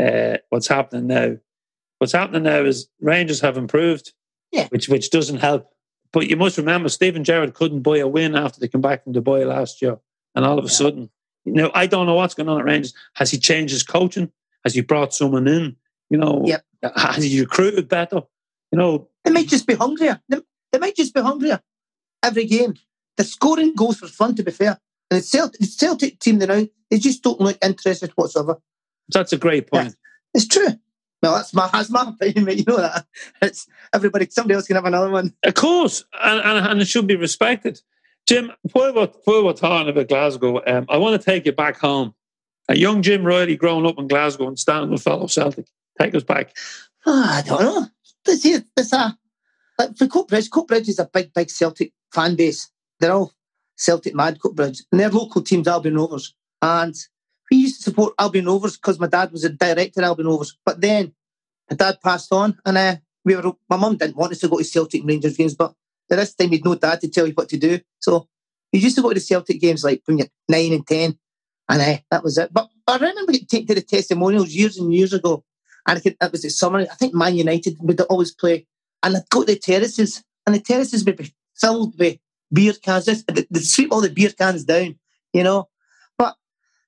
uh, 0.00 0.36
what's 0.50 0.68
happening 0.68 1.06
now. 1.06 1.36
What's 1.98 2.12
happening 2.12 2.42
now 2.42 2.62
is 2.64 2.88
Rangers 3.00 3.40
have 3.40 3.56
improved, 3.56 4.12
Yeah. 4.52 4.68
which 4.68 4.88
which 4.90 5.08
doesn't 5.10 5.38
help. 5.38 5.70
But 6.12 6.28
you 6.28 6.36
must 6.36 6.58
remember, 6.58 6.88
Steven 6.90 7.24
Gerrard 7.24 7.54
couldn't 7.54 7.80
buy 7.82 7.98
a 7.98 8.08
win 8.08 8.34
after 8.34 8.58
they 8.60 8.68
came 8.68 8.80
back 8.82 9.04
from 9.04 9.14
Dubai 9.14 9.46
last 9.46 9.80
year, 9.80 9.98
and 10.34 10.44
all 10.44 10.58
of 10.58 10.64
a 10.64 10.68
Yeah. 10.68 10.72
sudden, 10.82 11.10
you 11.54 11.62
know, 11.62 11.70
I 11.74 11.86
don't 11.86 12.06
know 12.06 12.14
what's 12.14 12.34
going 12.34 12.48
on 12.48 12.58
at 12.58 12.64
Rangers. 12.64 12.94
Has 13.14 13.30
he 13.30 13.38
changed 13.38 13.72
his 13.72 13.82
coaching? 13.82 14.30
Has 14.64 14.74
he 14.74 14.80
brought 14.82 15.12
someone 15.14 15.48
in? 15.48 15.76
You 16.10 16.18
know, 16.18 16.42
Yep. 16.46 16.64
has 16.96 17.22
he 17.24 17.40
recruited 17.40 17.88
better? 17.88 18.22
You 18.72 18.78
know, 18.78 19.08
They 19.24 19.30
might 19.32 19.48
just 19.48 19.66
be 19.66 19.74
hungrier. 19.74 20.20
They, 20.28 20.38
they 20.72 20.78
might 20.78 20.96
just 20.96 21.14
be 21.14 21.20
hungrier 21.20 21.60
every 22.22 22.44
game. 22.46 22.74
They're 23.16 23.26
scoring 23.26 23.74
goals 23.74 23.98
for 23.98 24.06
fun, 24.06 24.34
to 24.36 24.42
be 24.42 24.50
fair. 24.52 24.78
And 25.10 25.18
the 25.20 25.24
Celtic, 25.24 25.60
the 25.60 25.66
Celtic 25.66 26.18
team 26.20 26.38
they 26.38 26.46
now, 26.46 26.66
they 26.90 26.98
just 26.98 27.22
don't 27.22 27.40
look 27.40 27.58
interested 27.62 28.10
whatsoever. 28.12 28.60
that's 29.08 29.32
a 29.32 29.36
great 29.38 29.70
point. 29.70 29.96
It's 30.34 30.46
true. 30.46 30.68
Well, 31.22 31.34
that's 31.34 31.52
my 31.52 31.68
that's 31.72 31.90
my 31.90 32.02
opinion, 32.20 32.44
mate. 32.44 32.58
You 32.58 32.64
know 32.66 32.76
that. 32.78 33.06
It's 33.42 33.66
everybody. 33.92 34.26
Somebody 34.30 34.54
else 34.54 34.66
can 34.66 34.76
have 34.76 34.84
another 34.86 35.10
one. 35.10 35.34
Of 35.42 35.54
course, 35.54 36.04
and, 36.22 36.40
and, 36.40 36.66
and 36.66 36.80
it 36.80 36.86
should 36.86 37.06
be 37.06 37.16
respected. 37.16 37.80
Jim, 38.30 38.52
while 38.70 38.94
we're, 38.94 39.08
while 39.24 39.44
we're 39.44 39.52
talking 39.52 39.88
about 39.88 40.06
Glasgow, 40.06 40.62
um, 40.64 40.86
I 40.88 40.98
want 40.98 41.20
to 41.20 41.24
take 41.30 41.46
you 41.46 41.50
back 41.50 41.76
home. 41.76 42.14
A 42.68 42.78
young 42.78 43.02
Jim 43.02 43.24
Riley 43.24 43.56
growing 43.56 43.84
up 43.84 43.98
in 43.98 44.06
Glasgow 44.06 44.46
and 44.46 44.56
standing 44.56 44.92
with 44.92 45.02
fellow 45.02 45.26
Celtic. 45.26 45.66
Take 46.00 46.14
us 46.14 46.22
back. 46.22 46.56
Ah, 47.04 47.38
I 47.38 47.42
don't 47.42 47.60
know. 47.60 47.86
This 48.24 48.44
here, 48.44 48.64
this 48.76 48.92
a 48.92 49.18
like 49.80 49.96
for 49.96 50.06
Coatbridge. 50.06 50.48
Coatbridge 50.48 50.88
is 50.88 51.00
a 51.00 51.10
big, 51.12 51.34
big 51.34 51.50
Celtic 51.50 51.92
fan 52.14 52.36
base. 52.36 52.70
They're 53.00 53.10
all 53.10 53.34
Celtic 53.74 54.14
mad 54.14 54.38
Coatbridge, 54.38 54.82
and 54.92 55.00
their 55.00 55.10
local 55.10 55.42
team's 55.42 55.66
Albion 55.66 55.96
Rovers. 55.96 56.32
And 56.62 56.94
we 57.50 57.56
used 57.56 57.78
to 57.78 57.82
support 57.82 58.14
Albion 58.16 58.46
Rovers 58.46 58.76
because 58.76 59.00
my 59.00 59.08
dad 59.08 59.32
was 59.32 59.42
a 59.42 59.48
director 59.48 60.02
at 60.02 60.06
Albion 60.06 60.28
Rovers. 60.28 60.56
But 60.64 60.80
then 60.80 61.14
my 61.68 61.76
dad 61.76 61.98
passed 62.00 62.32
on, 62.32 62.60
and 62.64 62.78
uh, 62.78 62.96
we 63.24 63.34
were. 63.34 63.54
My 63.68 63.76
mum 63.76 63.96
didn't 63.96 64.16
want 64.16 64.30
us 64.30 64.38
to 64.38 64.48
go 64.48 64.58
to 64.58 64.64
Celtic 64.64 65.02
Rangers 65.04 65.36
games, 65.36 65.56
but 65.56 65.74
at 66.10 66.16
this 66.16 66.34
time 66.34 66.52
you'd 66.52 66.64
no 66.64 66.74
dad 66.74 67.00
to 67.00 67.08
tell 67.08 67.26
you 67.26 67.32
what 67.34 67.48
to 67.50 67.58
do. 67.58 67.80
So 68.00 68.28
we 68.72 68.78
used 68.78 68.96
to 68.96 69.02
go 69.02 69.08
to 69.08 69.14
the 69.14 69.20
Celtic 69.20 69.60
games 69.60 69.84
like 69.84 70.02
when 70.06 70.18
you're 70.18 70.28
nine 70.48 70.72
and 70.72 70.86
ten, 70.86 71.18
and 71.68 71.80
uh, 71.80 71.98
that 72.10 72.22
was 72.22 72.38
it. 72.38 72.52
But 72.52 72.68
I 72.86 72.96
remember 72.96 73.32
getting 73.32 73.66
to 73.66 73.74
the 73.74 73.82
testimonials 73.82 74.54
years 74.54 74.78
and 74.78 74.92
years 74.92 75.12
ago 75.12 75.44
and 75.86 75.96
I 75.96 76.00
think 76.00 76.18
that 76.20 76.32
was 76.32 76.42
the 76.42 76.50
summer. 76.50 76.80
I 76.80 76.94
think 76.94 77.14
Man 77.14 77.34
United 77.34 77.76
would 77.80 78.00
always 78.02 78.32
play, 78.32 78.66
and 79.02 79.16
I'd 79.16 79.28
go 79.30 79.44
to 79.44 79.52
the 79.52 79.58
terraces, 79.58 80.22
and 80.46 80.54
the 80.54 80.60
terraces 80.60 81.04
would 81.04 81.16
be 81.16 81.34
filled 81.56 81.98
with 81.98 82.18
beer 82.52 82.74
cans. 82.74 83.06
They'd 83.06 83.56
sweep 83.56 83.92
all 83.92 84.00
the 84.00 84.10
beer 84.10 84.30
cans 84.30 84.64
down, 84.64 84.98
you 85.32 85.42
know. 85.42 85.68
But 86.18 86.36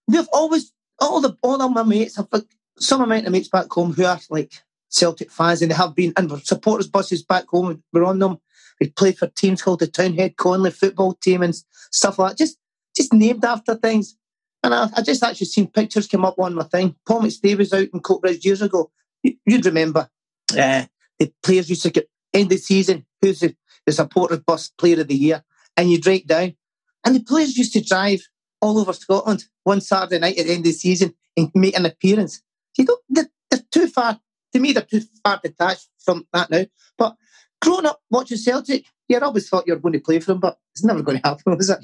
we've 0.06 0.28
always 0.32 0.72
all 1.00 1.20
the 1.20 1.36
all 1.42 1.60
of 1.60 1.72
my 1.72 1.82
mates, 1.82 2.16
got 2.16 2.44
some 2.78 3.00
of 3.00 3.08
my 3.08 3.22
mates 3.22 3.48
back 3.48 3.70
home 3.70 3.92
who 3.92 4.04
are 4.04 4.20
like 4.30 4.52
Celtic 4.88 5.30
fans, 5.30 5.62
and 5.62 5.70
they 5.70 5.76
have 5.76 5.94
been, 5.94 6.12
and 6.16 6.30
supporters 6.46 6.88
buses 6.88 7.22
back 7.22 7.48
home. 7.48 7.82
We're 7.92 8.04
on 8.04 8.18
them. 8.18 8.38
We 8.82 8.88
played 8.90 9.16
for 9.16 9.28
teams 9.28 9.62
called 9.62 9.78
the 9.78 9.86
Townhead 9.86 10.34
Conley 10.34 10.72
football 10.72 11.12
team 11.14 11.44
and 11.44 11.54
stuff 11.92 12.18
like 12.18 12.32
that. 12.32 12.38
Just 12.38 12.58
just 12.96 13.12
named 13.12 13.44
after 13.44 13.76
things. 13.76 14.16
And 14.64 14.74
I, 14.74 14.88
I 14.96 15.02
just 15.02 15.22
actually 15.22 15.46
seen 15.46 15.68
pictures 15.68 16.08
come 16.08 16.24
up 16.24 16.36
on 16.36 16.56
my 16.56 16.64
thing. 16.64 16.96
Paul 17.06 17.22
McStay 17.22 17.56
was 17.56 17.72
out 17.72 17.86
in 17.94 18.00
Coatbridge 18.00 18.44
years 18.44 18.60
ago. 18.60 18.90
You, 19.22 19.36
you'd 19.46 19.66
remember 19.66 20.10
uh, 20.58 20.86
the 21.20 21.32
players 21.44 21.70
used 21.70 21.84
to 21.84 21.90
get 21.90 22.10
end 22.34 22.50
the 22.50 22.56
season, 22.56 23.06
who's 23.20 23.38
the, 23.38 23.54
the 23.86 23.92
supporter 23.92 24.38
bus 24.38 24.70
player 24.70 25.00
of 25.00 25.06
the 25.06 25.14
year, 25.14 25.44
and 25.76 25.88
you'd 25.88 26.04
write 26.04 26.26
down. 26.26 26.56
And 27.04 27.14
the 27.14 27.22
players 27.22 27.56
used 27.56 27.74
to 27.74 27.84
drive 27.84 28.22
all 28.60 28.80
over 28.80 28.92
Scotland 28.92 29.44
one 29.62 29.80
Saturday 29.80 30.18
night 30.18 30.38
at 30.38 30.46
the 30.46 30.54
end 30.54 30.60
of 30.60 30.64
the 30.64 30.72
season 30.72 31.14
and 31.36 31.52
make 31.54 31.76
an 31.76 31.86
appearance. 31.86 32.42
You 32.76 32.86
don't, 32.86 33.00
they're, 33.08 33.30
they're 33.48 33.60
too 33.70 33.86
far, 33.86 34.18
to 34.52 34.58
me, 34.58 34.72
they're 34.72 34.82
too 34.82 35.02
far 35.22 35.38
detached 35.40 35.86
from 36.04 36.26
that 36.32 36.50
now. 36.50 36.64
But 36.98 37.14
growing 37.62 37.86
up 37.86 38.00
watching 38.10 38.36
Celtic, 38.36 38.84
you 39.08 39.18
always 39.18 39.48
thought 39.48 39.64
you 39.66 39.74
were 39.74 39.80
going 39.80 39.92
to 39.94 40.00
play 40.00 40.18
for 40.20 40.32
them, 40.32 40.40
but 40.40 40.58
it's 40.74 40.84
never 40.84 41.02
going 41.02 41.20
to 41.20 41.28
happen, 41.28 41.56
was 41.56 41.70
it? 41.70 41.78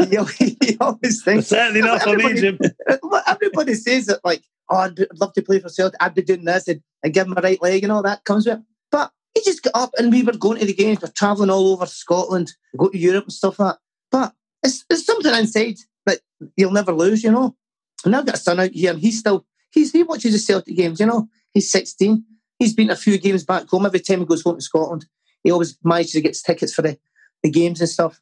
you, 0.12 0.56
you 0.62 0.76
always 0.80 1.22
think. 1.22 1.44
Certainly 1.44 1.80
not 1.82 2.02
for 2.02 2.16
me, 2.16 2.24
Everybody- 2.24 2.40
Jim. 2.40 2.58
Everybody 3.26 3.74
says 3.74 4.06
that, 4.06 4.20
like, 4.24 4.42
oh, 4.70 4.76
I'd, 4.76 4.94
be- 4.94 5.02
I'd 5.10 5.18
love 5.18 5.32
to 5.34 5.42
play 5.42 5.58
for 5.58 5.68
Celtic. 5.68 6.02
I'd 6.02 6.14
be 6.14 6.22
doing 6.22 6.44
this 6.44 6.68
and, 6.68 6.80
and 7.02 7.12
give 7.12 7.26
him 7.26 7.34
a 7.36 7.40
right 7.40 7.60
leg 7.60 7.82
and 7.82 7.92
all 7.92 8.02
that 8.02 8.24
comes 8.24 8.46
with 8.46 8.58
it. 8.58 8.64
But 8.90 9.10
he 9.34 9.42
just 9.42 9.62
got 9.62 9.74
up 9.74 9.90
and 9.98 10.12
we 10.12 10.22
were 10.22 10.32
going 10.36 10.58
to 10.60 10.66
the 10.66 10.74
games. 10.74 11.00
We're 11.02 11.08
travelling 11.08 11.50
all 11.50 11.72
over 11.72 11.86
Scotland, 11.86 12.52
go 12.76 12.88
to 12.88 12.98
Europe 12.98 13.24
and 13.24 13.32
stuff 13.32 13.58
like 13.58 13.74
that. 13.74 13.80
But 14.10 14.34
it's, 14.62 14.84
it's 14.90 15.04
something 15.04 15.34
inside 15.34 15.76
that 16.06 16.20
you'll 16.56 16.72
never 16.72 16.92
lose, 16.92 17.24
you 17.24 17.32
know. 17.32 17.56
And 18.04 18.14
I've 18.14 18.26
got 18.26 18.34
a 18.34 18.38
son 18.38 18.60
out 18.60 18.70
here 18.70 18.90
and 18.92 19.00
he's 19.00 19.18
still, 19.18 19.46
he's, 19.70 19.92
he 19.92 20.02
watches 20.02 20.32
the 20.32 20.38
Celtic 20.38 20.76
games, 20.76 21.00
you 21.00 21.06
know. 21.06 21.28
He's 21.54 21.70
16. 21.70 22.24
He's 22.62 22.74
been 22.74 22.88
to 22.88 22.94
a 22.94 22.96
few 22.96 23.18
games 23.18 23.42
back 23.44 23.68
home. 23.68 23.86
Every 23.86 23.98
time 23.98 24.20
he 24.20 24.24
goes 24.24 24.42
home 24.42 24.54
to 24.54 24.62
Scotland, 24.62 25.06
he 25.42 25.50
always 25.50 25.76
manages 25.82 26.12
to 26.12 26.20
get 26.20 26.36
tickets 26.46 26.72
for 26.72 26.82
the, 26.82 26.96
the 27.42 27.50
games 27.50 27.80
and 27.80 27.88
stuff. 27.88 28.20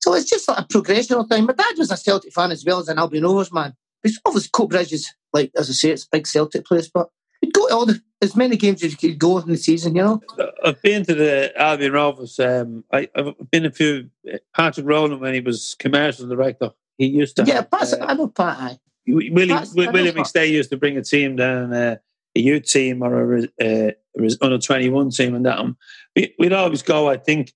So 0.00 0.12
it's 0.12 0.28
just 0.28 0.46
like 0.46 0.58
a 0.58 0.64
progressional 0.64 1.26
thing. 1.26 1.46
My 1.46 1.54
dad 1.54 1.78
was 1.78 1.90
a 1.90 1.96
Celtic 1.96 2.34
fan 2.34 2.52
as 2.52 2.64
well 2.66 2.80
as 2.80 2.88
an 2.88 2.98
Albion 2.98 3.24
Rovers 3.24 3.50
man. 3.50 3.74
Because 4.02 4.20
obviously 4.26 4.50
Coatbridge 4.50 4.92
is, 4.92 5.12
like, 5.32 5.50
as 5.56 5.70
I 5.70 5.72
say, 5.72 5.90
it's 5.90 6.04
a 6.04 6.08
big 6.12 6.26
Celtic 6.26 6.66
place, 6.66 6.88
but 6.92 7.08
you'd 7.40 7.54
go 7.54 7.66
to 7.66 7.74
all 7.74 7.86
the, 7.86 8.00
as 8.20 8.36
many 8.36 8.56
games 8.56 8.82
as 8.84 8.92
you 8.92 8.98
could 8.98 9.18
go 9.18 9.38
in 9.38 9.48
the 9.48 9.56
season, 9.56 9.96
you 9.96 10.02
know? 10.02 10.20
I've 10.62 10.82
been 10.82 11.04
to 11.06 11.14
the 11.14 11.52
Albion 11.56 11.92
Rovers. 11.92 12.38
Um, 12.38 12.84
I, 12.92 13.08
I've 13.16 13.50
been 13.50 13.64
a 13.64 13.72
few. 13.72 14.10
Patrick 14.54 14.86
Rowland, 14.86 15.22
when 15.22 15.32
he 15.32 15.40
was 15.40 15.74
commercial 15.78 16.28
director, 16.28 16.72
he 16.98 17.06
used 17.06 17.36
to. 17.36 17.44
Yeah, 17.44 17.64
have, 17.72 17.92
uh, 17.94 17.96
I 18.02 18.14
know 18.14 18.28
Pat. 18.28 18.78
Willie, 19.06 19.52
I 19.52 19.64
William. 19.74 20.16
McStay 20.16 20.50
used 20.50 20.68
to 20.70 20.76
bring 20.76 20.98
a 20.98 21.02
team 21.02 21.36
down, 21.36 21.72
uh, 21.72 21.96
a 22.36 22.40
youth 22.40 22.64
team 22.66 23.02
or 23.02 23.36
a, 23.36 23.42
uh, 23.60 23.90
a 24.20 24.28
under 24.40 24.58
twenty 24.58 24.88
one 24.88 25.10
team, 25.10 25.34
and 25.34 25.46
that. 25.46 25.58
Um, 25.58 25.76
we, 26.16 26.34
we'd 26.38 26.52
always 26.52 26.82
go. 26.82 27.08
I 27.08 27.16
think, 27.16 27.52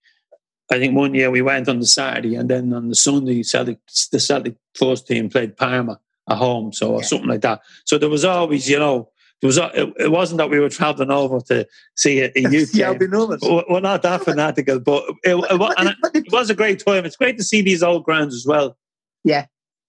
I 0.71 0.79
think 0.79 0.95
one 0.97 1.15
year 1.15 1.31
we 1.31 1.43
went 1.43 1.69
on 1.69 1.81
the 1.81 1.87
Saturday, 1.87 2.35
and 2.37 2.49
then 2.49 2.73
on 2.73 2.89
the 2.89 2.95
Sunday, 2.95 3.43
Celtic, 3.43 3.79
the 4.13 4.21
Celtic 4.21 4.55
first 4.75 5.07
team 5.07 5.29
played 5.29 5.57
Parma 5.57 5.99
at 6.31 6.39
home, 6.39 6.73
so 6.73 6.93
or 6.95 7.01
Yeah. 7.01 7.07
something 7.07 7.29
like 7.29 7.41
that. 7.43 7.61
So 7.85 7.99
there 7.99 8.09
was 8.09 8.25
always, 8.25 8.69
you 8.71 8.79
know, 8.79 9.11
there 9.41 9.49
was. 9.49 9.59
It, 9.59 9.93
it 9.99 10.11
wasn't 10.13 10.39
that 10.39 10.51
we 10.51 10.61
were 10.61 10.69
travelling 10.69 11.11
over 11.11 11.41
to 11.49 11.67
see 11.97 12.21
a, 12.21 12.31
a 12.37 12.41
youth 12.51 12.75
yeah, 12.75 12.95
game. 12.95 13.11
We're 13.11 13.65
we're 13.69 13.81
not 13.81 14.03
that 14.03 14.23
fanatical, 14.25 14.79
but 14.79 15.05
it, 15.25 15.35
it, 15.35 15.75
and 15.79 15.89
it, 15.89 15.97
it 16.15 16.33
was 16.33 16.49
a 16.51 16.55
great 16.55 16.85
time. 16.85 17.05
It's 17.05 17.17
great 17.17 17.37
to 17.39 17.45
see 17.45 17.61
these 17.63 17.83
old 17.83 18.05
grounds 18.05 18.35
as 18.35 18.47
well. 18.47 18.77
yeah. 19.25 19.47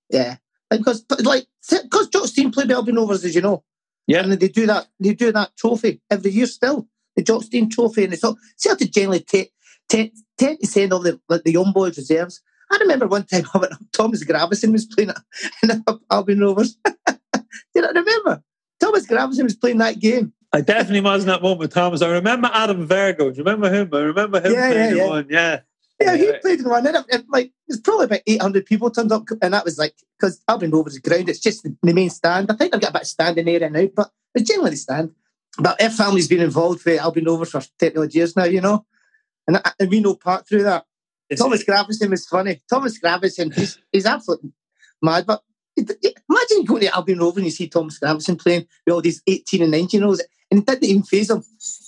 Yeah, 0.10 0.36
because, 0.70 1.04
like, 1.24 1.48
because 1.68 2.08
Jock's 2.10 2.32
team 2.34 2.52
play 2.52 2.66
the 2.66 2.76
Albion 2.76 2.98
Rovers, 2.98 3.24
as 3.26 3.34
you 3.34 3.42
know. 3.42 3.64
Yeah. 4.08 4.24
And 4.24 4.34
they 4.34 4.48
do 4.48 4.66
that, 4.68 4.88
they 5.00 5.14
do 5.14 5.32
that 5.32 5.56
trophy 5.58 6.02
every 6.10 6.32
year 6.32 6.46
still. 6.46 6.88
The 7.16 7.24
Jock 7.24 7.44
Stein 7.44 7.70
trophy. 7.70 8.06
And 8.06 8.14
it's 8.14 8.24
all, 8.24 8.38
Celtic 8.58 8.92
generally 8.92 9.20
take, 9.22 9.52
take, 9.90 10.14
tend 10.38 10.60
to 10.60 10.68
send 10.68 10.94
all 10.94 11.00
the, 11.00 11.20
like, 11.30 11.44
the 11.44 11.52
young 11.52 11.72
boys 11.72 11.98
reserves. 11.98 12.42
I 12.72 12.78
remember 12.78 13.08
one 13.08 13.26
time 13.26 13.46
I 13.54 13.58
went, 13.60 13.74
Thomas 13.92 14.24
Gravesen 14.24 14.72
was 14.72 14.86
playing 14.86 15.12
in 15.64 15.84
Albion 16.12 16.40
Rovers. 16.40 16.78
Did 17.76 17.86
I 17.86 17.90
remember? 17.90 18.44
Thomas 18.80 19.06
Gravesen 19.06 19.44
was 19.44 19.56
playing 19.56 19.78
that 19.78 20.00
game. 20.00 20.34
I 20.52 20.62
definitely 20.62 21.02
was 21.02 21.24
in 21.24 21.28
that 21.30 21.42
one 21.42 21.58
with 21.58 21.74
Thomas. 21.74 22.02
I 22.02 22.10
remember 22.10 22.50
Adam 22.54 22.86
Virgo. 22.86 23.32
Do 23.32 23.38
you 23.38 23.44
remember 23.44 23.74
him? 23.74 23.90
I 23.92 23.98
remember 24.00 24.40
him 24.40 24.54
Yeah, 24.54 24.70
playing 24.72 24.98
yeah, 24.98 25.04
yeah. 25.04 25.10
one. 25.10 25.28
Yeah. 25.30 25.60
Yeah, 26.00 26.16
he 26.16 26.32
played 26.42 26.60
in 26.60 26.70
one. 26.70 26.86
And 26.86 26.98
it, 26.98 27.06
it, 27.10 27.26
like, 27.30 27.52
there's 27.68 27.80
probably 27.80 28.06
about 28.06 28.22
800 28.26 28.66
people 28.66 28.90
turned 28.90 29.12
up. 29.12 29.24
And 29.42 29.54
that 29.54 29.66
was 29.66 29.78
like, 29.78 29.96
because 30.20 30.42
Albion 30.48 30.72
Rovers 30.72 30.94
is 30.94 31.00
ground, 31.00 31.30
it's 31.30 31.40
just 31.40 31.64
the, 31.64 31.76
the 31.82 31.94
main 31.94 32.10
stand. 32.10 32.52
I 32.52 32.56
think 32.56 32.72
they've 32.72 32.82
got 32.82 32.90
a 32.90 32.94
bit 32.94 33.02
of 33.04 33.08
standing 33.08 33.48
area 33.48 33.70
now, 33.70 33.88
but 33.96 34.12
it's 34.36 34.50
generally 34.50 34.72
the 34.72 34.78
stand. 34.78 35.12
But 35.60 35.82
our 35.82 35.90
family's 35.90 36.28
been 36.28 36.42
involved 36.42 36.84
with 36.86 37.00
Albion 37.00 37.26
Rovers 37.26 37.52
for 37.52 37.62
30 37.62 37.98
odd 37.98 38.16
years 38.16 38.36
now, 38.36 38.46
you 38.46 38.62
know. 38.62 38.86
And, 39.48 39.58
uh, 39.58 39.72
and 39.80 39.90
we 39.90 40.00
know 40.00 40.16
part 40.16 40.48
through 40.48 40.64
that. 40.64 40.86
It's, 41.30 41.42
Thomas 41.42 41.64
Gravesen 41.64 42.10
was 42.10 42.26
funny. 42.28 42.62
Thomas 42.70 43.00
Gravesen, 43.00 43.54
he's, 43.54 43.78
he's 43.92 44.06
absolutely 44.06 44.52
mad. 45.02 45.26
But 45.26 45.42
imagine 45.78 46.66
going 46.66 46.82
to 46.82 46.96
Albion 46.96 47.20
Rover 47.20 47.40
and 47.40 47.46
you 47.46 47.52
see 47.52 47.68
Thomas 47.68 48.00
Gravesen 48.00 48.40
playing 48.40 48.66
with 48.86 48.94
all 48.94 49.02
these 49.02 49.22
18 49.28 49.62
and 49.62 49.72
19 49.72 50.00
year 50.00 50.08
olds 50.08 50.24
and 50.52 50.62
it 50.62 50.66
didn't 50.66 50.84
even 50.84 51.04
phase 51.04 51.30
him. 51.30 51.44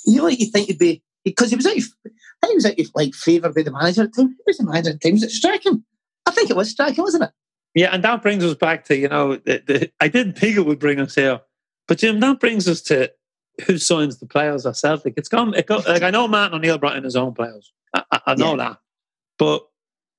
You 0.05 0.17
know 0.17 0.23
what 0.23 0.39
you 0.39 0.47
think 0.47 0.69
it'd 0.69 0.79
be? 0.79 1.03
Because 1.25 1.49
he 1.49 1.57
was 1.57 1.65
out, 1.65 1.73
I 1.73 2.47
think 2.47 2.51
he 2.51 2.55
was 2.55 2.65
out 2.65 2.79
of 2.79 2.87
like 2.95 3.13
favour 3.13 3.51
by 3.51 3.63
the 3.63 3.71
manager 3.71 4.03
at. 4.03 4.11
Who 4.15 4.33
was 4.47 4.57
the 4.57 4.63
manager 4.63 4.91
at 4.91 5.01
the 5.01 5.09
time? 5.09 5.13
Was 5.13 5.23
it 5.23 5.31
Strachan? 5.31 5.83
I 6.25 6.31
think 6.31 6.49
it 6.49 6.55
was 6.55 6.69
Strachan, 6.69 7.03
wasn't 7.03 7.23
it? 7.25 7.31
Yeah, 7.73 7.89
and 7.91 8.03
that 8.03 8.21
brings 8.21 8.43
us 8.43 8.55
back 8.55 8.85
to, 8.85 8.95
you 8.95 9.09
know, 9.09 9.35
the, 9.35 9.61
the, 9.65 9.91
I 9.99 10.07
didn't 10.07 10.37
think 10.37 10.55
it 10.55 10.65
would 10.65 10.79
bring 10.79 10.99
us 10.99 11.15
here. 11.15 11.41
But 11.87 11.97
Jim, 11.97 12.21
that 12.21 12.39
brings 12.39 12.69
us 12.69 12.81
to 12.83 13.11
who 13.65 13.77
signs 13.77 14.19
the 14.19 14.25
players 14.25 14.65
at 14.65 14.77
Celtic. 14.77 15.15
It's 15.17 15.27
gone, 15.27 15.53
it 15.53 15.65
got, 15.65 15.85
like 15.85 16.01
I 16.01 16.09
know 16.09 16.27
Martin 16.27 16.57
O'Neill 16.57 16.77
brought 16.77 16.95
in 16.95 17.03
his 17.03 17.17
own 17.17 17.33
players. 17.33 17.73
I, 17.93 18.03
I, 18.11 18.19
I 18.27 18.35
know 18.35 18.51
yeah. 18.51 18.57
that. 18.57 18.77
But 19.37 19.67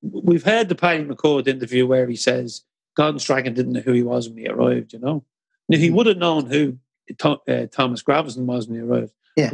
we've 0.03 0.45
heard 0.45 0.69
the 0.69 0.75
Paddy 0.75 1.05
McCourt 1.05 1.49
interview 1.49 1.87
where 1.87 2.07
he 2.07 2.17
says 2.17 2.63
Gordon 2.95 3.19
Strachan 3.19 3.55
didn't 3.55 3.73
know 3.73 3.81
who 3.81 3.93
he 3.93 4.03
was 4.03 4.29
when 4.29 4.39
he 4.39 4.49
arrived, 4.49 4.93
you 4.93 4.99
know. 4.99 5.25
Now, 5.69 5.79
he 5.79 5.87
mm-hmm. 5.87 5.97
would 5.97 6.07
have 6.07 6.19
known 6.19 6.47
who 6.47 6.79
Th- 7.09 7.39
uh, 7.49 7.67
Thomas 7.73 8.03
Gravesen 8.03 8.45
was 8.45 8.69
when 8.69 8.81
he 8.81 8.87
arrived. 8.87 9.13
Yeah. 9.37 9.53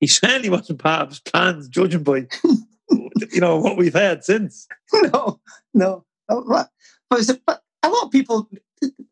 He, 0.00 0.06
certainly 0.06 0.50
wasn't 0.50 0.80
part 0.80 1.02
of 1.02 1.08
his 1.10 1.20
plans, 1.20 1.68
judging 1.68 2.02
by 2.04 2.26
you 3.32 3.40
know 3.40 3.58
what 3.58 3.76
we've 3.76 3.94
had 3.94 4.24
since. 4.24 4.66
No, 4.92 5.40
no. 5.72 6.04
Oh, 6.28 6.44
but, 7.08 7.40
but 7.46 7.62
a 7.82 7.88
lot 7.88 8.04
of 8.04 8.10
people, 8.10 8.48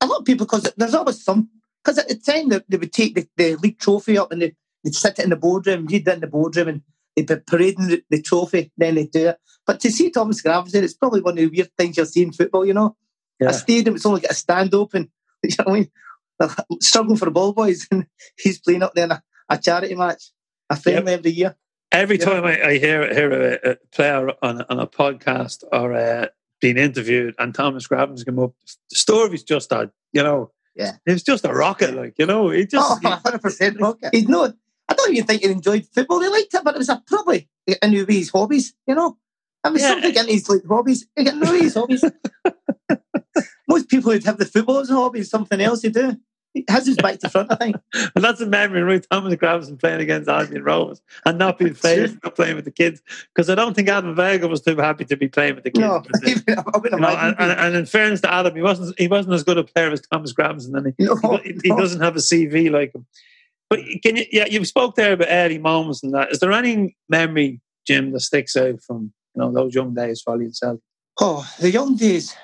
a 0.00 0.07
lot 0.07 0.20
of 0.20 0.24
people, 0.24 0.46
because 0.46 0.72
there's 0.76 0.94
always 0.94 1.22
some. 1.22 1.48
Because 1.85 1.98
at 1.98 2.09
the 2.09 2.16
time 2.16 2.48
they, 2.48 2.61
they 2.68 2.76
would 2.76 2.92
take 2.92 3.14
the, 3.14 3.28
the, 3.37 3.57
league 3.57 3.78
trophy 3.78 4.18
up 4.18 4.33
and 4.33 4.42
they, 4.42 4.57
would 4.85 4.94
sit 4.94 5.18
it 5.18 5.24
in 5.24 5.31
the 5.31 5.37
boardroom, 5.37 5.87
read 5.87 6.07
it 6.07 6.14
in 6.14 6.20
the 6.20 6.26
boardroom, 6.26 6.68
and 6.68 6.83
they'd 7.14 7.26
be 7.26 7.37
parading 7.37 7.87
the, 7.87 8.02
the 8.11 8.20
trophy. 8.20 8.72
Then 8.76 8.96
they'd 8.96 9.11
do 9.11 9.28
it. 9.28 9.38
But 9.66 9.81
to 9.81 9.90
see 9.90 10.11
Thomas 10.11 10.42
Gravesen, 10.42 10.83
it's 10.83 10.94
probably 10.94 11.20
one 11.20 11.33
of 11.33 11.37
the 11.38 11.46
weird 11.46 11.70
things 11.76 11.96
you'll 11.96 12.07
see 12.07 12.22
in 12.22 12.33
football. 12.33 12.66
You 12.66 12.74
know, 12.74 12.96
yeah. 13.40 13.50
a 13.50 13.52
stadium 13.52 13.96
it's 13.96 14.07
only 14.07 14.20
got 14.20 14.33
a 14.33 14.35
stand 14.35 14.74
open. 14.74 15.11
You 15.44 15.50
know 15.61 15.64
what 15.66 15.72
I 15.72 15.78
mean? 15.78 15.90
struggling 16.81 17.16
for 17.16 17.26
the 17.26 17.31
ball 17.31 17.52
boys, 17.52 17.87
and 17.92 18.07
he's 18.37 18.59
playing 18.59 18.83
up 18.83 18.94
there 18.94 19.04
in 19.04 19.12
a, 19.12 19.22
a 19.49 19.59
charity 19.59 19.95
match, 19.95 20.31
a 20.71 20.77
friendly 20.77 21.13
yep. 21.13 21.19
every 21.19 21.31
year. 21.33 21.57
Every 21.91 22.19
time 22.19 22.45
I, 22.45 22.63
I, 22.63 22.79
hear 22.79 23.13
hear 23.15 23.33
a, 23.33 23.71
a 23.71 23.77
player 23.93 24.31
on, 24.43 24.63
on 24.69 24.79
a 24.79 24.87
podcast 24.87 25.65
or 25.73 25.95
uh, 25.95 26.27
being 26.61 26.77
interviewed, 26.77 27.35
and 27.39 27.55
Thomas 27.55 27.89
Gravesen's 27.89 28.25
come 28.25 28.39
up, 28.39 28.53
the 28.91 28.97
story's 28.97 29.43
just 29.43 29.73
a 29.73 29.91
you 30.13 30.23
know, 30.23 30.51
yeah, 30.75 30.97
it's 31.07 31.23
just 31.23 31.47
a 31.47 31.53
rocket, 31.53 31.95
like 31.95 32.15
you 32.19 32.27
know, 32.27 32.51
he 32.51 32.67
just 32.67 32.91
oh, 32.91 32.99
100 33.01 33.41
percent 33.41 33.81
rocket. 33.81 34.11
He's 34.13 34.29
not. 34.29 34.55
I 34.91 34.95
don't 34.95 35.13
even 35.13 35.27
think 35.27 35.43
he 35.43 35.51
enjoyed 35.51 35.87
football. 35.87 36.21
He 36.21 36.29
liked 36.29 36.53
it, 36.55 36.65
but 36.65 36.75
it 36.75 36.79
was 36.79 36.89
a, 36.89 37.03
probably 37.07 37.49
a 37.83 37.89
new 37.89 38.05
his 38.07 38.31
hobbies. 38.31 38.75
You 38.87 38.95
know, 38.95 39.17
I 39.65 39.71
mean, 39.71 39.79
yeah. 39.79 39.89
something 39.89 40.15
in 40.15 40.29
his 40.29 40.49
like 40.49 40.67
hobbies. 40.69 41.07
He 41.17 41.25
got 41.25 41.37
no 41.37 41.53
his 41.53 41.75
hobbies. 41.75 42.05
Most 43.69 43.89
people 43.89 44.13
would 44.13 44.25
have 44.25 44.39
the 44.39 44.47
football 44.47 44.79
as 44.79 44.91
a 44.91 44.95
hobby, 44.95 45.23
something 45.23 45.61
else 45.61 45.81
to 45.83 45.91
do 45.91 46.17
has 46.68 46.87
his 46.87 46.97
back 46.97 47.18
to 47.21 47.29
front, 47.29 47.53
I 47.53 47.57
think. 47.57 47.77
and 47.94 48.25
that's 48.25 48.40
a 48.40 48.47
memory, 48.47 48.83
Roy 48.83 48.99
Thomas 48.99 49.35
Gravesen 49.35 49.79
playing 49.79 50.01
against 50.01 50.29
Albion 50.29 50.62
Rovers 50.62 51.01
and 51.25 51.38
not 51.38 51.59
being 51.59 51.75
playing, 51.75 52.18
not 52.25 52.35
playing 52.35 52.57
with 52.57 52.64
the 52.64 52.71
kids. 52.71 53.03
Because 53.35 53.51
I 53.51 53.55
don't 53.55 53.75
think 53.75 53.88
Adam 53.88 54.14
Virgo 54.14 54.49
was 54.49 54.62
too 54.62 54.77
happy 54.77 55.05
to 55.07 55.16
be 55.16 55.29
playing 55.29 55.57
with 55.57 55.64
the 55.64 55.71
kids. 55.71 55.87
No, 55.87 56.03
you 56.25 56.90
know, 56.99 57.09
and, 57.09 57.37
and, 57.38 57.61
and, 57.61 57.77
in 57.77 57.87
fairness 57.87 58.21
to 58.23 58.33
Adam, 58.33 58.55
he 58.55 58.62
wasn't 58.62 58.99
he 58.99 59.09
wasn't 59.09 59.35
as 59.35 59.44
good 59.44 59.59
a 59.59 59.64
player 59.64 59.90
as 59.90 60.03
Thomas 60.03 60.33
Gravesen, 60.33 60.77
and 60.77 60.94
he, 60.99 61.05
no, 61.05 61.37
he, 61.38 61.59
he, 61.62 61.68
doesn't 61.71 62.01
have 62.01 62.16
a 62.16 62.21
CV 62.21 62.71
like 62.71 62.94
him. 62.94 63.07
But 63.71 63.81
can 64.03 64.16
you? 64.16 64.25
Yeah, 64.33 64.47
you 64.47 64.64
spoke 64.64 64.94
there 64.94 65.12
about 65.12 65.29
early 65.31 65.59
moments 65.59 66.03
and 66.03 66.14
that. 66.14 66.33
Is 66.33 66.40
there 66.40 66.53
any 66.53 66.97
memory, 67.09 67.61
Jim, 67.87 68.12
that 68.12 68.21
sticks 68.21 68.57
out 68.57 68.83
from 68.83 69.12
you 69.35 69.42
know 69.42 69.53
those 69.53 69.75
young 69.75 69.94
days 69.94 70.23
for 70.23 70.37
you 70.37 70.49
yourself? 70.49 70.81
Oh, 71.21 71.49
the 71.59 71.71
young 71.71 71.97
days, 71.97 72.35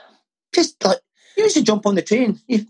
just 0.55 0.83
like 0.85 0.99
you 1.37 1.45
used 1.45 1.57
to 1.57 1.63
jump 1.63 1.87
on 1.87 1.95
the 1.95 2.03
train. 2.03 2.41
You, 2.47 2.67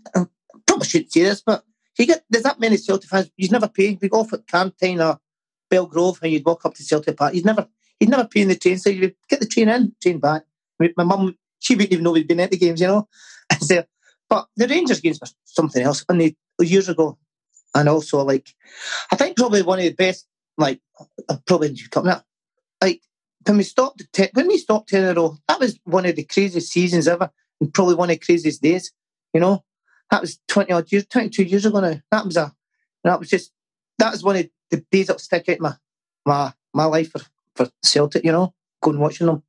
probably 0.75 0.87
shouldn't 0.87 1.13
say 1.13 1.23
this, 1.23 1.41
but 1.41 1.63
you 1.97 2.05
get 2.05 2.23
there's 2.29 2.43
that 2.43 2.59
many 2.59 2.77
Celtic 2.77 3.09
fans. 3.09 3.31
You'd 3.37 3.51
never 3.51 3.69
pay. 3.69 3.97
We 4.01 4.09
go 4.09 4.19
off 4.19 4.33
at 4.33 4.45
Carntyne 4.45 4.99
or 4.99 5.19
Bellgrove, 5.71 6.21
and 6.21 6.31
you'd 6.31 6.45
walk 6.45 6.65
up 6.65 6.73
to 6.75 6.83
Celtic 6.83 7.17
Park. 7.17 7.33
You'd 7.33 7.45
never, 7.45 7.67
you'd 7.99 8.09
never 8.09 8.25
pay 8.25 8.41
in 8.41 8.49
the 8.49 8.55
train, 8.55 8.77
so 8.77 8.89
you'd 8.89 9.15
get 9.29 9.39
the 9.39 9.47
train 9.47 9.69
in, 9.69 9.95
train 10.01 10.19
back. 10.19 10.43
My 10.97 11.03
mum, 11.03 11.37
she 11.59 11.75
wouldn't 11.75 11.93
even 11.93 12.03
know 12.03 12.11
we'd 12.11 12.27
been 12.27 12.41
at 12.41 12.51
the 12.51 12.57
games, 12.57 12.81
you 12.81 12.87
know. 12.87 13.07
so, 13.59 13.85
but 14.29 14.47
the 14.57 14.67
Rangers 14.67 14.99
games 14.99 15.19
were 15.21 15.27
something 15.45 15.83
else. 15.83 16.03
And 16.09 16.19
they 16.19 16.35
years 16.59 16.89
ago, 16.89 17.17
and 17.73 17.87
also 17.87 18.23
like, 18.23 18.53
I 19.11 19.15
think 19.15 19.37
probably 19.37 19.61
one 19.61 19.79
of 19.79 19.85
the 19.85 19.93
best, 19.93 20.27
like, 20.57 20.81
uh, 21.29 21.37
probably 21.45 21.77
coming 21.91 22.11
up, 22.11 22.25
like 22.81 23.01
when 23.45 23.57
we 23.57 23.63
stopped 23.63 24.03
ten, 24.11 24.29
when 24.33 24.47
we 24.47 24.57
stopped 24.57 24.89
ten 24.89 25.03
in 25.03 25.17
a 25.17 25.21
row, 25.21 25.37
that 25.47 25.59
was 25.59 25.79
one 25.85 26.05
of 26.05 26.15
the 26.15 26.23
craziest 26.25 26.71
seasons 26.71 27.07
ever, 27.07 27.29
and 27.61 27.73
probably 27.73 27.95
one 27.95 28.09
of 28.09 28.19
the 28.19 28.25
craziest 28.25 28.61
days. 28.61 28.91
You 29.33 29.41
know, 29.41 29.63
that 30.11 30.21
was 30.21 30.39
20 30.47 30.71
odd 30.71 30.91
years, 30.91 31.05
22 31.07 31.43
years 31.43 31.65
ago 31.65 31.79
now. 31.79 31.99
That 32.11 32.25
was 32.25 32.37
a, 32.37 32.53
that 33.03 33.19
was 33.19 33.29
just, 33.29 33.51
that 33.97 34.11
was 34.11 34.23
one 34.23 34.37
of 34.37 34.49
the 34.71 34.85
days 34.91 35.07
that 35.07 35.19
stick 35.19 35.49
out 35.49 35.59
my, 35.59 35.73
my, 36.25 36.53
my 36.73 36.85
life 36.85 37.11
for, 37.11 37.21
for 37.55 37.69
Celtic, 37.83 38.23
you 38.23 38.31
know, 38.31 38.53
going 38.81 38.99
watching 38.99 39.27
them. 39.27 39.43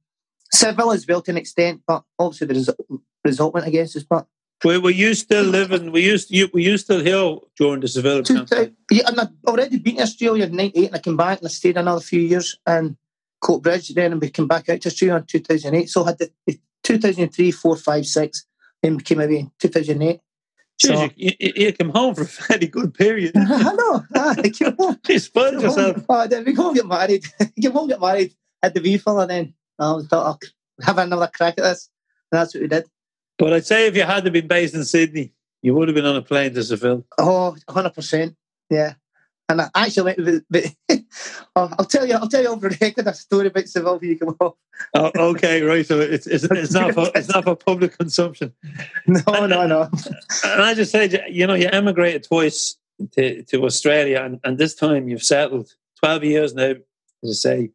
Seville 0.52 0.92
as 0.92 1.06
well 1.06 1.22
to 1.22 1.30
an 1.30 1.36
extent, 1.36 1.82
but 1.86 2.04
obviously 2.18 2.46
the 2.46 2.54
result, 2.54 2.78
result 3.24 3.54
went 3.54 3.66
against 3.66 3.96
us. 3.96 4.04
But 4.04 4.26
were, 4.64 4.80
were 4.80 4.90
you 4.90 5.14
still 5.14 5.44
living? 5.44 5.92
Were 5.92 5.98
you, 5.98 6.18
you 6.28 6.48
were 6.52 6.60
you 6.60 6.78
still 6.78 7.00
here 7.00 7.36
during 7.58 7.80
the 7.80 7.88
Seville 7.88 8.22
campaign? 8.22 8.74
Yeah, 8.90 9.02
and 9.08 9.20
I'd 9.20 9.28
already 9.46 9.78
been 9.78 9.96
to 9.96 10.02
Australia 10.02 10.44
in 10.44 10.56
'98, 10.56 10.86
and 10.86 10.96
I 10.96 10.98
came 10.98 11.16
back 11.16 11.38
and 11.38 11.46
I 11.46 11.50
stayed 11.50 11.76
another 11.76 12.00
few 12.00 12.20
years 12.20 12.58
in 12.66 12.96
Coatbridge. 13.42 13.94
Then 13.94 14.12
and 14.12 14.20
we 14.20 14.30
came 14.30 14.46
back 14.46 14.68
out 14.68 14.80
to 14.80 14.88
Australia 14.88 15.16
in 15.16 15.24
2008. 15.24 15.90
So 15.90 16.04
I 16.04 16.08
had 16.08 16.18
the, 16.18 16.30
the 16.46 16.58
2003, 16.84 17.50
4, 17.50 17.76
5, 17.76 18.06
6, 18.06 18.46
then 18.82 18.96
we 18.96 19.02
came 19.02 19.20
away 19.20 19.38
in 19.40 19.50
2008. 19.58 20.20
So, 20.78 21.08
you, 21.16 21.32
you, 21.38 21.72
came 21.72 21.88
home 21.88 22.14
for 22.14 22.22
a 22.22 22.26
fairly 22.26 22.66
good 22.66 22.92
period. 22.92 23.32
I 23.36 23.72
know. 23.72 24.04
Ah, 24.14 24.34
I 24.36 24.48
came 24.50 24.76
home. 24.76 24.98
you 25.08 25.14
yourself. 25.14 26.04
Oh, 26.08 26.26
then 26.26 26.44
we 26.44 26.52
go 26.52 26.74
get 26.74 26.86
married. 26.86 27.24
came 27.60 27.72
home, 27.72 27.88
get 27.88 28.00
married 28.00 28.34
at 28.62 28.74
the 28.74 28.80
VFL, 28.80 29.22
and 29.22 29.30
then 29.30 29.54
I 29.78 30.00
thought 30.08 30.26
I'll 30.26 30.40
have 30.82 30.98
another 30.98 31.30
crack 31.34 31.54
at 31.58 31.64
this. 31.64 31.88
And 32.30 32.40
that's 32.40 32.54
what 32.54 32.60
we 32.60 32.68
did. 32.68 32.84
But 33.38 33.54
I'd 33.54 33.66
say 33.66 33.86
if 33.86 33.96
you 33.96 34.02
had 34.02 34.30
been 34.30 34.46
based 34.46 34.74
in 34.74 34.84
Sydney, 34.84 35.32
you 35.62 35.74
would 35.74 35.88
have 35.88 35.94
been 35.94 36.06
on 36.06 36.16
a 36.16 36.22
plane 36.22 36.52
to 36.54 36.62
Seville. 36.62 37.06
Oh, 37.18 37.56
100%. 37.68 38.36
Yeah. 38.70 38.94
And 39.48 39.61
I 39.61 39.70
actually 39.76 40.14
with, 40.18 40.44
oh, 41.54 41.70
I'll 41.78 41.85
tell 41.85 42.04
you, 42.04 42.14
I'll 42.14 42.28
tell 42.28 42.42
you 42.42 42.48
over 42.48 42.68
the 42.68 42.76
record 42.80 43.06
a 43.06 43.14
story 43.14 43.46
about 43.46 43.68
Seville 43.68 43.98
when 43.98 44.11
you 44.11 44.18
come 44.18 44.37
off. 44.40 44.54
oh, 44.94 45.11
okay, 45.16 45.62
right. 45.62 45.87
So 45.87 46.00
it's, 46.00 46.26
it's, 46.26 46.44
it's 46.50 46.72
not 46.72 46.94
for, 46.94 47.09
it's 47.14 47.28
not 47.28 47.44
for 47.44 47.54
public 47.54 47.96
consumption. 47.96 48.52
No, 49.06 49.20
and, 49.28 49.50
no, 49.50 49.66
no. 49.66 49.82
And 50.44 50.62
I 50.62 50.74
just 50.74 50.90
say, 50.90 51.24
you 51.30 51.46
know, 51.46 51.54
you 51.54 51.68
emigrated 51.68 52.24
twice 52.24 52.76
to, 53.12 53.42
to 53.44 53.64
Australia, 53.64 54.22
and, 54.22 54.40
and 54.42 54.59
this 54.59 54.74
time 54.74 55.09
you've 55.09 55.22
settled. 55.22 55.72
Twelve 55.98 56.24
years 56.24 56.54
now, 56.54 56.74
as 57.22 57.30
I 57.30 57.32
say. 57.32 57.70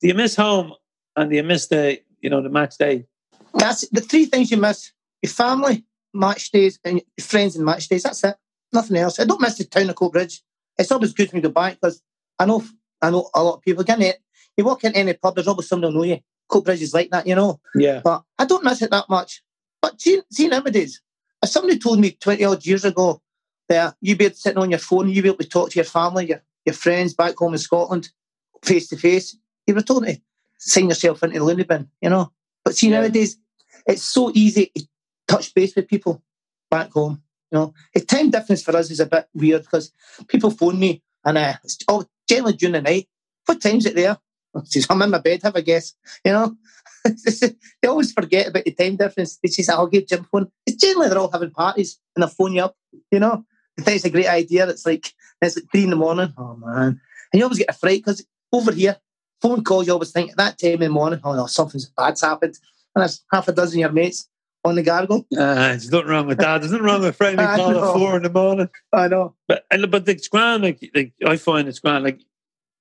Do 0.00 0.08
you 0.08 0.14
miss 0.14 0.34
home, 0.34 0.72
and 1.16 1.28
do 1.28 1.36
you 1.36 1.42
miss 1.42 1.66
the, 1.66 2.00
you 2.20 2.30
know, 2.30 2.40
the 2.40 2.48
match 2.48 2.78
day? 2.78 3.04
That's 3.52 3.86
the 3.88 4.00
three 4.00 4.26
things 4.26 4.50
you 4.50 4.56
miss: 4.56 4.92
your 5.22 5.30
family, 5.30 5.84
match 6.14 6.52
days, 6.52 6.78
and 6.84 7.02
your 7.18 7.24
friends 7.24 7.56
and 7.56 7.66
match 7.66 7.88
days. 7.88 8.04
That's 8.04 8.24
it. 8.24 8.36
Nothing 8.72 8.96
else. 8.96 9.20
I 9.20 9.24
don't 9.24 9.40
miss 9.40 9.58
the 9.58 9.64
town 9.64 9.90
of 9.90 9.96
Coatbridge 9.96 10.40
it's 10.80 10.90
always 10.90 11.12
good 11.12 11.30
for 11.30 11.36
me 11.36 11.42
to 11.42 11.48
go 11.48 11.52
back 11.52 11.74
because 11.74 12.02
I 12.38 12.46
know 12.46 12.64
I 13.02 13.10
know 13.10 13.30
a 13.34 13.44
lot 13.44 13.56
of 13.56 13.62
people. 13.62 13.82
Again, 13.82 14.02
eh, 14.02 14.12
you 14.56 14.64
walk 14.64 14.84
into 14.84 14.98
any 14.98 15.12
pub, 15.14 15.34
there's 15.34 15.46
always 15.46 15.68
somebody 15.68 15.94
know 15.94 16.02
you. 16.02 16.18
Coatbridge 16.50 16.82
is 16.82 16.94
like 16.94 17.10
that, 17.10 17.26
you 17.26 17.34
know. 17.34 17.60
Yeah. 17.74 18.00
But 18.02 18.22
I 18.38 18.44
don't 18.44 18.64
miss 18.64 18.82
it 18.82 18.90
that 18.90 19.08
much. 19.08 19.42
But 19.80 20.00
see, 20.00 20.20
see 20.32 20.48
nowadays, 20.48 21.00
if 21.42 21.48
somebody 21.48 21.78
told 21.78 22.00
me 22.00 22.12
20 22.12 22.44
odd 22.44 22.66
years 22.66 22.84
ago 22.84 23.22
that 23.68 23.94
you'd 24.00 24.18
be 24.18 24.30
sitting 24.30 24.58
on 24.58 24.70
your 24.70 24.80
phone, 24.80 25.08
you'd 25.08 25.22
be 25.22 25.28
able 25.28 25.38
to 25.38 25.48
talk 25.48 25.70
to 25.70 25.76
your 25.76 25.84
family, 25.84 26.28
your, 26.28 26.42
your 26.66 26.74
friends 26.74 27.14
back 27.14 27.36
home 27.36 27.52
in 27.52 27.58
Scotland, 27.58 28.10
face 28.64 28.88
to 28.88 28.96
face, 28.96 29.36
you 29.66 29.74
have 29.74 29.84
told 29.84 30.02
me, 30.02 30.20
sign 30.58 30.88
yourself 30.88 31.22
into 31.22 31.38
the 31.38 31.44
loony 31.44 31.64
bin, 31.64 31.88
you 32.00 32.10
know. 32.10 32.32
But 32.64 32.76
see, 32.76 32.90
yeah. 32.90 33.00
nowadays, 33.00 33.36
it's 33.86 34.02
so 34.02 34.32
easy 34.34 34.72
to 34.76 34.86
touch 35.28 35.54
base 35.54 35.76
with 35.76 35.88
people 35.88 36.22
back 36.70 36.90
home. 36.90 37.22
You 37.50 37.58
know, 37.58 37.74
the 37.94 38.00
time 38.00 38.30
difference 38.30 38.62
for 38.62 38.76
us 38.76 38.90
is 38.90 39.00
a 39.00 39.06
bit 39.06 39.28
weird 39.34 39.62
because 39.62 39.92
people 40.28 40.50
phone 40.50 40.78
me 40.78 41.02
and 41.24 41.36
uh, 41.36 41.54
it's 41.64 41.78
all 41.88 42.04
generally 42.28 42.54
during 42.54 42.74
the 42.74 42.82
night. 42.82 43.08
What 43.46 43.60
time's 43.60 43.86
it 43.86 43.96
there? 43.96 44.18
Says, 44.64 44.86
I'm 44.88 45.02
in 45.02 45.10
my 45.10 45.18
bed, 45.18 45.42
have 45.42 45.56
a 45.56 45.62
guess. 45.62 45.94
You 46.24 46.32
know, 46.32 46.56
they 47.04 47.88
always 47.88 48.12
forget 48.12 48.48
about 48.48 48.64
the 48.64 48.72
time 48.72 48.96
difference. 48.96 49.38
They 49.42 49.48
say, 49.48 49.72
I'll 49.72 49.86
give 49.86 50.06
Jim 50.06 50.26
phone. 50.30 50.50
It's 50.66 50.76
generally 50.76 51.08
they're 51.08 51.18
all 51.18 51.30
having 51.30 51.50
parties 51.50 51.98
and 52.14 52.22
they 52.22 52.28
phone 52.28 52.52
you 52.52 52.62
up. 52.62 52.76
You 53.10 53.20
know, 53.20 53.44
they 53.76 53.82
think 53.82 53.96
it's 53.96 54.04
a 54.04 54.10
great 54.10 54.28
idea. 54.28 54.68
It's 54.68 54.86
like 54.86 55.12
it's 55.40 55.56
like 55.56 55.64
three 55.72 55.84
in 55.84 55.90
the 55.90 55.96
morning. 55.96 56.34
Oh 56.36 56.56
man, 56.56 57.00
and 57.32 57.38
you 57.38 57.42
always 57.42 57.58
get 57.58 57.70
a 57.70 57.72
fright 57.72 58.00
because 58.04 58.24
over 58.52 58.72
here, 58.72 58.96
phone 59.40 59.64
calls 59.64 59.86
you 59.86 59.92
always 59.92 60.12
think 60.12 60.32
at 60.32 60.36
that 60.36 60.58
time 60.58 60.74
in 60.74 60.80
the 60.80 60.88
morning, 60.90 61.20
oh 61.24 61.34
no, 61.34 61.46
something's 61.46 61.86
bad's 61.86 62.20
happened, 62.20 62.58
and 62.94 63.00
there's 63.00 63.24
half 63.32 63.48
a 63.48 63.52
dozen 63.52 63.78
of 63.78 63.80
your 63.80 63.92
mates 63.92 64.28
on 64.64 64.74
the 64.74 64.82
gargle. 64.82 65.26
Uh, 65.36 65.54
there's 65.54 65.90
nothing 65.90 66.08
wrong 66.08 66.26
with 66.26 66.38
that. 66.38 66.58
There's 66.58 66.72
nothing 66.72 66.86
wrong 66.86 67.00
with 67.02 67.16
friendly 67.16 67.44
call 67.44 67.70
at 67.84 67.94
four 67.94 68.16
in 68.16 68.22
the 68.22 68.30
morning. 68.30 68.68
I 68.92 69.08
know. 69.08 69.34
But 69.48 69.64
but 69.90 70.08
it's 70.08 70.28
grand. 70.28 70.62
Like, 70.62 70.90
like 70.94 71.12
I 71.26 71.36
find 71.36 71.68
it's 71.68 71.78
grand. 71.78 72.04
Like 72.04 72.20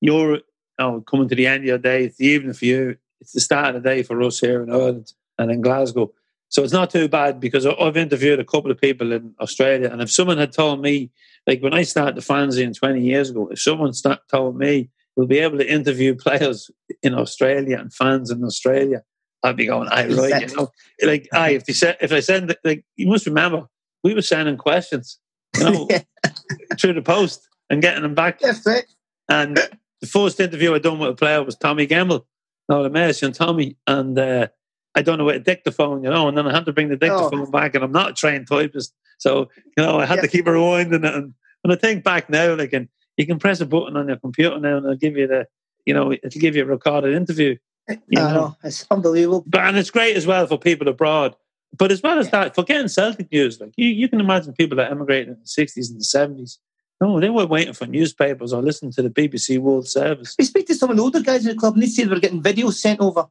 you're 0.02 0.40
oh, 0.80 1.02
coming 1.02 1.30
to 1.30 1.36
the 1.36 1.48
end 1.48 1.64
of 1.64 1.68
your 1.68 1.78
day. 1.78 2.06
It's 2.06 2.18
the 2.18 2.28
evening 2.28 2.54
for 2.54 2.66
you. 2.66 2.98
It's 3.22 3.34
the 3.34 3.42
start 3.42 3.76
of 3.76 3.84
the 3.84 3.90
day 3.90 4.04
for 4.04 4.22
us 4.22 4.40
here 4.40 4.64
in 4.64 4.72
Ireland 4.72 5.14
and 5.38 5.52
in 5.52 5.62
Glasgow. 5.62 6.12
So 6.50 6.64
it's 6.64 6.74
not 6.74 6.90
too 6.90 7.08
bad 7.08 7.40
because 7.40 7.66
I've 7.66 7.98
interviewed 7.98 8.40
a 8.40 8.46
couple 8.46 8.72
of 8.72 8.82
people 8.82 9.12
in 9.12 9.36
Australia, 9.40 9.90
and 9.92 10.02
if 10.02 10.10
someone 10.10 10.40
had 10.40 10.52
told 10.52 10.82
me, 10.82 11.12
like 11.46 11.62
when 11.62 11.74
I 11.74 11.84
started 11.84 12.16
the 12.16 12.22
fanzine 12.22 12.76
20 12.76 13.02
years 13.02 13.30
ago, 13.30 13.48
if 13.52 13.62
someone 13.62 13.94
start, 13.94 14.22
told 14.30 14.58
me 14.58 14.90
we'll 15.16 15.28
be 15.28 15.40
able 15.40 15.60
to 15.60 15.72
interview 15.72 16.16
players 16.26 16.72
in 17.04 17.14
Australia 17.14 17.78
and 17.78 17.94
fans 17.94 18.32
in 18.32 18.44
Australia, 18.44 19.04
I'd 19.44 19.56
be 19.56 19.66
going, 19.66 19.88
I 19.90 20.08
right, 20.08 20.50
you 20.50 20.56
know, 20.56 20.72
like 21.04 21.28
I 21.34 21.52
if 21.52 21.66
they 21.66 21.74
said 21.74 21.98
if 22.02 22.12
I 22.12 22.20
send 22.20 22.56
like 22.64 22.84
you 22.96 23.08
must 23.08 23.26
remember 23.26 23.68
we 24.04 24.14
were 24.14 24.22
sending 24.22 24.58
questions, 24.58 25.20
you 25.58 25.64
know, 25.64 25.88
through 26.80 26.94
the 26.94 27.02
post 27.02 27.48
and 27.70 27.82
getting 27.82 28.04
them 28.04 28.16
back. 28.16 28.40
Yes, 28.42 28.66
right. 28.66 28.86
And 29.30 29.58
the 30.02 30.08
first 30.08 30.40
interview 30.40 30.74
I 30.74 30.80
done 30.80 31.00
with 31.00 31.10
a 31.10 31.16
player 31.16 31.44
was 31.44 31.56
Tommy 31.56 31.86
Gamble, 31.86 32.26
no 32.68 32.84
the 32.84 32.90
Mercy 32.90 33.26
and 33.26 33.36
Tommy, 33.36 33.78
and. 33.88 34.18
uh 34.18 34.48
I 34.96 35.02
don't 35.02 35.20
know 35.20 35.24
where 35.26 35.38
to 35.38 35.40
dictaphone, 35.40 36.04
you 36.04 36.10
know, 36.10 36.28
and 36.28 36.38
then 36.38 36.48
I 36.48 36.52
had 36.52 36.66
to 36.66 36.74
bring 36.74 36.90
the 36.90 36.98
dictaphone 36.98 37.42
oh. 37.42 37.52
back, 37.52 37.76
and 37.76 37.84
I'm 37.84 37.92
not 37.92 38.10
a 38.10 38.14
trained 38.14 38.48
typist, 38.48 38.94
so 39.20 39.50
you 39.78 39.84
know 39.84 40.00
I 40.00 40.06
had 40.06 40.22
to 40.22 40.28
keep 40.28 40.46
rewinding 40.46 41.06
it. 41.06 41.16
And 41.16 41.34
when 41.62 41.72
I 41.72 41.80
think 41.80 42.04
back 42.04 42.30
now, 42.30 42.56
like, 42.56 42.74
and 42.74 42.90
you 43.18 43.26
can 43.26 43.40
press 43.40 43.62
a 43.62 43.66
button 43.66 43.98
on 43.98 44.08
your 44.08 44.18
computer 44.18 44.60
now, 44.60 44.78
and 44.78 44.86
it'll 44.86 44.98
give 44.98 45.16
you 45.16 45.28
the, 45.28 45.48
you 45.86 45.94
know, 45.94 46.12
it'll 46.12 46.42
give 46.42 46.56
you 46.56 46.64
a 46.64 46.66
recorded 46.66 47.14
interview. 47.14 47.56
You 47.90 47.98
know? 48.12 48.34
know, 48.34 48.58
it's 48.64 48.86
unbelievable. 48.92 49.44
But 49.48 49.62
and 49.62 49.78
it's 49.78 49.92
great 49.92 50.16
as 50.16 50.28
well 50.28 50.46
for 50.48 50.58
people 50.58 50.88
abroad. 50.88 51.36
But 51.78 51.92
as 51.92 52.02
well 52.02 52.18
as 52.18 52.28
yeah. 52.28 52.44
that, 52.44 52.56
for 52.56 52.64
getting 52.64 52.88
Celtic 52.88 53.32
news, 53.32 53.60
like 53.60 53.74
you, 53.78 53.88
you 53.88 54.08
can 54.08 54.20
imagine 54.20 54.54
people 54.54 54.78
that 54.78 54.92
emigrated 54.92 55.30
in 55.30 55.40
the 55.40 55.48
sixties 55.48 55.90
and 55.90 56.00
the 56.00 56.04
seventies. 56.04 56.60
No, 57.02 57.20
they 57.20 57.30
were 57.30 57.46
waiting 57.46 57.74
for 57.74 57.86
newspapers 57.86 58.52
or 58.52 58.62
listening 58.62 58.92
to 58.94 59.02
the 59.02 59.10
BBC 59.10 59.58
World 59.58 59.88
Service. 59.88 60.36
We 60.38 60.46
speak 60.46 60.68
to 60.68 60.76
some 60.76 60.90
of 60.90 60.98
the 60.98 61.04
older 61.04 61.22
guys 61.22 61.46
in 61.46 61.56
the 61.56 61.60
club, 61.60 61.76
and 61.76 61.84
they 61.84 61.88
say 61.88 62.04
they 62.04 62.10
were 62.10 62.20
getting 62.20 62.44
videos 62.44 62.74
sent 62.74 63.00
over 63.00 63.28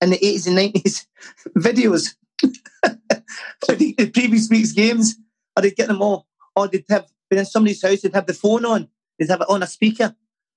in 0.00 0.10
the 0.10 0.18
80s 0.18 0.46
and 0.46 0.74
90s 0.74 1.06
videos 1.58 2.14
for 3.66 3.74
the, 3.74 3.94
the, 3.98 4.10
previous 4.10 4.48
week's 4.48 4.72
games, 4.72 5.16
or 5.54 5.62
they'd 5.62 5.76
get 5.76 5.88
them 5.88 6.00
all, 6.00 6.26
or 6.56 6.68
they'd 6.68 6.84
have, 6.88 7.06
been 7.28 7.40
in 7.40 7.44
somebody's 7.44 7.82
house, 7.82 8.00
they'd 8.00 8.14
have 8.14 8.26
the 8.26 8.34
phone 8.34 8.64
on, 8.64 8.88
they'd 9.18 9.28
have 9.28 9.42
it 9.42 9.50
on 9.50 9.62
a 9.62 9.66
speaker, 9.66 10.16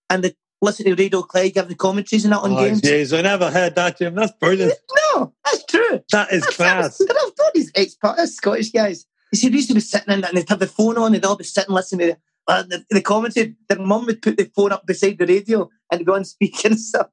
and 0.10 0.24
they'd 0.24 0.36
listen 0.64 0.86
to 0.86 0.95
Radio 0.95 1.22
Clyde 1.22 1.53
give 1.53 1.68
the 1.68 1.76
commentaries 1.76 2.24
and 2.26 2.34
that 2.34 2.39
on 2.39 2.53
oh, 2.53 2.57
games. 2.57 2.82
Jeez, 2.82 3.18
I 3.18 3.22
never 3.22 3.51
heard 3.51 3.76
that, 3.76 3.97
Jim. 3.97 4.16
That's 4.16 4.34
brilliant. 4.39 4.74
No, 5.16 5.32
that's 5.45 5.64
true. 5.66 6.01
That 6.11 6.34
is 6.34 6.41
that's, 6.41 6.55
class. 6.55 6.97
That 6.97 7.07
was, 7.07 7.11
I've 7.11 7.36
told 7.36 7.51
these 7.53 7.72
ex-partners, 7.76 8.36
Scottish 8.36 8.72
guys. 8.72 9.05
You 9.32 9.38
see, 9.38 9.49
they 9.49 9.57
used 9.57 9.68
to 9.68 9.76
be 9.76 9.80
sitting 9.80 10.11
in 10.11 10.22
that 10.22 10.32
and 10.32 10.39
they'd 10.39 10.49
have 10.49 10.57
the 10.57 10.66
phone 10.66 10.97
on, 10.97 11.07
and 11.07 11.16
they'd 11.16 11.26
all 11.26 11.36
be 11.36 11.43
sitting 11.43 11.72
listening 11.72 12.07
to 12.07 12.18
uh, 12.47 12.64
the, 12.64 12.84
the 12.89 13.01
commented 13.01 13.55
their 13.70 13.80
mum 13.80 14.05
would 14.05 14.22
put 14.22 14.38
the 14.38 14.51
phone 14.55 14.72
up 14.72 14.86
beside 14.86 15.18
the 15.18 15.26
radio 15.26 15.70
and 15.91 16.05
go 16.05 16.16
on 16.16 16.26
speaking 16.26 16.76
stuff. 16.78 17.07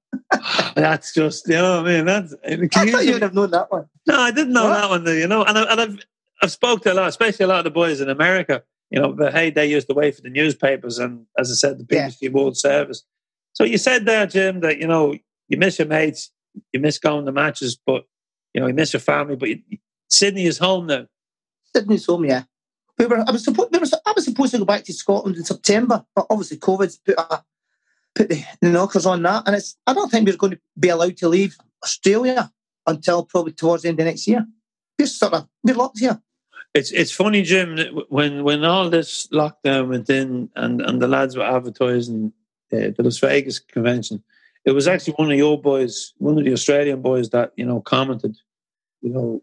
that's 0.74 1.14
just, 1.14 1.46
you 1.48 1.54
know 1.54 1.82
what 1.82 1.90
I 1.90 1.96
mean? 1.96 2.04
That's, 2.06 2.34
I 2.44 2.90
thought 2.90 3.04
you 3.04 3.12
would 3.12 3.22
have 3.22 3.34
known 3.34 3.50
that 3.50 3.70
one. 3.70 3.86
No, 4.06 4.18
I 4.18 4.30
didn't 4.30 4.52
know 4.52 4.64
what? 4.64 4.80
that 4.80 4.90
one, 4.90 5.06
you 5.16 5.28
know. 5.28 5.44
And, 5.44 5.58
I, 5.58 5.62
and 5.64 5.80
I've, 5.80 5.98
I've 6.42 6.50
spoke 6.50 6.82
to 6.82 6.92
a 6.92 6.94
lot, 6.94 7.08
especially 7.08 7.44
a 7.44 7.48
lot 7.48 7.58
of 7.58 7.64
the 7.64 7.70
boys 7.70 8.00
in 8.00 8.08
America, 8.08 8.62
you 8.90 9.00
know, 9.00 9.12
but 9.12 9.32
hey, 9.32 9.50
they 9.50 9.66
used 9.66 9.88
to 9.88 9.94
wait 9.94 10.16
for 10.16 10.22
the 10.22 10.30
newspapers 10.30 10.98
and, 10.98 11.26
as 11.38 11.50
I 11.50 11.54
said, 11.54 11.78
the 11.78 11.84
BBC 11.84 12.16
yeah. 12.22 12.30
World 12.30 12.56
Service. 12.56 13.04
So 13.60 13.66
you 13.66 13.76
said 13.76 14.06
there, 14.06 14.26
Jim, 14.26 14.60
that, 14.60 14.78
you 14.78 14.86
know, 14.86 15.14
you 15.48 15.58
miss 15.58 15.78
your 15.78 15.86
mates, 15.86 16.30
you 16.72 16.80
miss 16.80 16.98
going 16.98 17.26
to 17.26 17.32
matches, 17.32 17.78
but, 17.84 18.04
you 18.54 18.60
know, 18.60 18.66
you 18.66 18.72
miss 18.72 18.94
your 18.94 19.00
family, 19.00 19.36
but 19.36 19.50
you, 19.50 19.58
Sydney 20.08 20.46
is 20.46 20.56
home 20.56 20.86
now. 20.86 21.06
Sydney's 21.74 22.06
home, 22.06 22.24
yeah 22.24 22.44
we 23.00 23.06
were, 23.06 23.24
I 23.26 23.32
was, 23.32 23.44
supposed, 23.44 23.72
we 23.72 23.78
were, 23.78 23.86
I 24.04 24.12
was 24.14 24.26
supposed 24.26 24.52
to 24.52 24.58
go 24.58 24.64
back 24.64 24.84
to 24.84 24.92
Scotland 24.92 25.36
in 25.36 25.44
September, 25.44 26.04
but 26.14 26.26
obviously 26.28 26.58
COVID's 26.58 26.98
put, 26.98 27.18
a, 27.18 27.42
put 28.14 28.28
the, 28.28 28.44
the 28.60 28.68
knockers 28.68 29.06
on 29.06 29.22
that. 29.22 29.44
And 29.46 29.56
it's, 29.56 29.76
I 29.86 29.94
don't 29.94 30.10
think 30.10 30.28
we're 30.28 30.36
going 30.36 30.52
to 30.52 30.60
be 30.78 30.90
allowed 30.90 31.16
to 31.18 31.28
leave 31.28 31.56
Australia 31.82 32.52
until 32.86 33.24
probably 33.24 33.52
towards 33.52 33.82
the 33.82 33.88
end 33.88 34.00
of 34.00 34.06
next 34.06 34.26
year. 34.28 34.46
We're 34.98 35.06
sort 35.06 35.32
of, 35.32 35.48
we're 35.62 35.74
locked 35.74 35.98
here. 35.98 36.20
It's 36.72 36.92
it's 36.92 37.10
funny, 37.10 37.42
Jim, 37.42 37.78
when 38.10 38.44
when 38.44 38.64
all 38.64 38.88
this 38.90 39.26
lockdown 39.32 39.88
went 39.88 40.08
in 40.08 40.50
and, 40.54 40.80
and 40.80 41.02
the 41.02 41.08
lads 41.08 41.36
were 41.36 41.42
advertising 41.42 42.32
uh, 42.72 42.90
the 42.96 43.02
Las 43.02 43.18
Vegas 43.18 43.58
convention, 43.58 44.22
it 44.64 44.72
was 44.72 44.86
actually 44.86 45.14
one 45.14 45.30
of 45.30 45.38
your 45.38 45.60
boys, 45.60 46.12
one 46.18 46.38
of 46.38 46.44
the 46.44 46.52
Australian 46.52 47.00
boys 47.00 47.30
that, 47.30 47.52
you 47.56 47.64
know, 47.64 47.80
commented, 47.80 48.36
you 49.00 49.10
know, 49.10 49.42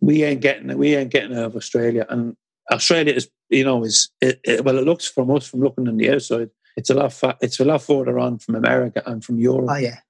we 0.00 0.24
ain't 0.24 0.40
getting 0.40 0.70
it, 0.70 0.78
we 0.78 0.94
ain't 0.94 1.12
getting 1.12 1.36
out 1.36 1.44
of 1.44 1.56
Australia. 1.56 2.06
And 2.08 2.36
Australia 2.72 3.14
is, 3.14 3.28
you 3.48 3.64
know, 3.64 3.84
is 3.84 4.10
it, 4.20 4.40
it, 4.44 4.64
well, 4.64 4.78
it 4.78 4.84
looks 4.84 5.08
from 5.08 5.30
us 5.30 5.46
from 5.46 5.60
looking 5.60 5.88
on 5.88 5.96
the 5.96 6.10
outside, 6.10 6.50
it's 6.76 6.90
a 6.90 6.94
lot, 6.94 7.12
fa- 7.12 7.38
it's 7.40 7.60
a 7.60 7.64
lot 7.64 7.82
further 7.82 8.18
on 8.18 8.38
from 8.38 8.54
America 8.56 9.02
and 9.06 9.24
from 9.24 9.38
Europe. 9.38 9.68
Oh 9.70 9.76
yeah, 9.76 10.00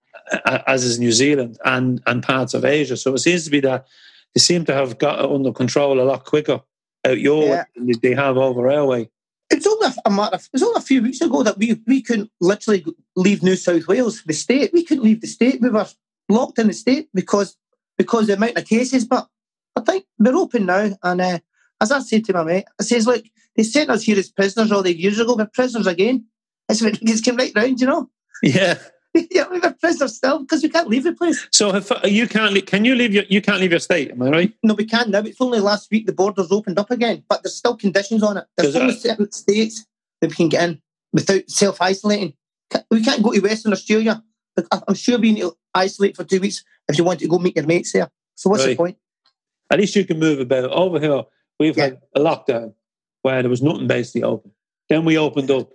as 0.67 0.85
is 0.85 0.99
New 0.99 1.13
Zealand 1.13 1.59
and 1.65 2.03
and 2.07 2.23
parts 2.23 2.55
of 2.55 2.65
Asia. 2.65 2.97
So 2.97 3.15
it 3.15 3.19
seems 3.19 3.45
to 3.45 3.51
be 3.51 3.61
that 3.61 3.87
they 4.35 4.41
seem 4.41 4.65
to 4.65 4.75
have 4.75 4.99
got 4.99 5.21
it 5.21 5.31
under 5.31 5.53
control 5.53 6.01
a 6.01 6.03
lot 6.03 6.25
quicker 6.25 6.61
out 7.07 7.21
your 7.21 7.45
yeah. 7.45 7.65
than 7.77 7.93
they 8.03 8.15
have 8.15 8.37
over 8.37 8.71
our 8.71 8.85
way. 8.85 9.11
It's 9.51 9.67
only 9.67 9.89
a 10.05 10.11
matter 10.11 10.37
of, 10.37 10.43
it 10.43 10.53
was 10.53 10.63
only 10.63 10.79
a 10.79 10.83
few 10.83 11.03
weeks 11.03 11.21
ago 11.21 11.43
that 11.43 11.59
we, 11.59 11.81
we 11.87 12.03
couldn't 12.03 12.31
literally 12.41 12.85
leave 13.15 13.43
New 13.43 13.57
South 13.57 13.87
Wales, 13.87 14.23
the 14.25 14.33
state. 14.33 14.73
We 14.73 14.85
couldn't 14.85 15.05
leave 15.05 15.21
the 15.21 15.29
state. 15.29 15.61
We 15.61 15.71
were 15.71 15.87
locked 16.29 16.59
in 16.59 16.67
the 16.67 16.73
state 16.73 17.09
because 17.15 17.57
because 17.97 18.27
the 18.27 18.35
amount 18.35 18.59
of 18.59 18.67
cases. 18.67 19.05
But 19.05 19.29
I 19.77 19.81
think 19.81 20.05
we're 20.19 20.37
open 20.37 20.67
now, 20.67 20.91
and 21.03 21.21
uh, 21.21 21.39
as 21.81 21.93
I 21.93 22.01
said 22.01 22.25
to 22.27 22.33
my 22.33 22.45
mate, 22.45 22.65
I 22.81 22.83
says, 22.83 23.07
look, 23.07 23.25
they 23.57 23.63
sent 23.63 23.91
us 23.91 24.03
here 24.03 24.19
as 24.19 24.31
prisoners 24.31 24.73
all 24.73 24.83
the 24.83 24.97
years 24.97 25.19
ago, 25.19 25.35
we're 25.37 25.47
prisoners 25.47 25.87
again. 25.87 26.27
It's 26.69 26.83
when 26.83 26.97
it 27.01 27.25
came 27.25 27.37
right 27.37 27.53
round, 27.55 27.81
you 27.81 27.87
know? 27.87 28.11
Yeah. 28.43 28.77
yeah, 29.31 29.45
we're 29.51 29.73
prisoners 29.75 30.17
still 30.17 30.41
because 30.41 30.63
we 30.63 30.69
can't 30.69 30.89
leave 30.89 31.05
the 31.05 31.13
place. 31.13 31.47
So 31.51 31.75
if 31.75 31.91
uh, 31.91 32.01
you 32.05 32.29
can't, 32.29 32.53
leave, 32.53 32.67
can 32.67 32.85
you 32.85 32.95
leave 32.95 33.13
your 33.15 33.25
you 33.29 33.41
can't 33.41 33.61
leave 33.61 33.71
your 33.71 33.81
state? 33.81 34.11
Am 34.11 34.23
I 34.23 34.31
right? 34.31 34.53
No, 34.63 34.75
we 34.75 34.85
can 34.85 35.11
now. 35.11 35.21
It's 35.21 35.41
only 35.41 35.61
last 35.61 35.91
week 35.91 36.07
the 36.07 36.13
borders 36.13 36.53
opened 36.53 36.79
up 36.79 36.91
again, 36.91 37.25
but 37.29 37.43
there's 37.43 37.57
still 37.57 37.77
conditions 37.77 38.23
on 38.23 38.37
it. 38.37 38.47
There's 38.57 38.77
only 38.77 38.95
certain 38.95 39.31
states 39.33 39.87
that 40.21 40.31
we 40.31 40.37
can 40.37 40.49
get 40.49 40.69
in 40.69 40.83
without 41.13 41.49
self 41.49 41.81
isolating. 41.81 42.35
We 42.91 43.03
can't 43.03 43.23
go 43.23 43.33
to 43.33 43.41
Western 43.41 43.73
Australia. 43.73 44.23
I'm 44.89 44.95
sure 44.95 45.19
we 45.19 45.33
need 45.33 45.43
to 45.43 45.57
isolate 45.75 46.17
for 46.17 46.25
two 46.25 46.41
weeks 46.41 46.65
if 46.89 46.97
you 46.99 47.05
want 47.05 47.21
to 47.21 47.29
go 47.29 47.39
meet 47.39 47.57
your 47.57 47.67
mates 47.67 47.93
there. 47.93 48.11
So 48.35 48.51
what's 48.51 48.65
right. 48.65 48.71
the 48.71 48.77
point? 48.77 48.97
At 49.71 49.79
least 49.79 49.97
you 49.97 50.05
can 50.05 50.19
move 50.19 50.41
about 50.41 50.71
over 50.71 50.99
here. 50.99 51.25
We've 51.59 51.77
yeah. 51.77 51.85
had 51.85 52.01
a 52.15 52.21
lockdown 52.21 52.75
where 53.23 53.43
there 53.43 53.51
was 53.51 53.63
nothing 53.63 53.87
basically 53.87 54.23
open. 54.23 54.53
Then 54.89 55.05
we 55.05 55.19
opened 55.19 55.51
up, 55.51 55.73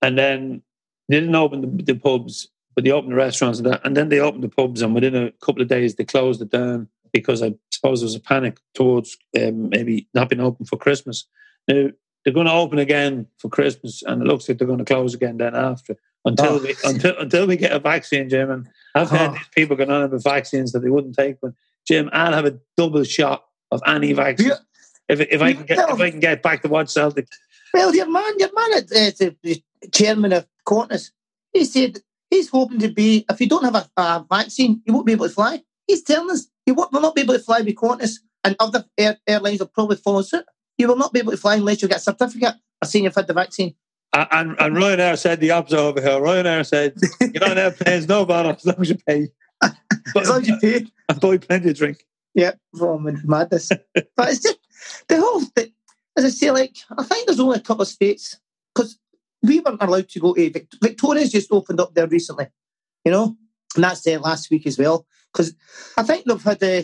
and 0.00 0.16
then 0.16 0.62
they 1.08 1.20
didn't 1.20 1.34
open 1.34 1.60
the, 1.60 1.82
the 1.82 1.94
pubs, 1.94 2.48
but 2.74 2.84
they 2.84 2.90
opened 2.90 3.12
the 3.12 3.16
restaurants 3.16 3.58
and 3.58 3.70
that. 3.70 3.80
And 3.84 3.96
then 3.96 4.08
they 4.08 4.20
opened 4.20 4.44
the 4.44 4.48
pubs, 4.48 4.82
and 4.82 4.94
within 4.94 5.14
a 5.14 5.30
couple 5.44 5.62
of 5.62 5.68
days 5.68 5.94
they 5.94 6.04
closed 6.04 6.42
it 6.42 6.50
down 6.50 6.88
because 7.12 7.42
I 7.42 7.54
suppose 7.70 8.00
there 8.00 8.06
was 8.06 8.14
a 8.14 8.20
panic 8.20 8.58
towards 8.74 9.16
um, 9.40 9.68
maybe 9.68 10.08
not 10.14 10.28
being 10.28 10.40
open 10.40 10.66
for 10.66 10.76
Christmas. 10.76 11.26
Now 11.68 11.88
they're 12.24 12.34
going 12.34 12.46
to 12.46 12.52
open 12.52 12.78
again 12.78 13.26
for 13.38 13.48
Christmas, 13.48 14.02
and 14.02 14.22
it 14.22 14.26
looks 14.26 14.48
like 14.48 14.58
they're 14.58 14.66
going 14.66 14.78
to 14.78 14.84
close 14.84 15.14
again 15.14 15.38
then 15.38 15.54
after 15.54 15.96
until 16.24 16.54
oh. 16.54 16.62
we 16.62 16.74
until 16.84 17.18
until 17.18 17.46
we 17.46 17.56
get 17.56 17.72
a 17.72 17.78
vaccine, 17.78 18.28
Jim. 18.28 18.50
And 18.50 18.68
I've 18.94 19.12
oh. 19.12 19.32
these 19.32 19.48
people 19.54 19.76
going 19.76 19.90
on 19.90 20.02
about 20.02 20.22
vaccines 20.22 20.72
that 20.72 20.80
they 20.80 20.90
wouldn't 20.90 21.16
take, 21.16 21.40
but 21.40 21.52
Jim, 21.86 22.10
I'll 22.12 22.32
have 22.32 22.46
a 22.46 22.58
double 22.76 23.04
shot 23.04 23.44
of 23.70 23.82
any 23.86 24.12
vaccine. 24.12 24.48
Yeah 24.48 24.56
if, 25.08 25.20
if 25.20 25.42
I 25.42 25.52
can 25.52 25.66
get 25.66 25.78
if 25.78 26.00
I 26.00 26.10
can 26.10 26.20
get 26.20 26.42
back 26.42 26.62
to 26.62 26.68
watch 26.68 26.90
Celtic. 26.90 27.28
Well, 27.72 27.94
your 27.94 28.10
man, 28.10 28.38
your 28.38 28.50
man, 28.54 28.78
at, 28.78 28.92
uh, 28.92 29.30
the 29.42 29.62
chairman 29.92 30.32
of 30.32 30.46
Qantas, 30.66 31.10
he 31.52 31.64
said 31.64 31.98
he's 32.34 32.48
hoping 32.48 32.78
to 32.80 32.88
be. 32.88 33.24
If 33.30 33.40
you 33.40 33.48
don't 33.48 33.64
have 33.64 33.74
a, 33.74 33.88
a 33.96 34.26
vaccine, 34.30 34.82
you 34.84 34.92
won't 34.92 35.06
be 35.06 35.12
able 35.12 35.28
to 35.28 35.34
fly. 35.34 35.62
He's 35.86 36.02
telling 36.02 36.30
us 36.30 36.46
you 36.66 36.74
will 36.74 36.88
not 36.92 37.14
be 37.14 37.22
able 37.22 37.34
to 37.34 37.40
fly 37.40 37.60
with 37.60 37.74
Qantas, 37.74 38.18
and 38.42 38.56
other 38.60 38.84
air, 38.98 39.18
airlines 39.26 39.60
will 39.60 39.68
probably 39.68 39.96
follow 39.96 40.22
suit. 40.22 40.44
You 40.78 40.88
will 40.88 40.96
not 40.96 41.12
be 41.12 41.20
able 41.20 41.32
to 41.32 41.38
fly 41.38 41.56
unless 41.56 41.82
you 41.82 41.88
get 41.88 41.98
a 41.98 42.00
certificate 42.00 42.54
or 42.82 42.86
saying 42.86 43.04
you've 43.04 43.14
had 43.14 43.26
the 43.26 43.32
vaccine. 43.32 43.74
And, 44.12 44.54
and 44.60 44.76
Ryanair 44.76 45.18
said 45.18 45.40
the 45.40 45.50
opposite 45.50 45.78
over 45.78 46.00
here. 46.00 46.20
Ryanair 46.20 46.64
said, 46.64 46.94
"You're 47.20 47.50
on 47.50 47.58
airplanes, 47.58 48.06
no 48.08 48.24
bother 48.24 48.50
as 48.50 48.64
long 48.64 48.76
as 48.80 48.88
you 48.90 48.98
pay." 49.08 49.28
But, 49.60 49.74
as 50.16 50.28
long 50.28 50.42
as 50.42 50.48
you 50.48 50.58
pay, 50.58 50.86
and 51.08 51.20
buy 51.20 51.38
plenty 51.38 51.70
of 51.70 51.76
drink. 51.76 52.06
Yeah, 52.34 52.52
oh, 52.80 52.98
madness. 52.98 53.70
but 53.94 54.28
it's 54.28 54.40
just 54.40 54.58
the 55.08 55.18
whole 55.18 55.40
thing, 55.40 55.72
as 56.16 56.24
I 56.24 56.28
say, 56.28 56.50
like, 56.50 56.76
I 56.96 57.02
think 57.02 57.26
there's 57.26 57.40
only 57.40 57.58
a 57.58 57.62
couple 57.62 57.82
of 57.82 57.88
states, 57.88 58.38
because 58.74 58.98
we 59.44 59.60
weren't 59.60 59.82
allowed 59.82 60.08
to 60.08 60.20
go 60.20 60.34
to 60.34 60.50
Vic- 60.50 60.68
Victoria's 60.82 61.30
just 61.30 61.52
opened 61.52 61.80
up 61.80 61.94
there 61.94 62.06
recently, 62.06 62.46
you 63.04 63.12
know, 63.12 63.36
and 63.74 63.84
that's 63.84 64.02
there 64.02 64.18
last 64.18 64.50
week 64.50 64.66
as 64.66 64.78
well. 64.78 65.06
Because 65.32 65.54
I 65.96 66.02
think 66.02 66.24
they've 66.24 66.42
had 66.42 66.62
uh, 66.62 66.82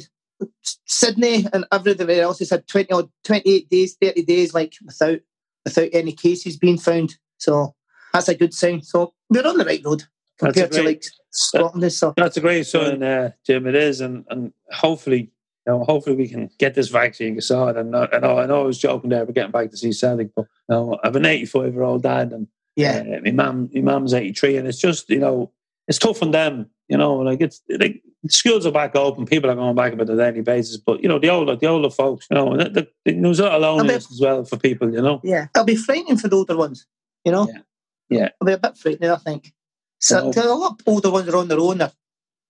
Sydney 0.86 1.46
and 1.52 1.64
everything 1.72 2.10
else 2.10 2.40
has 2.40 2.50
had 2.50 2.66
20 2.66 2.92
or 2.92 3.08
28 3.24 3.68
days, 3.70 3.96
30 4.00 4.22
days, 4.24 4.54
like 4.54 4.74
without 4.84 5.20
without 5.64 5.88
any 5.92 6.12
cases 6.12 6.56
being 6.56 6.78
found. 6.78 7.16
So 7.38 7.74
that's 8.12 8.28
a 8.28 8.34
good 8.34 8.54
sign. 8.54 8.82
So 8.82 9.14
we're 9.28 9.46
on 9.46 9.56
the 9.56 9.64
right 9.64 9.82
road 9.84 10.04
compared 10.38 10.70
great, 10.70 10.80
to 10.80 10.86
like 10.86 11.04
Scotland 11.30 11.82
and 11.82 11.92
stuff. 11.92 12.14
That's 12.16 12.36
a 12.36 12.40
great 12.40 12.66
sign, 12.66 13.02
uh, 13.02 13.30
Jim. 13.46 13.66
It 13.66 13.74
is, 13.74 14.00
and 14.00 14.24
and 14.28 14.52
hopefully 14.70 15.30
know, 15.70 15.84
hopefully 15.84 16.16
we 16.16 16.28
can 16.28 16.50
get 16.58 16.74
this 16.74 16.88
vaccine 16.88 17.40
sorted. 17.40 17.76
And 17.76 17.96
I 17.96 18.18
know, 18.18 18.38
I 18.38 18.46
know 18.46 18.62
I 18.62 18.64
was 18.64 18.78
joking 18.78 19.10
there, 19.10 19.24
we're 19.24 19.32
getting 19.32 19.50
back 19.50 19.70
to 19.70 19.76
see 19.76 19.92
Celtic, 19.92 20.34
but 20.34 20.46
you 20.68 20.74
know, 20.74 20.98
I 21.02 21.06
have 21.06 21.16
an 21.16 21.26
85 21.26 21.72
year 21.72 21.82
old 21.82 22.02
dad, 22.02 22.32
and 22.32 22.48
yeah, 22.76 23.02
uh, 23.16 23.20
my 23.24 23.30
mum, 23.30 23.70
my 23.74 23.80
mum's 23.80 24.14
83, 24.14 24.56
and 24.56 24.68
it's 24.68 24.78
just 24.78 25.08
you 25.10 25.18
know, 25.18 25.52
it's 25.88 25.98
tough 25.98 26.22
on 26.22 26.30
them. 26.30 26.70
You 26.88 26.96
know, 26.96 27.14
like 27.16 27.40
it's 27.40 27.62
like 27.68 28.02
schools 28.28 28.66
are 28.66 28.72
back 28.72 28.96
open, 28.96 29.26
people 29.26 29.50
are 29.50 29.54
going 29.54 29.76
back 29.76 29.92
on 29.92 30.00
a 30.00 30.04
daily 30.04 30.40
basis. 30.42 30.76
But 30.76 31.02
you 31.02 31.08
know, 31.08 31.18
the 31.18 31.30
older 31.30 31.56
the 31.56 31.66
older 31.66 31.90
folks, 31.90 32.26
you 32.30 32.36
know, 32.36 32.56
the, 32.56 32.88
the, 33.04 33.12
there's 33.12 33.40
a 33.40 33.58
loneliness 33.58 34.10
as 34.10 34.20
well 34.20 34.44
for 34.44 34.56
people. 34.56 34.92
You 34.92 35.02
know, 35.02 35.20
yeah, 35.22 35.46
it'll 35.54 35.64
be 35.64 35.76
frightening 35.76 36.16
for 36.16 36.28
the 36.28 36.36
older 36.36 36.56
ones. 36.56 36.86
You 37.24 37.32
know, 37.32 37.48
yeah, 37.48 37.60
yeah. 38.08 38.28
it'll 38.40 38.46
be 38.46 38.52
a 38.52 38.58
bit 38.58 38.76
frightening, 38.76 39.10
I 39.10 39.16
think. 39.16 39.52
So 39.98 40.32
you 40.34 40.42
know, 40.42 40.54
a 40.54 40.58
lot 40.58 40.80
of 40.80 40.80
older 40.86 41.10
ones 41.10 41.28
are 41.28 41.36
on 41.36 41.48
their 41.48 41.60
own. 41.60 41.80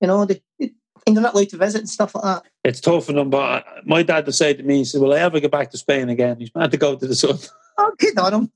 You 0.00 0.08
know, 0.08 0.24
they, 0.24 0.42
they 0.58 0.72
and 1.06 1.16
they're 1.16 1.22
not 1.22 1.34
allowed 1.34 1.48
to 1.50 1.56
visit 1.56 1.80
and 1.80 1.88
stuff 1.88 2.14
like 2.14 2.24
that. 2.24 2.42
It's 2.64 2.80
tough 2.80 3.06
for 3.06 3.12
them. 3.12 3.30
But 3.30 3.64
my 3.84 4.02
dad 4.02 4.26
would 4.26 4.34
say 4.34 4.54
to 4.54 4.62
me, 4.62 4.78
he 4.78 4.84
said, 4.84 5.00
"Will 5.00 5.12
I 5.12 5.18
ever 5.18 5.40
get 5.40 5.50
back 5.50 5.70
to 5.70 5.78
Spain 5.78 6.08
again?" 6.08 6.38
He's 6.38 6.50
had 6.54 6.70
to 6.70 6.76
go 6.76 6.96
to 6.96 7.06
the 7.06 7.14
sun. 7.14 7.38
Oh, 7.78 7.92
good 7.98 8.18
on 8.18 8.34
him. 8.34 8.52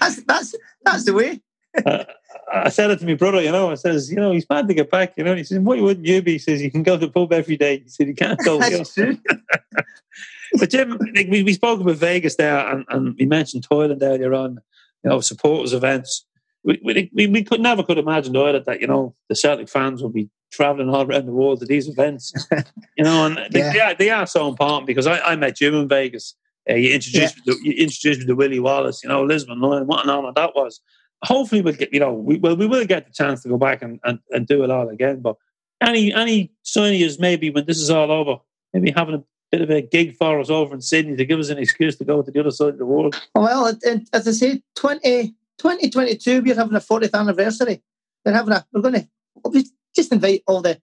that's 0.00 0.22
that's 0.24 0.54
that's 0.84 1.04
the 1.04 1.14
way. 1.14 1.40
uh, 1.86 2.04
I 2.52 2.68
said 2.70 2.90
it 2.90 2.98
to 3.00 3.06
my 3.06 3.14
brother, 3.14 3.40
you 3.40 3.52
know. 3.52 3.70
I 3.70 3.74
says, 3.74 4.10
you 4.10 4.16
know, 4.16 4.32
he's 4.32 4.48
mad 4.48 4.68
to 4.68 4.74
get 4.74 4.90
back, 4.90 5.14
you 5.16 5.24
know. 5.24 5.34
He 5.34 5.44
says, 5.44 5.58
why 5.58 5.80
wouldn't 5.80 6.06
you 6.06 6.22
be? 6.22 6.32
He 6.32 6.38
says, 6.38 6.62
you 6.62 6.70
can 6.70 6.82
go 6.82 6.98
to 6.98 7.06
the 7.06 7.12
pub 7.12 7.32
every 7.32 7.56
day. 7.56 7.80
He 7.80 7.88
said, 7.88 8.08
you 8.08 8.14
can't 8.14 8.42
go. 8.44 8.58
That's 8.58 8.94
true. 8.94 9.18
but 10.58 10.70
Jim, 10.70 10.98
like, 11.14 11.28
we, 11.28 11.42
we 11.42 11.52
spoke 11.52 11.80
about 11.80 11.96
Vegas 11.96 12.36
there, 12.36 12.58
and, 12.58 12.84
and 12.88 13.14
we 13.18 13.26
mentioned 13.26 13.68
Thailand 13.68 14.02
earlier 14.02 14.34
on, 14.34 14.60
you 15.04 15.10
know, 15.10 15.20
supporters 15.20 15.72
events. 15.72 16.24
We, 16.64 16.80
we, 17.12 17.26
we 17.28 17.44
could 17.44 17.60
never 17.60 17.82
could 17.82 17.98
imagine 17.98 18.36
either 18.36 18.60
that, 18.60 18.80
you 18.80 18.86
know, 18.86 19.14
the 19.28 19.36
Celtic 19.36 19.68
fans 19.68 20.02
would 20.02 20.14
be 20.14 20.30
traveling 20.50 20.88
all 20.88 21.06
around 21.06 21.26
the 21.26 21.32
world 21.32 21.60
to 21.60 21.66
these 21.66 21.88
events, 21.88 22.32
you 22.96 23.04
know, 23.04 23.26
and 23.26 23.36
they, 23.52 23.60
yeah. 23.60 23.72
they, 23.72 23.80
are, 23.80 23.94
they 23.94 24.10
are 24.10 24.26
so 24.26 24.48
important 24.48 24.86
because 24.86 25.06
I, 25.06 25.20
I 25.20 25.36
met 25.36 25.56
Jim 25.56 25.74
in 25.74 25.88
Vegas. 25.88 26.34
Uh, 26.68 26.74
you 26.74 26.92
introduced 26.92 27.36
yeah. 27.44 27.54
me 27.54 27.58
to, 27.58 27.68
you 27.68 27.72
introduced 27.82 28.20
me 28.20 28.26
to 28.26 28.34
Willie 28.34 28.60
Wallace, 28.60 29.02
you 29.02 29.08
know, 29.08 29.22
Lisbon, 29.24 29.60
what 29.60 30.04
an 30.04 30.10
honor 30.10 30.32
that 30.34 30.54
was 30.54 30.80
hopefully 31.24 31.60
we'll 31.60 31.74
get 31.74 31.92
you 31.92 32.00
know 32.00 32.12
we 32.12 32.38
well 32.38 32.56
we 32.56 32.66
will 32.66 32.84
get 32.84 33.06
the 33.06 33.12
chance 33.12 33.42
to 33.42 33.48
go 33.48 33.58
back 33.58 33.82
and, 33.82 33.98
and, 34.04 34.18
and 34.30 34.46
do 34.46 34.62
it 34.64 34.70
all 34.70 34.88
again. 34.88 35.20
But 35.20 35.36
any 35.80 36.12
any 36.12 36.52
sign 36.62 36.94
is 36.94 37.18
maybe 37.18 37.50
when 37.50 37.66
this 37.66 37.78
is 37.78 37.90
all 37.90 38.10
over, 38.10 38.36
maybe 38.72 38.90
having 38.90 39.16
a 39.16 39.24
bit 39.50 39.62
of 39.62 39.70
a 39.70 39.82
gig 39.82 40.16
for 40.16 40.40
us 40.40 40.50
over 40.50 40.74
in 40.74 40.80
Sydney 40.80 41.16
to 41.16 41.24
give 41.24 41.38
us 41.38 41.48
an 41.48 41.58
excuse 41.58 41.96
to 41.96 42.04
go 42.04 42.22
to 42.22 42.30
the 42.30 42.40
other 42.40 42.50
side 42.50 42.70
of 42.70 42.78
the 42.78 42.86
world. 42.86 43.20
Well, 43.34 43.74
as 44.12 44.28
I 44.28 44.32
say, 44.32 44.62
20, 44.76 45.28
2022, 45.56 46.42
we're 46.42 46.54
having 46.54 46.76
a 46.76 46.80
40th 46.80 47.18
anniversary. 47.18 47.82
We're 48.24 48.32
having 48.32 48.52
a 48.52 48.66
we're 48.72 48.82
going 48.82 48.94
to 48.94 49.08
just 49.98 50.12
invite 50.12 50.42
all 50.46 50.62
the 50.62 50.80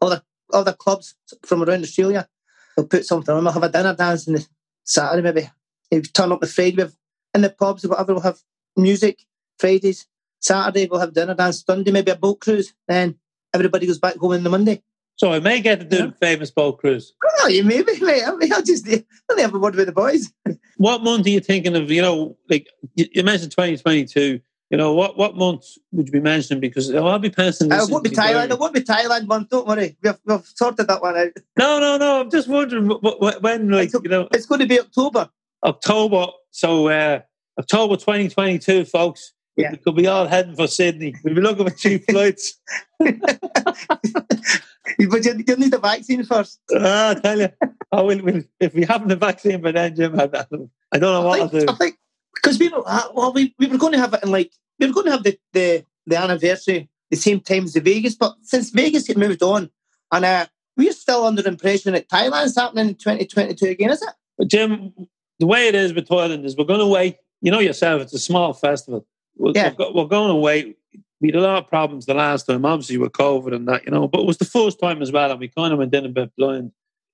all 0.00 0.10
the 0.10 0.22
all 0.52 0.64
the 0.64 0.74
clubs 0.74 1.14
from 1.44 1.62
around 1.62 1.82
Australia. 1.82 2.28
We'll 2.76 2.86
put 2.86 3.06
something 3.06 3.34
on. 3.34 3.44
We'll 3.44 3.52
have 3.52 3.62
a 3.62 3.68
dinner 3.68 3.94
dance 3.94 4.28
on 4.28 4.34
the 4.34 4.46
Saturday, 4.84 5.22
maybe. 5.22 5.50
You 5.90 6.02
turn 6.02 6.30
up 6.32 6.40
the 6.40 6.46
Friday, 6.46 6.86
in 7.34 7.40
the 7.42 7.50
pubs 7.50 7.84
or 7.84 7.88
whatever, 7.88 8.14
we'll 8.14 8.22
have 8.22 8.38
music 8.76 9.24
Fridays. 9.58 10.06
Saturday 10.40 10.86
we'll 10.90 11.00
have 11.00 11.14
dinner 11.14 11.34
dance. 11.34 11.64
Sunday 11.64 11.90
maybe 11.90 12.10
a 12.10 12.16
boat 12.16 12.40
cruise. 12.40 12.72
Then 12.86 13.16
everybody 13.52 13.86
goes 13.86 13.98
back 13.98 14.16
home 14.16 14.32
on 14.32 14.44
the 14.44 14.50
Monday. 14.50 14.82
So 15.16 15.32
I 15.32 15.38
may 15.38 15.60
get 15.60 15.80
to 15.80 15.84
do 15.84 15.96
yeah. 15.96 16.06
the 16.06 16.12
famous 16.12 16.50
boat 16.50 16.78
cruise. 16.78 17.12
Oh, 17.40 17.48
you 17.48 17.62
maybe, 17.62 18.00
mate. 18.00 18.22
I 18.26 18.34
mean, 18.36 18.52
I'll 18.52 18.62
just 18.62 18.88
only 19.30 19.42
have 19.42 19.54
a 19.54 19.58
word 19.58 19.74
with 19.74 19.86
the 19.86 19.92
boys. 19.92 20.32
what 20.76 21.02
month 21.02 21.26
are 21.26 21.30
you 21.30 21.40
thinking 21.40 21.76
of? 21.76 21.90
You 21.90 22.02
know, 22.02 22.36
like 22.48 22.68
you 22.94 23.22
mentioned 23.22 23.52
2022. 23.52 24.40
You 24.70 24.76
know, 24.76 24.94
what 24.94 25.18
what 25.18 25.36
month 25.36 25.64
would 25.90 26.06
you 26.06 26.12
be 26.12 26.20
mentioning? 26.20 26.60
Because 26.60 26.94
I'll 26.94 27.18
be 27.18 27.28
passing. 27.28 27.68
This. 27.68 27.88
It 27.88 27.92
won't 27.92 28.04
be 28.04 28.10
Thailand. 28.10 28.50
It 28.50 28.58
won't 28.58 28.72
be 28.72 28.80
Thailand 28.80 29.26
month. 29.26 29.48
Don't 29.48 29.66
worry. 29.66 29.96
We've, 30.00 30.14
we've 30.24 30.46
sorted 30.54 30.86
that 30.86 31.02
one 31.02 31.16
out. 31.16 31.32
No, 31.58 31.80
no, 31.80 31.96
no. 31.96 32.20
I'm 32.20 32.30
just 32.30 32.46
wondering 32.48 32.88
when, 32.88 33.68
like, 33.68 33.86
it's, 33.86 33.94
you 33.94 34.08
know, 34.08 34.28
it's 34.32 34.46
going 34.46 34.60
to 34.60 34.68
be 34.68 34.78
October. 34.78 35.28
October. 35.64 36.26
So 36.52 36.86
uh, 36.86 37.20
October 37.58 37.96
2022, 37.96 38.84
folks. 38.84 39.32
Yeah. 39.56 39.72
We 39.72 39.78
could 39.78 39.96
be 39.96 40.06
all 40.06 40.28
heading 40.28 40.54
for 40.54 40.68
Sydney. 40.68 41.16
We'll 41.24 41.34
be 41.34 41.40
looking 41.40 41.68
for 41.68 41.74
cheap 41.74 42.04
flights. 42.10 42.60
but 42.98 43.10
you, 44.98 45.08
you 45.08 45.56
need 45.56 45.72
the 45.72 45.80
vaccine 45.82 46.24
first. 46.24 46.60
Ah, 46.74 47.10
I 47.10 47.14
tell 47.14 47.40
you. 47.40 47.48
Oh, 47.90 48.06
we'll, 48.06 48.22
we'll, 48.22 48.42
if 48.60 48.72
we 48.74 48.84
haven't 48.84 49.08
the 49.08 49.16
vaccine 49.16 49.60
by 49.60 49.72
then, 49.72 49.96
Jim, 49.96 50.18
I, 50.18 50.30
I 50.92 50.98
don't 50.98 51.12
know 51.12 51.22
what 51.22 51.40
I 51.40 51.48
think, 51.48 51.54
I'll 51.54 51.60
do. 51.60 51.72
I 51.72 51.76
think 51.76 51.96
because 52.42 52.58
we 52.58 52.68
were 52.68 52.82
uh, 52.86 53.08
well, 53.14 53.32
we, 53.32 53.54
we 53.58 53.66
were 53.66 53.78
going 53.78 53.92
to 53.92 53.98
have 53.98 54.14
it 54.14 54.22
in 54.22 54.30
like 54.30 54.52
we 54.78 54.86
were 54.86 54.92
going 54.92 55.06
to 55.06 55.12
have 55.12 55.22
the, 55.22 55.38
the 55.52 55.84
the 56.06 56.18
anniversary 56.18 56.88
the 57.10 57.16
same 57.16 57.40
time 57.40 57.64
as 57.64 57.72
the 57.72 57.80
Vegas, 57.80 58.14
but 58.14 58.36
since 58.42 58.70
Vegas 58.70 59.08
had 59.08 59.18
moved 59.18 59.42
on, 59.42 59.70
and 60.12 60.24
uh, 60.24 60.46
we're 60.76 60.92
still 60.92 61.24
under 61.24 61.42
the 61.42 61.48
impression 61.48 61.92
that 61.92 62.08
Thailand's 62.08 62.56
happening 62.56 62.88
in 62.88 62.94
2022 62.94 63.66
again, 63.66 63.90
is 63.90 64.00
it? 64.00 64.14
But 64.38 64.48
Jim, 64.48 64.92
the 65.40 65.46
way 65.46 65.66
it 65.66 65.74
is 65.74 65.92
with 65.92 66.08
Thailand 66.08 66.44
is 66.44 66.56
we're 66.56 66.64
going 66.64 66.80
to 66.80 66.86
wait. 66.86 67.16
You 67.42 67.50
know 67.50 67.58
yourself, 67.58 68.02
it's 68.02 68.14
a 68.14 68.18
small 68.18 68.52
festival 68.52 69.06
we're, 69.40 69.52
yeah. 69.54 69.72
we're, 69.78 70.06
going 70.06 70.30
away. 70.30 70.76
We 71.20 71.28
had 71.28 71.36
a 71.36 71.40
lot 71.40 71.62
of 71.62 71.68
problems 71.68 72.06
the 72.06 72.14
last 72.14 72.44
time, 72.44 72.64
obviously 72.64 72.98
with 72.98 73.12
COVID 73.12 73.54
and 73.54 73.66
that, 73.68 73.84
you 73.84 73.90
know, 73.90 74.06
but 74.06 74.20
it 74.20 74.26
was 74.26 74.38
the 74.38 74.44
first 74.44 74.78
time 74.78 75.00
as 75.00 75.10
well, 75.10 75.30
and 75.30 75.40
we 75.40 75.48
kind 75.48 75.72
of 75.72 75.78
went 75.78 75.94
in 75.94 76.04
a 76.04 76.10
bit 76.10 76.30
blind. 76.36 76.72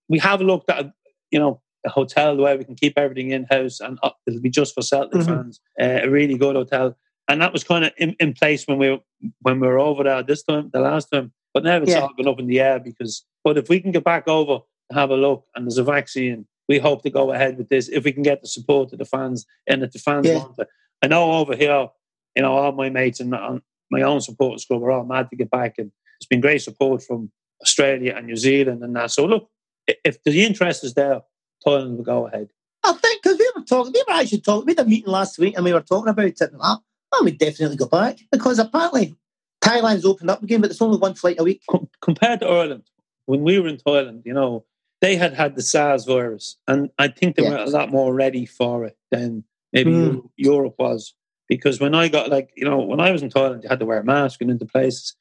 We 0.08 0.18
have 0.18 0.40
looked 0.40 0.68
at, 0.68 0.92
you 1.30 1.38
know, 1.38 1.60
a 1.86 1.90
hotel 1.90 2.36
where 2.36 2.56
we 2.58 2.64
can 2.64 2.74
keep 2.74 2.98
everything 2.98 3.30
in 3.30 3.46
house 3.50 3.80
and 3.80 3.98
uh, 4.02 4.10
it'll 4.26 4.40
be 4.40 4.50
just 4.50 4.74
for 4.74 4.82
Celtic 4.82 5.20
mm-hmm. 5.20 5.34
fans. 5.34 5.60
Uh, 5.80 6.00
a 6.02 6.10
really 6.10 6.36
good 6.36 6.56
hotel, 6.56 6.96
and 7.28 7.40
that 7.40 7.52
was 7.52 7.64
kind 7.64 7.84
of 7.84 7.92
in, 7.96 8.16
in, 8.20 8.32
place 8.32 8.66
when 8.66 8.78
we 8.78 8.90
were, 8.90 8.98
when 9.40 9.60
we 9.60 9.66
were 9.66 9.78
over 9.78 10.04
there 10.04 10.22
this 10.22 10.42
time, 10.42 10.70
the 10.72 10.80
last 10.80 11.08
time. 11.10 11.32
But 11.54 11.64
now 11.64 11.76
it's 11.76 11.92
yeah. 11.92 12.00
all 12.00 12.14
been 12.14 12.28
up 12.28 12.38
in 12.38 12.46
the 12.46 12.60
air 12.60 12.78
because. 12.78 13.24
But 13.44 13.56
if 13.56 13.68
we 13.68 13.80
can 13.80 13.92
get 13.92 14.02
back 14.02 14.26
over 14.26 14.58
and 14.90 14.98
have 14.98 15.10
a 15.10 15.16
look, 15.16 15.46
and 15.54 15.64
there's 15.64 15.78
a 15.78 15.84
vaccine, 15.84 16.46
we 16.68 16.78
hope 16.78 17.04
to 17.04 17.10
go 17.10 17.32
ahead 17.32 17.56
with 17.56 17.68
this 17.68 17.88
if 17.88 18.04
we 18.04 18.12
can 18.12 18.24
get 18.24 18.42
the 18.42 18.48
support 18.48 18.92
of 18.92 18.98
the 18.98 19.04
fans 19.04 19.46
and 19.68 19.82
that 19.82 19.92
the 19.92 20.00
fans 20.00 20.26
yeah. 20.26 20.38
want 20.38 20.58
it. 20.58 20.68
I 21.00 21.06
know 21.06 21.32
over 21.32 21.54
here 21.54 21.88
you 22.36 22.42
know, 22.42 22.52
all 22.52 22.72
my 22.72 22.90
mates 22.90 23.18
and 23.18 23.30
my 23.30 24.02
own 24.02 24.20
supporters 24.20 24.66
club 24.66 24.82
are 24.82 24.92
all 24.92 25.04
mad 25.04 25.30
to 25.30 25.36
get 25.36 25.50
back. 25.50 25.76
And 25.78 25.90
it's 26.20 26.26
been 26.26 26.42
great 26.42 26.62
support 26.62 27.02
from 27.02 27.32
Australia 27.62 28.14
and 28.14 28.26
New 28.26 28.36
Zealand 28.36 28.82
and 28.82 28.94
that. 28.94 29.10
So 29.10 29.24
look, 29.24 29.48
if 29.86 30.22
the 30.22 30.44
interest 30.44 30.84
is 30.84 30.94
there, 30.94 31.22
Thailand 31.64 31.96
will 31.96 32.04
go 32.04 32.26
ahead. 32.26 32.48
I 32.84 32.92
think 32.92 33.22
because 33.22 33.38
we 33.38 33.50
were 33.54 33.62
talking, 33.62 33.92
we 33.92 34.04
were 34.06 34.14
actually 34.14 34.40
talking. 34.40 34.66
We 34.66 34.72
had 34.72 34.86
a 34.86 34.88
meeting 34.88 35.12
last 35.12 35.38
week 35.38 35.54
and 35.56 35.64
we 35.64 35.72
were 35.72 35.80
talking 35.80 36.08
about 36.08 36.26
it. 36.26 36.40
And 36.40 36.60
that, 36.60 36.78
well, 37.12 37.24
we 37.24 37.32
definitely 37.32 37.76
go 37.76 37.86
back 37.86 38.18
because 38.30 38.58
apparently 38.58 39.16
Thailand's 39.62 40.04
opened 40.04 40.30
up 40.30 40.42
again, 40.42 40.60
but 40.60 40.70
it's 40.70 40.82
only 40.82 40.98
one 40.98 41.14
flight 41.14 41.36
a 41.38 41.44
week. 41.44 41.62
Com- 41.68 41.88
compared 42.00 42.40
to 42.40 42.46
Ireland, 42.46 42.84
when 43.26 43.42
we 43.42 43.58
were 43.58 43.68
in 43.68 43.78
Thailand, 43.78 44.22
you 44.24 44.32
know, 44.32 44.64
they 45.00 45.16
had 45.16 45.34
had 45.34 45.56
the 45.56 45.62
SARS 45.62 46.04
virus, 46.04 46.56
and 46.66 46.90
I 46.98 47.08
think 47.08 47.36
they 47.36 47.42
yeah. 47.42 47.50
were 47.50 47.56
a 47.56 47.66
lot 47.66 47.90
more 47.90 48.14
ready 48.14 48.46
for 48.46 48.84
it 48.84 48.96
than 49.10 49.44
maybe 49.72 49.90
mm. 49.90 50.28
Europe 50.36 50.76
was. 50.78 51.14
Because 51.48 51.80
when 51.80 51.94
I 51.94 52.08
got 52.08 52.30
like, 52.30 52.50
you 52.56 52.64
know, 52.64 52.78
when 52.78 52.98
I 52.98 53.12
was 53.12 53.22
in 53.22 53.30
Thailand, 53.30 53.62
you 53.62 53.68
had 53.68 53.78
to 53.80 53.86
wear 53.86 54.00
a 54.00 54.04
mask 54.04 54.40
and 54.40 54.50
into 54.50 54.64
places, 54.64 55.14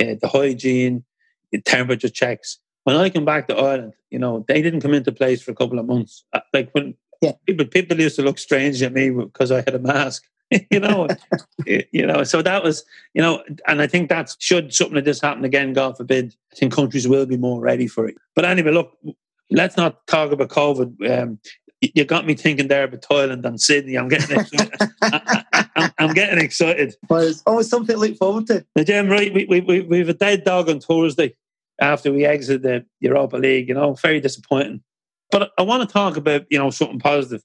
uh, 0.00 0.14
the 0.20 0.28
hygiene, 0.28 1.04
the 1.50 1.60
temperature 1.60 2.08
checks. 2.08 2.58
When 2.84 2.96
I 2.96 3.10
came 3.10 3.24
back 3.24 3.48
to 3.48 3.56
Ireland, 3.56 3.94
you 4.10 4.18
know, 4.18 4.44
they 4.48 4.60
didn't 4.60 4.80
come 4.80 4.94
into 4.94 5.12
place 5.12 5.42
for 5.42 5.52
a 5.52 5.54
couple 5.54 5.78
of 5.78 5.86
months. 5.86 6.24
Uh, 6.32 6.40
like 6.52 6.70
when 6.72 6.94
yeah. 7.20 7.32
people 7.46 7.66
people 7.66 8.00
used 8.00 8.16
to 8.16 8.22
look 8.22 8.38
strange 8.38 8.82
at 8.82 8.92
me 8.92 9.10
because 9.10 9.52
I 9.52 9.58
had 9.58 9.74
a 9.74 9.78
mask. 9.78 10.24
you 10.70 10.80
know, 10.80 11.08
you 11.66 12.06
know. 12.06 12.24
So 12.24 12.42
that 12.42 12.62
was, 12.62 12.84
you 13.14 13.22
know, 13.22 13.42
and 13.66 13.80
I 13.80 13.86
think 13.86 14.08
that 14.10 14.34
should 14.38 14.74
something 14.74 14.96
like 14.96 15.04
this 15.04 15.20
happen 15.20 15.44
again, 15.44 15.72
God 15.72 15.96
forbid, 15.96 16.34
I 16.52 16.56
think 16.56 16.74
countries 16.74 17.08
will 17.08 17.26
be 17.26 17.36
more 17.36 17.60
ready 17.60 17.86
for 17.86 18.06
it. 18.06 18.16
But 18.34 18.44
anyway, 18.44 18.72
look, 18.72 18.96
let's 19.50 19.76
not 19.76 20.06
talk 20.06 20.32
about 20.32 20.48
COVID. 20.48 21.10
Um, 21.10 21.38
you 21.80 22.04
got 22.04 22.26
me 22.26 22.34
thinking 22.34 22.68
there 22.68 22.84
about 22.84 23.02
Thailand 23.02 23.44
and 23.44 23.60
Sydney. 23.60 23.96
I'm 23.96 24.08
getting 24.08 24.38
excited. 24.38 24.72
I, 25.02 25.90
am 25.98 26.14
getting 26.14 26.38
excited. 26.38 26.94
Well, 27.08 27.22
it's 27.22 27.42
always 27.44 27.68
something 27.68 27.96
to 27.96 28.00
look 28.00 28.16
forward 28.16 28.46
to. 28.48 28.64
Now, 28.76 28.84
Jim, 28.84 29.08
right, 29.08 29.34
we, 29.34 29.46
we, 29.46 29.60
we, 29.60 29.80
we 29.80 29.98
have 29.98 30.08
a 30.08 30.14
dead 30.14 30.44
dog 30.44 30.68
on 30.68 30.78
Thursday 30.78 31.34
after 31.80 32.12
we 32.12 32.24
exit 32.24 32.62
the 32.62 32.84
Europa 33.00 33.36
League, 33.36 33.68
you 33.68 33.74
know, 33.74 33.94
very 33.94 34.20
disappointing. 34.20 34.82
But 35.30 35.50
I 35.58 35.62
want 35.62 35.88
to 35.88 35.92
talk 35.92 36.16
about, 36.16 36.44
you 36.50 36.58
know, 36.58 36.70
something 36.70 36.98
positive. 36.98 37.42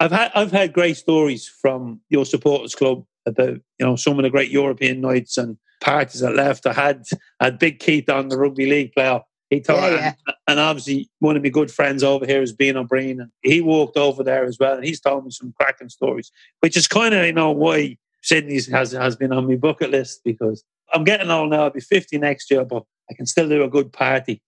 I've 0.00 0.12
had 0.12 0.30
I've 0.34 0.52
had 0.52 0.72
great 0.72 0.96
stories 0.96 1.48
from 1.48 2.00
your 2.08 2.24
supporters 2.24 2.74
club 2.74 3.04
about, 3.26 3.58
you 3.78 3.86
know, 3.86 3.96
some 3.96 4.18
of 4.18 4.22
the 4.22 4.30
great 4.30 4.50
European 4.50 5.00
nights 5.00 5.36
and 5.36 5.56
parties 5.80 6.20
that 6.20 6.34
left. 6.34 6.66
I 6.66 6.72
had 6.72 7.04
I 7.40 7.46
had 7.46 7.58
Big 7.58 7.78
Keith 7.78 8.08
on 8.08 8.28
the 8.28 8.38
rugby 8.38 8.66
league 8.66 8.92
player 8.92 9.20
he 9.50 9.60
thought, 9.60 9.92
yeah, 9.92 10.14
yeah. 10.26 10.34
And, 10.46 10.60
obviously, 10.60 11.10
one 11.20 11.36
of 11.36 11.42
my 11.42 11.48
good 11.48 11.70
friends 11.70 12.02
over 12.02 12.26
here 12.26 12.42
is 12.42 12.52
Bean 12.52 12.76
O'Brien, 12.76 13.20
and 13.20 13.30
he 13.42 13.60
walked 13.60 13.96
over 13.96 14.22
there 14.22 14.44
as 14.44 14.58
well, 14.58 14.74
and 14.74 14.84
he's 14.84 15.00
told 15.00 15.24
me 15.24 15.30
some 15.30 15.54
cracking 15.58 15.88
stories, 15.88 16.30
which 16.60 16.76
is 16.76 16.86
kind 16.86 17.14
of 17.14 17.24
you 17.24 17.32
know 17.32 17.50
why 17.50 17.96
Sydney 18.22 18.60
has 18.70 18.92
has 18.92 19.16
been 19.16 19.32
on 19.32 19.48
my 19.48 19.56
bucket 19.56 19.90
list 19.90 20.20
because 20.24 20.64
I'm 20.92 21.04
getting 21.04 21.30
old 21.30 21.50
now. 21.50 21.64
I'll 21.64 21.70
be 21.70 21.80
50 21.80 22.18
next 22.18 22.50
year, 22.50 22.64
but 22.64 22.84
I 23.10 23.14
can 23.14 23.26
still 23.26 23.48
do 23.48 23.62
a 23.62 23.68
good 23.68 23.92
party. 23.92 24.42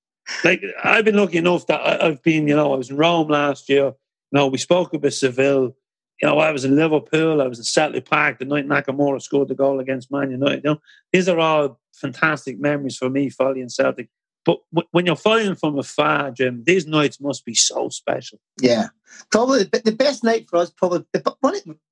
Like 0.45 0.63
I've 0.85 1.05
been 1.05 1.17
lucky 1.17 1.39
enough 1.39 1.67
that 1.67 2.03
I've 2.03 2.23
been, 2.23 2.47
you 2.47 2.57
know, 2.57 2.73
I 2.73 2.77
was 2.77 2.91
in 2.91 2.97
Rome 2.97 3.29
last 3.29 3.69
year. 3.69 3.87
You 3.87 3.95
know, 4.33 4.47
we 4.47 4.59
spoke 4.59 4.95
about 4.95 5.13
Seville. 5.13 5.75
You 6.23 6.29
know, 6.29 6.39
I 6.39 6.51
was 6.51 6.65
in 6.65 6.77
Liverpool. 6.77 7.41
I 7.41 7.47
was 7.47 7.59
in 7.59 7.65
Selly 7.65 8.05
Park 8.05 8.39
the 8.39 8.45
night 8.45 8.69
Nakamura 8.69 9.21
scored 9.23 9.49
the 9.49 9.55
goal 9.55 9.81
against 9.81 10.13
Man 10.13 10.31
United. 10.31 10.63
You 10.65 10.71
know, 10.71 10.81
these 11.13 11.29
are 11.29 11.39
all 11.39 11.81
fantastic 11.95 12.61
memories 12.61 12.97
for 12.97 13.09
me, 13.09 13.31
Foley 13.31 13.61
and 13.61 13.73
Celtic. 13.73 14.09
But 14.45 14.59
when 14.91 15.07
you're 15.07 15.17
following 15.17 15.55
from 15.55 15.79
afar, 15.79 16.31
Jim, 16.31 16.63
these 16.65 16.87
nights 16.87 17.21
must 17.21 17.45
be 17.45 17.55
so 17.55 17.89
special. 17.91 18.39
Yeah, 18.61 18.89
probably 19.31 19.65
the 19.65 19.93
best 19.93 20.25
night 20.25 20.49
for 20.49 20.59
us. 20.59 20.71
Probably 20.71 21.05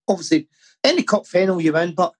obviously 0.08 0.48
any 0.82 1.02
cup 1.02 1.26
final 1.26 1.60
you 1.60 1.72
win, 1.72 1.94
but 1.94 2.14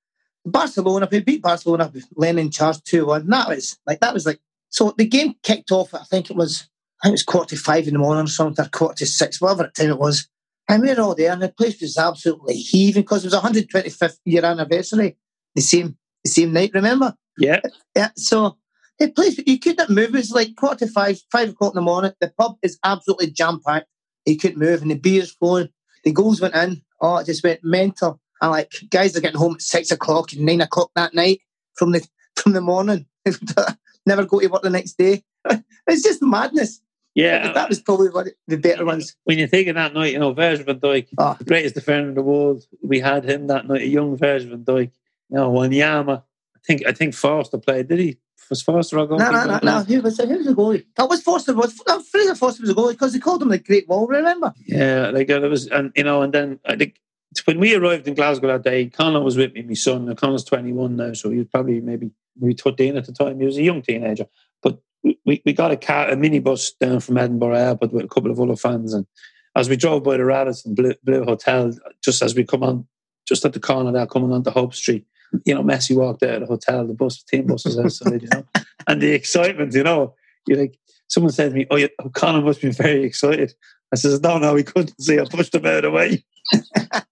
Barcelona, 0.51 1.09
we 1.11 1.21
beat 1.21 1.43
Barcelona 1.43 1.91
with 1.93 2.07
Lennon 2.17 2.51
charged 2.51 2.87
2 2.87 3.07
1. 3.07 3.27
That 3.29 3.49
was 3.49 3.79
like, 3.87 4.01
that 4.01 4.15
was 4.15 4.27
like, 4.27 4.41
so 4.71 4.95
the 4.97 5.07
game 5.07 5.35
kicked 5.43 5.73
off, 5.73 5.95
I 5.95 6.05
think 6.05 6.31
it 6.31 6.37
was, 6.37 6.69
I 7.03 7.07
think 7.07 7.13
it 7.13 7.15
was 7.15 7.23
quarter 7.25 7.57
to 7.57 7.63
five 7.63 7.87
in 7.87 7.95
the 7.95 7.99
morning 7.99 8.25
or 8.25 8.29
something, 8.29 8.65
or 8.65 8.69
quarter 8.69 8.97
to 8.97 9.07
six, 9.07 9.41
whatever 9.41 9.71
time 9.75 9.91
it 9.91 9.99
was. 9.99 10.29
And 10.69 10.83
we 10.83 10.93
were 10.93 11.01
all 11.01 11.15
there, 11.15 11.33
and 11.33 11.41
the 11.41 11.49
place 11.49 11.81
was 11.81 11.97
absolutely 11.97 12.57
heaving 12.57 13.03
because 13.03 13.25
it 13.25 13.33
was 13.33 13.41
125th 13.41 14.19
year 14.25 14.45
anniversary, 14.45 15.17
the 15.55 15.63
same 15.63 15.97
the 16.25 16.31
same 16.31 16.53
night, 16.53 16.73
remember? 16.75 17.15
Yeah. 17.39 17.61
Yeah. 17.95 18.11
So 18.17 18.59
the 18.99 19.11
place, 19.11 19.41
you 19.47 19.59
couldn't 19.59 19.91
move. 19.91 20.09
It 20.09 20.13
was 20.13 20.31
like 20.33 20.57
quarter 20.57 20.87
to 20.87 20.93
five, 20.93 21.21
five 21.31 21.51
o'clock 21.51 21.75
in 21.75 21.77
the 21.77 21.83
morning. 21.83 22.13
The 22.21 22.33
pub 22.39 22.57
is 22.63 22.79
absolutely 22.85 23.31
jam 23.31 23.61
packed. 23.65 23.87
You 24.27 24.37
couldn't 24.37 24.59
move, 24.59 24.83
and 24.83 24.91
the 24.91 24.97
beer's 24.97 25.31
flowing. 25.31 25.69
The 26.05 26.13
goals 26.13 26.41
went 26.41 26.55
in. 26.55 26.83
Oh, 27.01 27.17
it 27.17 27.27
just 27.27 27.45
went 27.45 27.61
mental. 27.63 28.21
And 28.41 28.51
like 28.51 28.73
guys 28.91 29.17
are 29.17 29.21
getting 29.21 29.39
home 29.39 29.55
at 29.55 29.63
six 29.63 29.91
o'clock 29.91 30.33
and 30.33 30.45
nine 30.45 30.61
o'clock 30.61 30.91
that 30.95 31.15
night 31.15 31.41
from 31.75 31.93
the 31.93 32.07
from 32.37 32.53
the 32.53 32.61
morning. 32.61 33.07
Never 34.07 34.25
go 34.25 34.41
to 34.41 34.47
work 34.47 34.63
the 34.63 34.71
next 34.71 34.95
day. 34.95 35.23
it's 35.87 36.03
just 36.03 36.23
madness. 36.23 36.81
Yeah, 37.15 37.53
that 37.53 37.69
was 37.69 37.81
probably 37.81 38.11
one 38.11 38.29
of 38.29 38.33
the 38.47 38.57
better 38.57 38.85
ones. 38.85 39.17
When 39.25 39.39
you 39.39 39.49
think 39.49 39.67
of 39.67 39.75
that 39.75 39.93
night, 39.93 40.13
you 40.13 40.21
know, 40.21 40.33
Virgil 40.33 40.67
van 40.67 40.79
Dijk, 40.79 41.09
oh. 41.19 41.35
the 41.37 41.45
greatest 41.45 41.75
defender 41.75 42.11
in 42.11 42.15
the 42.15 42.23
world. 42.23 42.63
We 42.81 43.01
had 43.01 43.25
him 43.25 43.49
that 43.49 43.67
night, 43.67 43.83
a 43.83 43.89
young 43.89 44.17
Virgil 44.17 44.51
van 44.51 44.65
Dijk. 44.65 44.93
You 45.31 45.37
know, 45.37 45.51
Wanyama. 45.51 46.23
I 46.55 46.61
think 46.65 46.87
I 46.87 46.93
think 46.93 47.15
Forster 47.15 47.59
played. 47.59 47.89
Did 47.89 47.99
he? 47.99 48.19
Was 48.49 48.63
Forster 48.63 48.99
a 48.99 49.07
goalie? 49.07 49.19
No, 49.19 49.31
no, 49.31 49.45
no, 49.45 49.59
no. 49.63 49.83
Who 49.83 50.01
was, 50.01 50.17
who 50.19 50.37
was 50.37 50.47
the 50.47 50.55
goalie? 50.55 50.87
That 50.97 51.09
was 51.09 51.21
Forster. 51.23 51.55
Was 51.55 51.81
no, 51.87 52.01
Fraser 52.01 52.35
Forster 52.35 52.63
was 52.63 52.71
a 52.71 52.75
goalie 52.75 52.93
because 52.93 53.13
they 53.13 53.19
called 53.19 53.43
him 53.43 53.49
the 53.49 53.59
Great 53.59 53.89
Wall. 53.89 54.07
Remember? 54.07 54.55
Yeah, 54.67 55.11
like 55.11 55.29
uh, 55.29 55.41
there 55.41 55.51
was, 55.51 55.67
and 55.67 55.93
you 55.95 56.05
know, 56.05 56.23
and 56.23 56.33
then 56.33 56.61
I 56.65 56.77
think 56.77 57.01
when 57.45 57.61
we 57.61 57.75
arrived 57.75 58.09
in 58.09 58.15
Glasgow 58.15 58.49
that 58.49 58.65
day, 58.65 58.87
Conor 58.87 59.21
was 59.21 59.37
with 59.37 59.53
me, 59.53 59.63
my 59.63 59.75
son. 59.75 60.15
Twenty 60.17 60.73
one 60.73 60.97
now, 60.97 61.13
so 61.13 61.31
he 61.31 61.39
was 61.39 61.47
probably 61.49 61.81
maybe 61.81 62.11
maybe 62.39 62.55
thirteen 62.55 62.97
at 62.97 63.07
the 63.07 63.13
time. 63.13 63.39
He 63.39 63.47
was 63.47 63.59
a 63.59 63.63
young 63.63 63.83
teenager, 63.83 64.27
but 64.63 64.79
we, 65.03 65.43
we 65.45 65.53
got 65.53 65.71
a 65.71 65.77
car, 65.77 66.09
a 66.09 66.17
minibus 66.17 66.73
down 66.79 67.01
from 67.01 67.19
Edinburgh 67.19 67.55
Airport 67.55 67.93
with 67.93 68.05
a 68.05 68.09
couple 68.09 68.31
of 68.31 68.41
other 68.41 68.57
fans. 68.57 68.95
And 68.95 69.07
as 69.55 69.69
we 69.69 69.77
drove 69.77 70.05
by 70.05 70.17
the 70.17 70.25
Radisson 70.25 70.75
Blu, 70.75 70.95
Blue 71.05 71.25
Hotel, 71.25 71.73
just 72.03 72.23
as 72.23 72.35
we 72.35 72.45
come 72.45 72.63
on, 72.63 72.87
just 73.27 73.45
at 73.45 73.53
the 73.53 73.61
corner 73.61 73.93
there, 73.93 74.07
coming 74.07 74.33
onto 74.33 74.51
Hope 74.51 74.75
Street, 74.75 75.07
you 75.45 75.55
know, 75.55 75.63
Messi 75.63 75.97
walked 75.97 76.23
out 76.23 76.37
of 76.37 76.41
the 76.41 76.47
hotel, 76.47 76.87
the 76.87 76.95
bus, 76.95 77.23
team 77.23 77.47
bus 77.47 77.65
was 77.65 77.79
outside, 77.79 78.23
you 78.23 78.29
know, 78.33 78.45
and 78.87 79.01
the 79.01 79.13
excitement, 79.13 79.75
you 79.75 79.83
know, 79.83 80.15
you 80.47 80.57
like, 80.57 80.79
someone 81.09 81.33
said 81.33 81.51
to 81.51 81.55
me, 81.55 81.67
Oh, 81.71 81.77
yeah, 81.77 81.89
oh, 82.03 82.09
Conor 82.11 82.41
must 82.41 82.63
be 82.63 82.71
very 82.71 83.05
excited. 83.05 83.55
I 83.93 83.97
says, 83.97 84.21
No, 84.21 84.39
no, 84.39 84.55
he 84.55 84.65
couldn't 84.65 85.01
see. 85.01 85.19
I 85.19 85.25
pushed 85.25 85.55
him 85.55 85.67
out 85.67 85.85
of 85.85 85.91
the 85.91 85.91
way. 85.91 86.25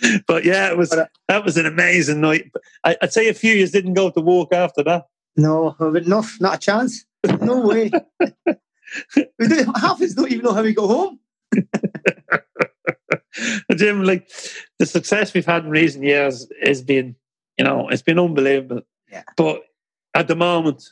but 0.26 0.44
yeah, 0.44 0.70
it 0.70 0.76
was 0.76 0.92
uh, 0.92 1.06
that 1.28 1.44
was 1.44 1.56
an 1.56 1.66
amazing 1.66 2.20
night. 2.20 2.50
I, 2.84 2.96
would 3.00 3.12
say 3.12 3.28
a 3.28 3.34
few 3.34 3.52
years 3.52 3.70
didn't 3.70 3.94
go 3.94 4.10
to 4.10 4.20
walk 4.20 4.52
after 4.52 4.82
that. 4.84 5.06
No, 5.36 5.76
uh, 5.80 5.92
enough, 5.92 6.36
not 6.40 6.56
a 6.56 6.58
chance. 6.58 7.04
No 7.40 7.60
way. 7.60 7.90
half 9.80 10.00
us 10.00 10.14
don't 10.14 10.30
even 10.30 10.44
know 10.44 10.52
how 10.52 10.62
we 10.62 10.72
go 10.72 10.86
home. 10.86 11.18
Jim, 13.76 14.04
like 14.04 14.30
the 14.78 14.86
success 14.86 15.34
we've 15.34 15.46
had 15.46 15.64
in 15.64 15.70
recent 15.70 16.04
years 16.04 16.46
has 16.62 16.82
been, 16.82 17.16
you 17.58 17.64
know, 17.64 17.88
it's 17.88 18.02
been 18.02 18.18
unbelievable. 18.18 18.82
Yeah. 19.10 19.24
But 19.36 19.62
at 20.14 20.28
the 20.28 20.36
moment, 20.36 20.82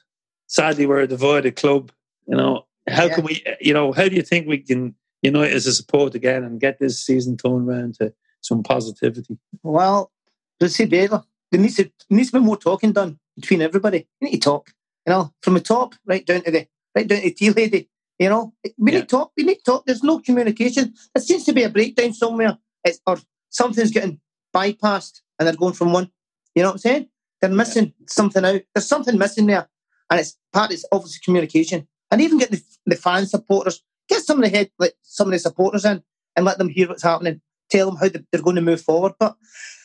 sadly, 0.46 0.86
we're 0.86 1.00
a 1.00 1.06
divided 1.06 1.56
club. 1.56 1.90
You 2.26 2.36
know, 2.36 2.66
how 2.88 3.06
yeah. 3.06 3.14
can 3.14 3.24
we, 3.24 3.44
you 3.60 3.72
know, 3.72 3.92
how 3.92 4.08
do 4.08 4.14
you 4.14 4.22
think 4.22 4.46
we 4.46 4.58
can 4.58 4.94
unite 5.22 5.52
as 5.52 5.66
a 5.66 5.72
support 5.72 6.14
again 6.14 6.44
and 6.44 6.60
get 6.60 6.78
this 6.78 7.04
season 7.04 7.36
turned 7.36 7.68
around 7.68 7.94
to 7.94 8.12
some 8.44 8.62
positivity? 8.62 9.38
Well, 9.62 10.12
let's 10.60 10.74
see, 10.74 10.84
There 10.84 11.10
needs 11.52 11.76
to, 11.76 11.84
there 11.84 12.16
needs 12.16 12.30
to 12.30 12.38
be 12.38 12.44
more 12.44 12.56
talking 12.56 12.92
done 12.92 13.18
between 13.36 13.62
everybody. 13.62 14.06
You 14.20 14.28
need 14.28 14.42
to 14.42 14.50
talk, 14.50 14.70
you 15.06 15.12
know, 15.12 15.32
from 15.42 15.54
the 15.54 15.60
top 15.60 15.94
right 16.06 16.24
down 16.24 16.42
to 16.42 16.50
the 16.50 16.66
right 16.94 17.06
down 17.06 17.20
to 17.20 17.24
the 17.24 17.34
tea 17.34 17.50
lady. 17.50 17.88
You 18.18 18.28
know, 18.28 18.54
we 18.78 18.92
yeah. 18.92 18.98
need 18.98 19.00
to 19.00 19.06
talk. 19.06 19.32
We 19.36 19.44
need 19.44 19.56
to 19.56 19.62
talk. 19.64 19.86
There's 19.86 20.04
no 20.04 20.20
communication. 20.20 20.94
There 21.14 21.22
seems 21.22 21.44
to 21.44 21.52
be 21.52 21.64
a 21.64 21.70
breakdown 21.70 22.12
somewhere, 22.12 22.58
it's, 22.84 23.00
or 23.06 23.18
something's 23.50 23.90
getting 23.90 24.20
bypassed, 24.54 25.22
and 25.38 25.46
they're 25.46 25.56
going 25.56 25.74
from 25.74 25.92
one. 25.92 26.10
You 26.54 26.62
know 26.62 26.68
what 26.68 26.74
I'm 26.74 26.78
saying? 26.78 27.08
They're 27.40 27.50
missing 27.50 27.86
yeah. 27.98 28.06
something 28.08 28.44
out. 28.44 28.60
There's 28.74 28.86
something 28.86 29.18
missing 29.18 29.46
there, 29.46 29.68
and 30.10 30.20
it's 30.20 30.38
part. 30.52 30.70
It's 30.70 30.84
obviously 30.92 31.20
communication, 31.24 31.88
and 32.10 32.20
even 32.20 32.38
get 32.38 32.50
the, 32.50 32.62
the 32.86 32.96
fan 32.96 33.26
supporters. 33.26 33.82
Get 34.08 34.22
some 34.22 34.38
of 34.38 34.44
the 34.44 34.56
head, 34.56 34.70
like 34.78 34.94
some 35.02 35.28
of 35.28 35.32
the 35.32 35.38
supporters 35.38 35.84
in, 35.84 36.02
and 36.36 36.44
let 36.44 36.58
them 36.58 36.68
hear 36.68 36.88
what's 36.88 37.02
happening. 37.02 37.40
Tell 37.74 37.90
them 37.90 37.96
how 37.96 38.08
they're 38.08 38.40
going 38.40 38.54
to 38.54 38.62
move 38.62 38.80
forward. 38.80 39.14
But 39.18 39.34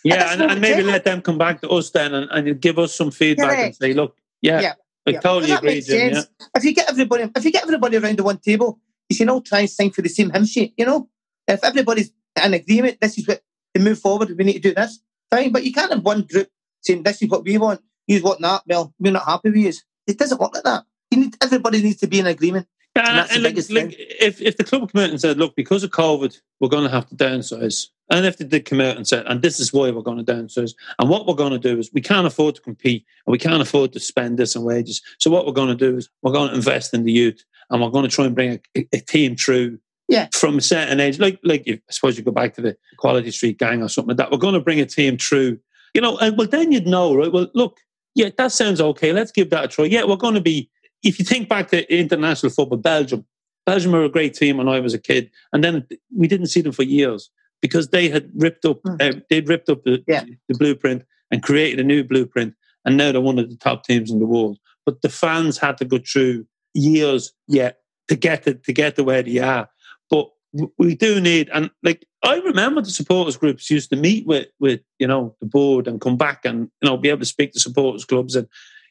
yeah, 0.03 0.31
and, 0.31 0.43
and 0.43 0.61
maybe 0.61 0.83
let 0.83 1.05
them 1.05 1.23
come 1.23 1.39
back 1.39 1.61
to 1.61 1.69
us 1.69 1.89
then 1.89 2.13
and, 2.13 2.29
and 2.29 2.61
give 2.61 2.77
us 2.77 2.93
some 2.93 3.09
feedback 3.09 3.57
and 3.57 3.75
say, 3.75 3.93
look, 3.93 4.15
yeah, 4.43 4.61
yeah. 4.61 4.73
I 5.07 5.11
yeah. 5.11 5.19
totally 5.19 5.51
agree. 5.51 5.81
Jim, 5.81 6.13
yeah. 6.13 6.21
If 6.55 6.63
you 6.63 6.75
get 6.75 6.87
everybody, 6.87 7.31
if 7.35 7.43
you 7.43 7.51
get 7.51 7.63
everybody 7.63 7.97
around 7.97 8.19
the 8.19 8.23
one 8.23 8.37
table, 8.37 8.79
you 9.09 9.15
should 9.15 9.27
all 9.27 9.41
try 9.41 9.61
and 9.61 9.69
sing 9.69 9.89
for 9.89 10.03
the 10.03 10.09
same 10.09 10.29
hymn 10.29 10.45
sheet. 10.45 10.75
You 10.77 10.85
know, 10.85 11.09
if 11.47 11.63
everybody's 11.63 12.11
in 12.43 12.53
agreement, 12.53 12.99
this 13.01 13.17
is 13.17 13.27
what 13.27 13.41
to 13.75 13.81
move 13.81 13.97
forward. 13.97 14.29
We 14.37 14.43
need 14.43 14.61
to 14.61 14.69
do 14.69 14.75
this. 14.75 14.99
Fine, 15.31 15.51
but 15.51 15.63
you 15.63 15.73
can't 15.73 15.91
have 15.91 16.05
one 16.05 16.27
group 16.31 16.47
saying 16.81 17.01
this 17.01 17.23
is 17.23 17.29
what 17.29 17.43
we 17.43 17.57
want. 17.57 17.81
You 18.05 18.21
want 18.21 18.41
that. 18.41 18.61
Well, 18.67 18.93
we're 18.99 19.13
not 19.13 19.25
happy 19.25 19.49
with 19.49 19.57
you. 19.57 19.73
It 20.05 20.19
doesn't 20.19 20.39
work 20.39 20.53
like 20.53 20.63
that. 20.63 20.83
You 21.09 21.21
need 21.21 21.35
everybody 21.41 21.81
needs 21.81 21.97
to 21.97 22.07
be 22.07 22.19
in 22.19 22.27
agreement. 22.27 22.67
Yeah, 22.95 23.27
and, 23.31 23.31
and 23.31 23.43
like, 23.43 23.69
like, 23.69 23.95
if 23.97 24.41
if 24.41 24.57
the 24.57 24.63
club 24.63 24.91
come 24.91 25.01
out 25.01 25.09
and 25.09 25.21
said, 25.21 25.37
look, 25.37 25.55
because 25.55 25.83
of 25.83 25.91
COVID, 25.91 26.37
we're 26.59 26.69
going 26.69 26.83
to 26.83 26.89
have 26.89 27.07
to 27.07 27.15
downsize, 27.15 27.87
and 28.09 28.25
if 28.25 28.37
they 28.37 28.45
did 28.45 28.65
come 28.65 28.81
out 28.81 28.97
and 28.97 29.07
said, 29.07 29.25
and 29.27 29.41
this 29.41 29.59
is 29.59 29.71
why 29.71 29.89
we're 29.89 30.01
going 30.01 30.23
to 30.23 30.33
downsize, 30.33 30.73
and 30.97 31.09
what 31.09 31.25
we're 31.25 31.35
going 31.35 31.51
to 31.53 31.59
do 31.59 31.77
is 31.77 31.89
we 31.93 32.01
can't 32.01 32.27
afford 32.27 32.55
to 32.55 32.61
compete 32.61 33.05
and 33.25 33.31
we 33.31 33.37
can't 33.37 33.61
afford 33.61 33.93
to 33.93 33.99
spend 33.99 34.37
this 34.37 34.55
on 34.55 34.63
wages. 34.63 35.01
So 35.19 35.29
what 35.31 35.45
we're 35.45 35.53
going 35.53 35.69
to 35.69 35.75
do 35.75 35.97
is 35.97 36.09
we're 36.23 36.33
going 36.33 36.49
to 36.49 36.55
invest 36.55 36.93
in 36.93 37.03
the 37.03 37.11
youth 37.11 37.43
and 37.69 37.81
we're 37.81 37.89
going 37.89 38.09
to 38.09 38.13
try 38.13 38.25
and 38.25 38.35
bring 38.35 38.59
a, 38.75 38.87
a 38.91 38.99
team 38.99 39.35
through 39.35 39.79
yeah. 40.09 40.27
from 40.33 40.57
a 40.57 40.61
certain 40.61 40.99
age. 40.99 41.19
Like, 41.19 41.39
like 41.43 41.63
if, 41.67 41.79
I 41.87 41.91
suppose 41.91 42.17
you 42.17 42.23
go 42.23 42.31
back 42.31 42.55
to 42.55 42.61
the 42.61 42.75
Quality 42.97 43.31
Street 43.31 43.59
gang 43.59 43.81
or 43.81 43.87
something 43.87 44.09
like 44.09 44.17
that. 44.17 44.31
We're 44.31 44.37
going 44.39 44.55
to 44.55 44.59
bring 44.59 44.81
a 44.81 44.85
team 44.85 45.17
through, 45.17 45.59
you 45.93 46.01
know, 46.01 46.17
and 46.17 46.37
well, 46.37 46.47
then 46.47 46.71
you'd 46.71 46.87
know, 46.87 47.15
right? 47.15 47.31
Well, 47.31 47.47
look, 47.53 47.77
yeah, 48.15 48.29
that 48.37 48.51
sounds 48.51 48.81
okay. 48.81 49.13
Let's 49.13 49.31
give 49.31 49.51
that 49.51 49.65
a 49.65 49.67
try. 49.67 49.85
Yeah, 49.85 50.03
we're 50.03 50.15
going 50.17 50.33
to 50.33 50.41
be, 50.41 50.69
if 51.03 51.19
you 51.19 51.25
think 51.25 51.49
back 51.49 51.69
to 51.69 51.93
international 51.93 52.51
football, 52.51 52.77
Belgium, 52.77 53.25
Belgium 53.65 53.91
were 53.91 54.03
a 54.03 54.09
great 54.09 54.33
team 54.33 54.57
when 54.57 54.67
I 54.67 54.79
was 54.79 54.93
a 54.93 54.99
kid. 54.99 55.29
And 55.53 55.63
then 55.63 55.87
we 56.15 56.27
didn't 56.27 56.47
see 56.47 56.61
them 56.61 56.71
for 56.71 56.83
years 56.83 57.29
because 57.61 57.89
they 57.89 58.09
had 58.09 58.29
ripped 58.35 58.65
up 58.65 58.81
mm. 58.83 59.01
uh, 59.01 59.19
they'd 59.29 59.47
ripped 59.47 59.69
up 59.69 59.83
the, 59.83 60.03
yeah. 60.07 60.23
the 60.47 60.57
blueprint 60.57 61.03
and 61.31 61.43
created 61.43 61.79
a 61.79 61.83
new 61.83 62.03
blueprint 62.03 62.53
and 62.85 62.97
now 62.97 63.11
they're 63.11 63.21
one 63.21 63.39
of 63.39 63.49
the 63.49 63.57
top 63.57 63.83
teams 63.83 64.11
in 64.11 64.19
the 64.19 64.25
world 64.25 64.57
but 64.85 65.01
the 65.01 65.09
fans 65.09 65.57
had 65.57 65.77
to 65.77 65.85
go 65.85 65.99
through 65.99 66.45
years 66.73 67.33
yet 67.47 67.79
to 68.07 68.15
get 68.15 68.43
to, 68.43 68.53
to 68.53 68.73
get 68.73 68.95
to 68.95 69.03
where 69.03 69.23
they 69.23 69.39
are 69.39 69.69
but 70.09 70.29
we 70.77 70.95
do 70.95 71.21
need 71.21 71.49
and 71.53 71.69
like 71.83 72.05
I 72.23 72.37
remember 72.37 72.81
the 72.81 72.89
supporters 72.89 73.37
groups 73.37 73.69
used 73.69 73.91
to 73.91 73.95
meet 73.95 74.25
with 74.25 74.47
with 74.59 74.81
you 74.97 75.07
know 75.07 75.35
the 75.39 75.45
board 75.45 75.87
and 75.87 76.01
come 76.01 76.17
back 76.17 76.43
and 76.43 76.69
you 76.81 76.89
know 76.89 76.97
be 76.97 77.09
able 77.09 77.19
to 77.19 77.25
speak 77.25 77.53
to 77.53 77.59
supporters 77.59 78.05
clubs 78.05 78.35
and 78.35 78.47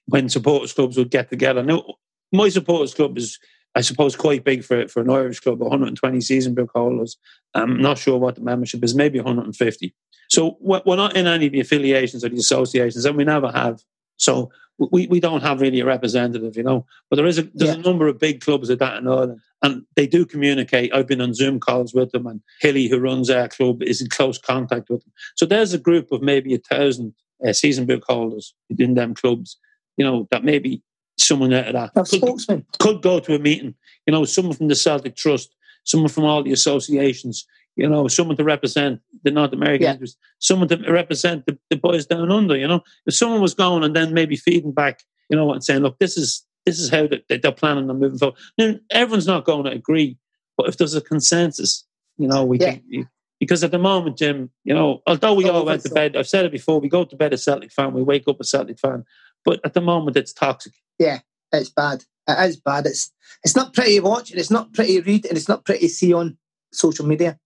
when 0.09 0.29
supporters 0.29 0.73
clubs 0.73 0.97
would 0.97 1.11
get 1.11 1.31
together 1.31 1.63
now 1.63 1.85
my 2.33 2.49
supporters 2.49 2.95
club 2.95 3.17
is 3.17 3.39
I 3.75 3.81
suppose 3.81 4.17
quite 4.17 4.45
big 4.45 4.65
for 4.65 4.89
for 4.89 5.03
an 5.03 5.11
Irish 5.11 5.41
club, 5.41 5.61
120 5.61 6.21
season 6.21 6.55
book 6.55 6.71
holders. 6.75 7.17
I'm 7.55 7.81
not 7.81 7.99
sure 7.99 8.19
what 8.19 8.35
the 8.35 8.41
membership 8.41 8.83
is, 8.83 8.95
maybe 8.95 9.19
150. 9.19 9.95
So 10.29 10.57
we're 10.61 10.97
not 10.97 11.17
in 11.17 11.27
any 11.27 11.47
of 11.47 11.53
the 11.53 11.61
affiliations 11.61 12.25
or 12.25 12.29
the 12.29 12.39
associations, 12.39 13.05
and 13.05 13.17
we 13.17 13.25
never 13.25 13.51
have. 13.53 13.83
So 14.17 14.51
we, 14.79 15.07
we 15.07 15.21
don't 15.21 15.43
have 15.43 15.61
really 15.61 15.81
a 15.81 15.87
representative, 15.87 16.57
you 16.57 16.63
know. 16.63 16.87
But 17.09 17.17
there 17.17 17.27
is 17.27 17.39
a 17.39 17.43
there's 17.55 17.75
yeah. 17.75 17.81
a 17.81 17.83
number 17.83 18.09
of 18.09 18.19
big 18.19 18.41
clubs 18.41 18.69
of 18.69 18.79
that 18.81 18.99
in 18.99 19.09
Ireland, 19.09 19.41
and 19.63 19.85
they 19.97 20.07
do 20.07 20.27
communicate. 20.27 20.93
I've 20.93 21.07
been 21.07 21.21
on 21.21 21.35
Zoom 21.35 21.61
calls 21.61 21.95
with 21.95 22.11
them, 22.11 22.27
and 22.27 22.41
Hilly, 22.61 22.89
who 22.89 22.99
runs 22.99 23.31
our 23.31 23.49
club, 23.49 23.83
is 23.83 24.01
in 24.01 24.09
close 24.09 24.39
contact 24.39 24.91
with 24.91 25.05
them. 25.05 25.13
So 25.37 25.47
there's 25.47 25.73
a 25.73 25.79
group 25.79 26.11
of 26.13 26.21
maybe 26.21 26.55
a 26.55 26.59
thousand 26.59 27.15
uh, 27.47 27.53
season 27.53 27.87
book 27.87 28.05
holders 28.07 28.55
within 28.69 28.95
them 28.95 29.15
clubs, 29.15 29.57
you 29.99 30.05
know, 30.05 30.27
that 30.31 30.45
maybe 30.45 30.83
someone 31.19 31.53
uh, 31.53 31.59
out 31.59 31.67
of 31.67 31.75
that. 31.95 31.95
Could, 32.09 32.21
spokesman. 32.21 32.65
could 32.79 33.03
go 33.03 33.21
to 33.21 33.35
a 33.35 33.39
meeting. 33.39 33.75
You 34.07 34.13
know, 34.13 34.25
someone 34.25 34.55
from 34.55 34.69
the 34.69 34.75
Celtic 34.75 35.17
Trust, 35.17 35.55
someone 35.85 36.09
from 36.09 36.25
all 36.25 36.43
the 36.43 36.53
associations, 36.53 37.47
you 37.77 37.89
know, 37.89 38.09
someone 38.09 38.37
to 38.37 38.45
represent 38.45 39.01
the 39.25 39.31
North 39.31 39.53
American 39.53 39.85
yeah. 39.85 39.93
interest, 39.93 40.17
someone 40.39 40.69
to 40.69 40.77
represent 40.91 41.45
the, 41.47 41.59
the 41.69 41.77
boys 41.77 42.07
down 42.07 42.31
under, 42.31 42.57
you 42.57 42.67
know. 42.67 42.81
If 43.07 43.15
someone 43.15 43.43
was 43.43 43.55
going 43.55 43.85
and 43.85 43.95
then 43.95 44.15
maybe 44.15 44.37
feeding 44.37 44.73
back, 44.73 45.03
you 45.29 45.37
know, 45.37 45.53
and 45.53 45.63
saying, 45.63 45.83
look, 45.83 45.99
this 45.99 46.17
is 46.17 46.45
this 46.65 46.81
is 46.81 46.91
how 46.91 47.07
they, 47.07 47.39
they're 47.39 47.53
planning 47.53 47.91
on 47.91 48.01
moving 48.01 48.19
forward. 48.19 48.39
Now, 48.57 48.75
everyone's 48.91 49.27
not 49.27 49.45
going 49.45 49.65
to 49.65 49.71
agree, 49.71 50.17
but 50.57 50.69
if 50.69 50.77
there's 50.77 50.95
a 50.95 51.01
consensus, 51.01 51.85
you 52.17 52.29
know, 52.29 52.45
we 52.45 52.59
yeah. 52.59 52.77
can, 52.77 53.09
because 53.41 53.63
at 53.63 53.71
the 53.71 53.79
moment, 53.79 54.19
Jim, 54.19 54.51
you 54.65 54.75
know, 54.75 55.01
although 55.07 55.35
we 55.35 55.49
all 55.49 55.65
went 55.65 55.83
to 55.83 55.91
bed, 55.91 56.17
I've 56.17 56.29
said 56.29 56.45
it 56.45 56.53
before, 56.53 56.81
we 56.81 56.89
go 56.89 57.05
to 57.05 57.17
bed 57.17 57.33
a 57.33 57.39
Celtic 57.39 57.73
fan, 57.73 57.95
we 57.95 58.03
wake 58.03 58.27
up 58.27 58.41
a 58.41 58.45
Celtic 58.45 58.79
fan, 58.79 59.05
but 59.49 59.61
at 59.65 59.75
the 59.75 59.81
moment 59.81 60.17
it's 60.17 60.33
toxic 60.33 60.75
yeah, 60.99 61.21
it's 61.53 61.71
bad. 61.71 62.05
It 62.27 62.49
is 62.49 62.57
bad. 62.57 62.87
It's 62.87 63.13
it's 63.45 63.57
not 63.57 63.73
pretty 63.73 63.97
to 63.97 64.01
watch, 64.01 64.31
and 64.31 64.41
it's 64.41 64.51
not 64.51 64.73
pretty 64.73 65.01
to 65.01 65.03
read, 65.03 65.27
and 65.27 65.37
it's 65.37 65.49
not 65.49 65.65
pretty 65.65 65.87
to 65.87 65.93
see 65.93 66.13
on 66.13 66.37
social 66.73 67.07
media. 67.07 67.39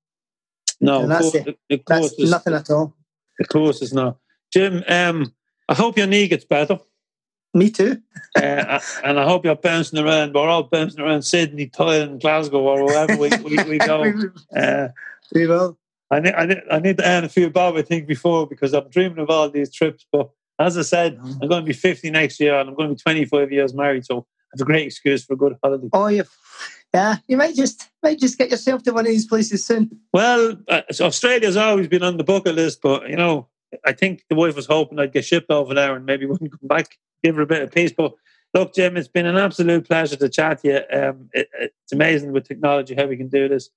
No, 0.81 1.07
that's, 1.07 1.31
course, 1.31 1.47
it. 1.69 1.87
that's 1.87 2.19
nothing 2.19 2.55
at 2.55 2.71
all. 2.71 2.97
Of 3.39 3.49
course, 3.49 3.83
it's 3.83 3.93
not. 3.93 4.19
Jim, 4.53 4.83
um, 4.89 5.33
I 5.69 5.75
hope 5.75 5.97
your 5.97 6.09
knee 6.09 6.27
gets 6.27 6.45
better. 6.45 6.81
Me 7.55 7.71
too. 7.71 8.01
uh, 8.37 8.81
and 9.05 9.21
I 9.21 9.25
hope 9.25 9.45
you're 9.45 9.55
bouncing 9.55 9.99
around. 9.99 10.35
We're 10.35 10.49
all 10.49 10.65
bouncing 10.65 11.01
around 11.01 11.23
Sydney, 11.23 11.69
Thailand, 11.69 12.21
Glasgow, 12.23 12.61
or 12.61 12.85
wherever 12.85 13.17
we, 13.17 13.31
we, 13.45 13.63
we 13.65 13.79
go. 13.79 14.05
Uh, 14.57 14.89
we 15.35 15.47
will. 15.47 15.79
I 16.11 16.21
need, 16.21 16.35
I, 16.35 16.47
need, 16.47 16.63
I 16.71 16.79
need 16.79 16.97
to 16.99 17.09
earn 17.09 17.25
a 17.25 17.29
few 17.29 17.49
bob, 17.49 17.77
I 17.77 17.83
think, 17.83 18.07
before 18.07 18.47
because 18.47 18.75
I'm 18.75 18.89
dreaming 18.89 19.19
of 19.19 19.31
all 19.31 19.49
these 19.49 19.73
trips. 19.73 20.05
But 20.11 20.31
as 20.59 20.79
I 20.79 20.83
said. 20.83 21.19
I'm 21.23 21.49
going 21.49 21.63
to 21.63 21.67
be 21.67 21.73
50 21.73 22.11
next 22.11 22.41
year 22.41 22.59
and 22.59 22.69
I'm 22.69 22.75
going 22.75 22.89
to 22.91 22.95
be 22.95 23.01
25 23.01 23.53
years 23.53 23.75
married. 23.75 24.05
So 24.05 24.27
it's 24.53 24.63
a 24.63 24.65
great 24.65 24.87
excuse 24.87 25.25
for 25.25 25.35
a 25.35 25.37
good 25.37 25.57
holiday. 25.63 25.89
Oh, 25.93 26.07
yeah. 26.09 26.23
Yeah, 26.95 27.17
you 27.27 27.39
might 27.39 27.55
just 27.55 27.89
might 28.03 28.19
just 28.19 28.37
get 28.37 28.51
yourself 28.51 28.83
to 28.83 28.93
one 28.93 29.07
of 29.07 29.11
these 29.11 29.27
places 29.27 29.65
soon. 29.65 29.91
Well, 30.13 30.59
uh, 30.69 30.83
so 30.91 31.07
Australia's 31.07 31.57
always 31.57 31.89
been 31.89 32.03
on 32.03 32.19
the 32.19 32.25
bucket 32.25 32.55
list, 32.55 32.81
but 32.83 33.09
you 33.09 33.17
know, 33.17 33.49
I 33.87 33.93
think 33.93 34.25
the 34.29 34.35
wife 34.35 34.57
was 34.57 34.67
hoping 34.67 34.99
I'd 34.99 35.13
get 35.13 35.25
shipped 35.25 35.51
over 35.51 35.73
there 35.73 35.97
and 35.97 36.05
maybe 36.05 36.27
wouldn't 36.27 36.51
come 36.51 36.69
back, 36.69 36.99
give 37.25 37.37
her 37.37 37.43
a 37.43 37.47
bit 37.47 37.63
of 37.63 37.73
peace. 37.73 37.93
But 37.97 38.13
look, 38.53 38.75
Jim, 38.75 38.99
it's 38.99 39.09
been 39.09 39.25
an 39.25 39.39
absolute 39.39 39.87
pleasure 39.87 40.17
to 40.17 40.29
chat 40.29 40.61
to 40.63 40.69
you. 40.69 40.99
Um, 40.99 41.31
it, 41.33 41.49
it's 41.59 41.93
amazing 41.93 42.33
with 42.33 42.47
technology 42.47 42.95
how 42.95 43.07
we 43.07 43.17
can 43.17 43.29
do 43.29 43.49
this. 43.49 43.71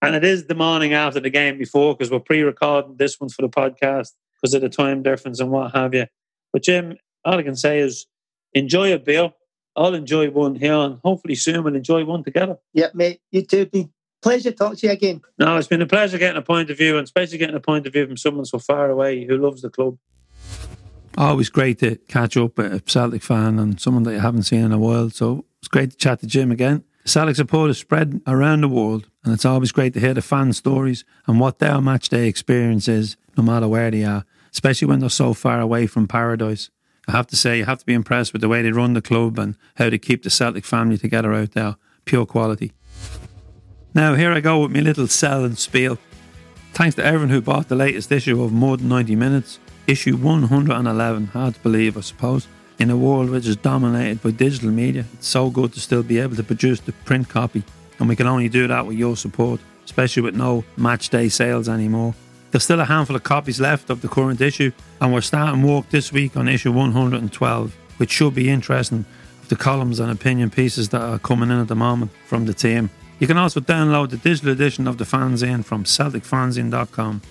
And 0.00 0.14
it 0.14 0.24
is 0.24 0.46
the 0.46 0.54
morning 0.54 0.94
after 0.94 1.20
the 1.20 1.28
game 1.28 1.58
before 1.58 1.94
because 1.94 2.10
we're 2.10 2.20
pre 2.20 2.42
recording 2.42 2.96
this 2.96 3.18
one 3.18 3.30
for 3.30 3.42
the 3.42 3.48
podcast 3.48 4.12
because 4.36 4.54
of 4.54 4.62
the 4.62 4.68
time 4.68 5.02
difference 5.02 5.40
and 5.40 5.50
what 5.50 5.74
have 5.74 5.92
you. 5.92 6.06
But, 6.52 6.62
Jim, 6.62 6.96
all 7.24 7.38
I 7.38 7.42
can 7.42 7.56
say 7.56 7.80
is 7.80 8.06
enjoy 8.54 8.92
a 8.92 8.98
beer. 8.98 9.32
I'll 9.76 9.94
enjoy 9.94 10.30
one 10.30 10.56
here 10.56 10.74
and 10.74 10.98
hopefully 11.04 11.36
soon 11.36 11.62
we'll 11.62 11.76
enjoy 11.76 12.04
one 12.04 12.24
together. 12.24 12.58
Yep, 12.74 12.94
mate. 12.94 13.20
You 13.30 13.42
too. 13.42 13.66
Been 13.66 13.92
pleasure 14.22 14.50
to 14.50 14.56
talk 14.56 14.76
to 14.78 14.86
you 14.86 14.92
again. 14.92 15.22
No, 15.38 15.56
it's 15.56 15.68
been 15.68 15.82
a 15.82 15.86
pleasure 15.86 16.18
getting 16.18 16.36
a 16.36 16.42
point 16.42 16.70
of 16.70 16.76
view 16.76 16.98
and 16.98 17.04
especially 17.04 17.38
getting 17.38 17.56
a 17.56 17.60
point 17.60 17.86
of 17.86 17.92
view 17.92 18.06
from 18.06 18.16
someone 18.16 18.44
so 18.44 18.58
far 18.58 18.90
away 18.90 19.24
who 19.24 19.36
loves 19.38 19.62
the 19.62 19.70
club. 19.70 19.96
Always 21.16 21.48
great 21.50 21.78
to 21.80 21.96
catch 22.08 22.36
up 22.36 22.56
with 22.56 22.72
a 22.72 22.80
Celtic 22.80 23.22
fan 23.22 23.58
and 23.58 23.80
someone 23.80 24.04
that 24.04 24.12
you 24.12 24.20
haven't 24.20 24.44
seen 24.44 24.64
in 24.64 24.72
a 24.72 24.78
while. 24.78 25.10
So 25.10 25.44
it's 25.60 25.68
great 25.68 25.90
to 25.90 25.96
chat 25.96 26.20
to 26.20 26.26
Jim 26.26 26.50
again. 26.50 26.84
Celtic 27.04 27.36
support 27.36 27.70
is 27.70 27.78
spread 27.78 28.20
around 28.26 28.60
the 28.60 28.68
world, 28.68 29.08
and 29.24 29.32
it's 29.32 29.46
always 29.46 29.72
great 29.72 29.94
to 29.94 30.00
hear 30.00 30.14
the 30.14 30.22
fan 30.22 30.52
stories 30.52 31.04
and 31.26 31.40
what 31.40 31.58
their 31.58 31.80
match 31.80 32.10
day 32.10 32.28
experience 32.28 32.88
is, 32.88 33.16
no 33.36 33.42
matter 33.42 33.66
where 33.66 33.90
they 33.90 34.04
are, 34.04 34.24
especially 34.52 34.88
when 34.88 35.00
they're 35.00 35.08
so 35.08 35.34
far 35.34 35.60
away 35.60 35.86
from 35.86 36.08
paradise. 36.08 36.70
I 37.08 37.12
have 37.12 37.26
to 37.28 37.36
say, 37.36 37.58
you 37.58 37.64
have 37.64 37.78
to 37.78 37.86
be 37.86 37.94
impressed 37.94 38.32
with 38.32 38.42
the 38.42 38.48
way 38.48 38.62
they 38.62 38.72
run 38.72 38.94
the 38.94 39.02
club 39.02 39.38
and 39.38 39.56
how 39.76 39.90
they 39.90 39.98
keep 39.98 40.22
the 40.22 40.30
Celtic 40.30 40.64
family 40.64 40.98
together 40.98 41.32
out 41.32 41.52
there. 41.52 41.76
Pure 42.04 42.26
quality. 42.26 42.72
Now, 43.94 44.14
here 44.14 44.32
I 44.32 44.40
go 44.40 44.60
with 44.60 44.70
my 44.70 44.80
little 44.80 45.08
sell 45.08 45.44
and 45.44 45.58
spiel. 45.58 45.98
Thanks 46.72 46.94
to 46.96 47.04
everyone 47.04 47.30
who 47.30 47.40
bought 47.40 47.68
the 47.68 47.74
latest 47.74 48.12
issue 48.12 48.42
of 48.42 48.52
More 48.52 48.76
Than 48.76 48.88
90 48.88 49.16
Minutes, 49.16 49.58
issue 49.86 50.16
111. 50.16 51.26
Hard 51.26 51.54
to 51.54 51.60
believe, 51.60 51.96
I 51.96 52.00
suppose. 52.00 52.46
In 52.78 52.90
a 52.90 52.96
world 52.96 53.28
which 53.28 53.46
is 53.46 53.56
dominated 53.56 54.22
by 54.22 54.30
digital 54.30 54.70
media, 54.70 55.04
it's 55.12 55.26
so 55.26 55.50
good 55.50 55.72
to 55.72 55.80
still 55.80 56.02
be 56.02 56.18
able 56.18 56.36
to 56.36 56.44
produce 56.44 56.80
the 56.80 56.92
print 56.92 57.28
copy, 57.28 57.64
and 57.98 58.08
we 58.08 58.16
can 58.16 58.26
only 58.26 58.48
do 58.48 58.68
that 58.68 58.86
with 58.86 58.96
your 58.96 59.16
support, 59.16 59.60
especially 59.84 60.22
with 60.22 60.36
no 60.36 60.64
match 60.76 61.10
day 61.10 61.28
sales 61.28 61.68
anymore. 61.68 62.14
There's 62.50 62.64
still 62.64 62.80
a 62.80 62.84
handful 62.84 63.16
of 63.16 63.22
copies 63.22 63.60
left 63.60 63.90
of 63.90 64.00
the 64.00 64.08
current 64.08 64.40
issue, 64.40 64.72
and 65.00 65.12
we're 65.12 65.20
starting 65.20 65.62
work 65.62 65.88
this 65.90 66.12
week 66.12 66.36
on 66.36 66.48
issue 66.48 66.72
112, 66.72 67.76
which 67.98 68.10
should 68.10 68.34
be 68.34 68.50
interesting 68.50 69.04
of 69.42 69.48
the 69.48 69.56
columns 69.56 70.00
and 70.00 70.10
opinion 70.10 70.50
pieces 70.50 70.88
that 70.88 71.00
are 71.00 71.18
coming 71.18 71.50
in 71.50 71.60
at 71.60 71.68
the 71.68 71.76
moment 71.76 72.10
from 72.26 72.46
the 72.46 72.54
team. 72.54 72.90
You 73.18 73.26
can 73.26 73.36
also 73.36 73.60
download 73.60 74.10
the 74.10 74.16
digital 74.16 74.50
edition 74.50 74.88
of 74.88 74.98
the 74.98 75.04
fanzine 75.04 75.64
from 75.64 75.84
CelticFanzine.com. 75.84 77.22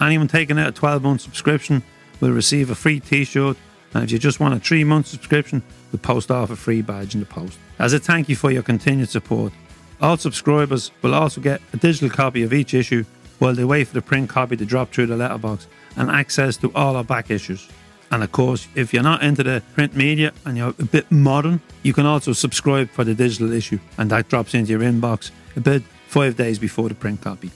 Anyone 0.00 0.28
taking 0.28 0.58
out 0.58 0.68
a 0.68 0.72
12 0.72 1.02
month 1.02 1.20
subscription 1.20 1.82
will 2.20 2.32
receive 2.32 2.70
a 2.70 2.74
free 2.74 2.98
t 2.98 3.24
shirt 3.24 3.56
and 3.94 4.02
if 4.02 4.10
you 4.10 4.18
just 4.18 4.40
want 4.40 4.54
a 4.54 4.58
three 4.58 4.84
month 4.84 5.06
subscription, 5.06 5.62
we'll 5.92 6.00
post 6.00 6.30
off 6.30 6.50
a 6.50 6.56
free 6.56 6.82
badge 6.82 7.14
in 7.14 7.20
the 7.20 7.26
post. 7.26 7.58
As 7.78 7.92
a 7.92 8.00
thank 8.00 8.28
you 8.28 8.36
for 8.36 8.50
your 8.50 8.62
continued 8.62 9.08
support, 9.08 9.52
all 10.00 10.16
subscribers 10.16 10.90
will 11.00 11.14
also 11.14 11.40
get 11.40 11.62
a 11.72 11.76
digital 11.76 12.10
copy 12.10 12.42
of 12.42 12.52
each 12.52 12.74
issue 12.74 13.04
while 13.44 13.54
they 13.54 13.62
wait 13.62 13.86
for 13.86 13.92
the 13.92 14.00
print 14.00 14.30
copy 14.30 14.56
to 14.56 14.64
drop 14.64 14.90
through 14.90 15.04
the 15.04 15.16
letterbox 15.16 15.66
and 15.96 16.10
access 16.10 16.56
to 16.56 16.72
all 16.74 16.96
our 16.96 17.04
back 17.04 17.30
issues. 17.30 17.68
And 18.10 18.22
of 18.22 18.32
course, 18.32 18.68
if 18.74 18.94
you're 18.94 19.02
not 19.02 19.22
into 19.22 19.42
the 19.42 19.62
print 19.74 19.94
media 19.94 20.32
and 20.46 20.56
you're 20.56 20.74
a 20.78 20.84
bit 20.84 21.12
modern, 21.12 21.60
you 21.82 21.92
can 21.92 22.06
also 22.06 22.32
subscribe 22.32 22.88
for 22.88 23.04
the 23.04 23.14
digital 23.14 23.52
issue, 23.52 23.80
and 23.98 24.08
that 24.08 24.30
drops 24.30 24.54
into 24.54 24.70
your 24.70 24.80
inbox 24.80 25.30
about 25.56 25.82
five 26.06 26.38
days 26.38 26.58
before 26.58 26.88
the 26.88 26.94
print 26.94 27.20
copy. 27.20 27.50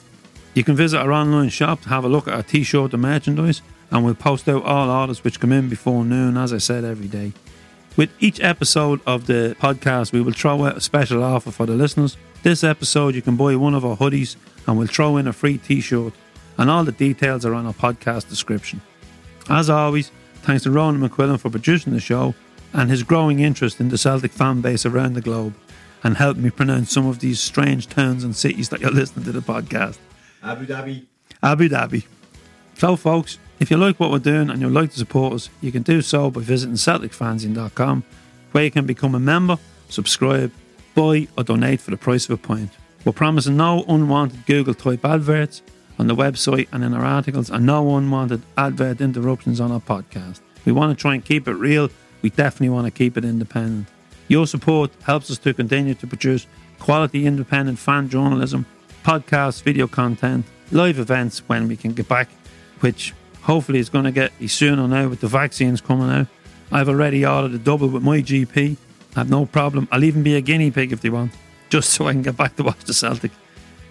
You 0.53 0.63
can 0.63 0.77
visit 0.77 0.99
our 0.99 1.11
online 1.11 1.49
shop 1.49 1.81
to 1.83 1.89
have 1.89 2.05
a 2.05 2.09
look 2.09 2.29
at 2.29 2.35
our 2.35 2.43
t 2.43 2.65
shirt 2.65 2.93
and 2.93 3.01
merchandise 3.01 3.63
and 3.91 4.05
we'll 4.05 4.15
post 4.15 4.47
out 4.47 4.65
all 4.65 4.91
orders 4.91 5.25
which 5.25 5.41
come 5.41 5.53
in 5.53 5.71
before 5.71 6.05
noon, 6.05 6.37
as 6.37 6.53
I 6.53 6.59
said, 6.59 6.85
every 6.85 7.09
day. 7.09 7.33
With 7.99 8.13
each 8.21 8.39
episode 8.41 9.01
of 9.09 9.27
the 9.27 9.57
podcast, 9.59 10.13
we 10.13 10.21
will 10.21 10.33
throw 10.33 10.65
out 10.65 10.77
a 10.77 10.81
special 10.81 11.25
offer 11.25 11.51
for 11.51 11.67
the 11.67 11.75
listeners. 11.75 12.17
This 12.45 12.63
episode, 12.63 13.17
you 13.17 13.23
can 13.23 13.35
buy 13.35 13.57
one 13.57 13.75
of 13.75 13.85
our 13.85 13.97
hoodies 13.97 14.37
and 14.69 14.79
we'll 14.79 14.87
throw 14.87 15.17
in 15.17 15.27
a 15.27 15.33
free 15.33 15.59
t 15.59 15.81
shirt, 15.81 16.13
and 16.59 16.71
all 16.71 16.85
the 16.85 16.93
details 16.93 17.45
are 17.45 17.55
on 17.55 17.67
our 17.67 17.73
podcast 17.73 18.29
description. 18.29 18.81
As 19.51 19.69
always, 19.69 20.13
thanks 20.43 20.63
to 20.63 20.71
Ronan 20.71 21.01
McQuillan 21.09 21.41
for 21.41 21.51
producing 21.51 21.93
the 21.93 21.99
show 21.99 22.37
and 22.73 22.89
his 22.89 23.03
growing 23.03 23.41
interest 23.41 23.81
in 23.81 23.89
the 23.89 23.99
Celtic 23.99 24.31
fan 24.31 24.61
base 24.61 24.87
around 24.87 25.15
the 25.15 25.21
globe 25.21 25.55
and 26.05 26.17
helped 26.17 26.39
me 26.39 26.51
pronounce 26.51 26.93
some 26.93 27.09
of 27.09 27.19
these 27.19 27.41
strange 27.41 27.89
towns 27.89 28.23
and 28.23 28.37
cities 28.37 28.69
that 28.69 28.81
you're 28.81 28.93
listening 28.93 29.25
to 29.25 29.33
the 29.33 29.41
podcast. 29.41 29.99
Abu 30.45 30.67
Dhabi. 30.67 31.05
Abu 31.43 31.69
Dhabi. 31.69 32.07
So, 32.77 32.95
folks, 32.95 33.41
if 33.61 33.71
you 33.71 33.77
like 33.77 33.99
what 33.99 34.11
we're 34.11 34.19
doing 34.19 34.51
and 34.51 34.61
you'd 34.61 34.73
like 34.73 34.91
to 34.93 34.99
support 34.99 35.35
us, 35.35 35.51
you 35.61 35.73
can 35.73 35.83
do 35.83 36.01
so 36.01 36.31
by 36.31 36.41
visiting 36.41 36.77
CelticFanzine.com, 36.77 38.05
where 38.53 38.65
you 38.65 38.71
can 38.71 38.87
become 38.87 39.15
a 39.15 39.21
member, 39.21 39.59
subscribe, 39.89 40.53
buy, 40.95 41.29
or 41.37 41.45
donate 41.45 41.81
for 41.81 41.91
the 41.91 41.97
price 41.97 42.25
of 42.27 42.33
a 42.33 42.37
pint. 42.37 42.71
We're 43.05 43.13
promising 43.13 43.57
no 43.57 43.85
unwanted 43.89 44.47
Google 44.47 44.75
type 44.75 45.05
adverts 45.05 45.63
on 45.99 46.07
the 46.07 46.15
website 46.15 46.69
and 46.73 46.85
in 46.85 46.95
our 46.95 47.05
articles, 47.05 47.51
and 47.51 47.67
no 47.67 47.97
unwanted 47.97 48.43
advert 48.57 49.01
interruptions 49.01 49.61
on 49.61 49.73
our 49.73 49.81
podcast. 49.81 50.41
We 50.65 50.73
want 50.73 50.97
to 50.97 51.01
try 51.01 51.15
and 51.15 51.25
keep 51.25 51.49
it 51.49 51.55
real. 51.55 51.91
We 52.23 52.31
definitely 52.31 52.71
want 52.71 52.87
to 52.87 52.91
keep 52.91 53.17
it 53.17 53.25
independent. 53.25 53.89
Your 54.29 54.47
support 54.47 54.93
helps 55.03 55.31
us 55.31 55.39
to 55.39 55.55
continue 55.55 55.95
to 55.95 56.07
produce 56.07 56.47
quality 56.79 57.27
independent 57.27 57.79
fan 57.79 58.09
journalism, 58.09 58.67
podcasts, 59.03 59.63
video 59.63 59.87
content, 59.87 60.45
live 60.71 60.99
events 60.99 61.41
when 61.49 61.67
we 61.67 61.77
can 61.77 61.93
get 61.93 62.09
back, 62.09 62.29
which 62.81 63.15
Hopefully, 63.49 63.79
it's 63.79 63.89
going 63.89 64.05
to 64.05 64.13
get 64.13 64.31
sooner 64.47 64.87
now 64.87 65.09
with 65.09 65.23
the 65.23 65.27
vaccines 65.27 65.81
coming 65.81 66.11
out. 66.11 66.27
I've 66.71 66.91
already 66.91 67.25
ordered 67.25 67.55
a 67.55 67.59
double 67.59 67.89
with 67.89 68.03
my 68.03 68.19
GP. 68.19 68.77
I 69.17 69.21
have 69.21 69.31
no 69.31 69.47
problem. 69.47 69.89
I'll 69.91 70.05
even 70.05 70.23
be 70.23 70.37
a 70.37 70.43
guinea 70.43 70.71
pig 70.71 70.93
if 70.93 71.01
they 71.01 71.09
want, 71.09 71.33
just 71.71 71.89
so 71.95 72.09
I 72.09 72.13
can 72.13 72.21
get 72.21 72.37
back 72.37 72.57
to 72.57 72.63
watch 72.63 72.85
the 72.85 72.93
Celtic. 72.93 73.33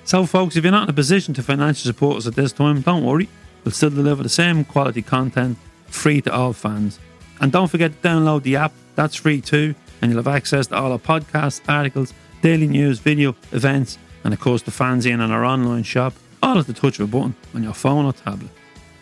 So, 0.03 0.27
folks, 0.27 0.57
if 0.57 0.63
you're 0.63 0.71
not 0.71 0.83
in 0.83 0.91
a 0.91 0.93
position 0.93 1.33
to 1.33 1.41
financially 1.41 1.91
support 1.91 2.17
us 2.17 2.27
at 2.27 2.35
this 2.35 2.51
time, 2.51 2.81
don't 2.81 3.03
worry. 3.03 3.29
We'll 3.65 3.71
still 3.71 3.89
deliver 3.89 4.21
the 4.21 4.29
same 4.29 4.63
quality 4.63 5.01
content 5.01 5.57
free 5.87 6.21
to 6.21 6.31
all 6.31 6.53
fans. 6.53 6.99
And 7.41 7.51
don't 7.51 7.67
forget 7.67 7.99
to 7.99 8.07
download 8.07 8.43
the 8.43 8.57
app, 8.57 8.73
that's 8.93 9.15
free 9.15 9.41
too, 9.41 9.73
and 10.03 10.11
you'll 10.11 10.21
have 10.21 10.33
access 10.33 10.67
to 10.67 10.75
all 10.75 10.91
our 10.91 10.99
podcasts, 10.99 11.61
articles, 11.67 12.13
daily 12.43 12.67
news, 12.67 12.99
video, 12.99 13.35
events, 13.51 13.97
and 14.23 14.35
of 14.35 14.39
course 14.39 14.61
the 14.61 14.71
fanzine 14.71 15.19
and 15.19 15.33
our 15.33 15.43
online 15.43 15.81
shop, 15.81 16.13
all 16.43 16.59
at 16.59 16.67
the 16.67 16.73
touch 16.73 16.99
of 16.99 17.09
a 17.09 17.11
button 17.11 17.35
on 17.55 17.63
your 17.63 17.73
phone 17.73 18.05
or 18.05 18.13
tablet. 18.13 18.51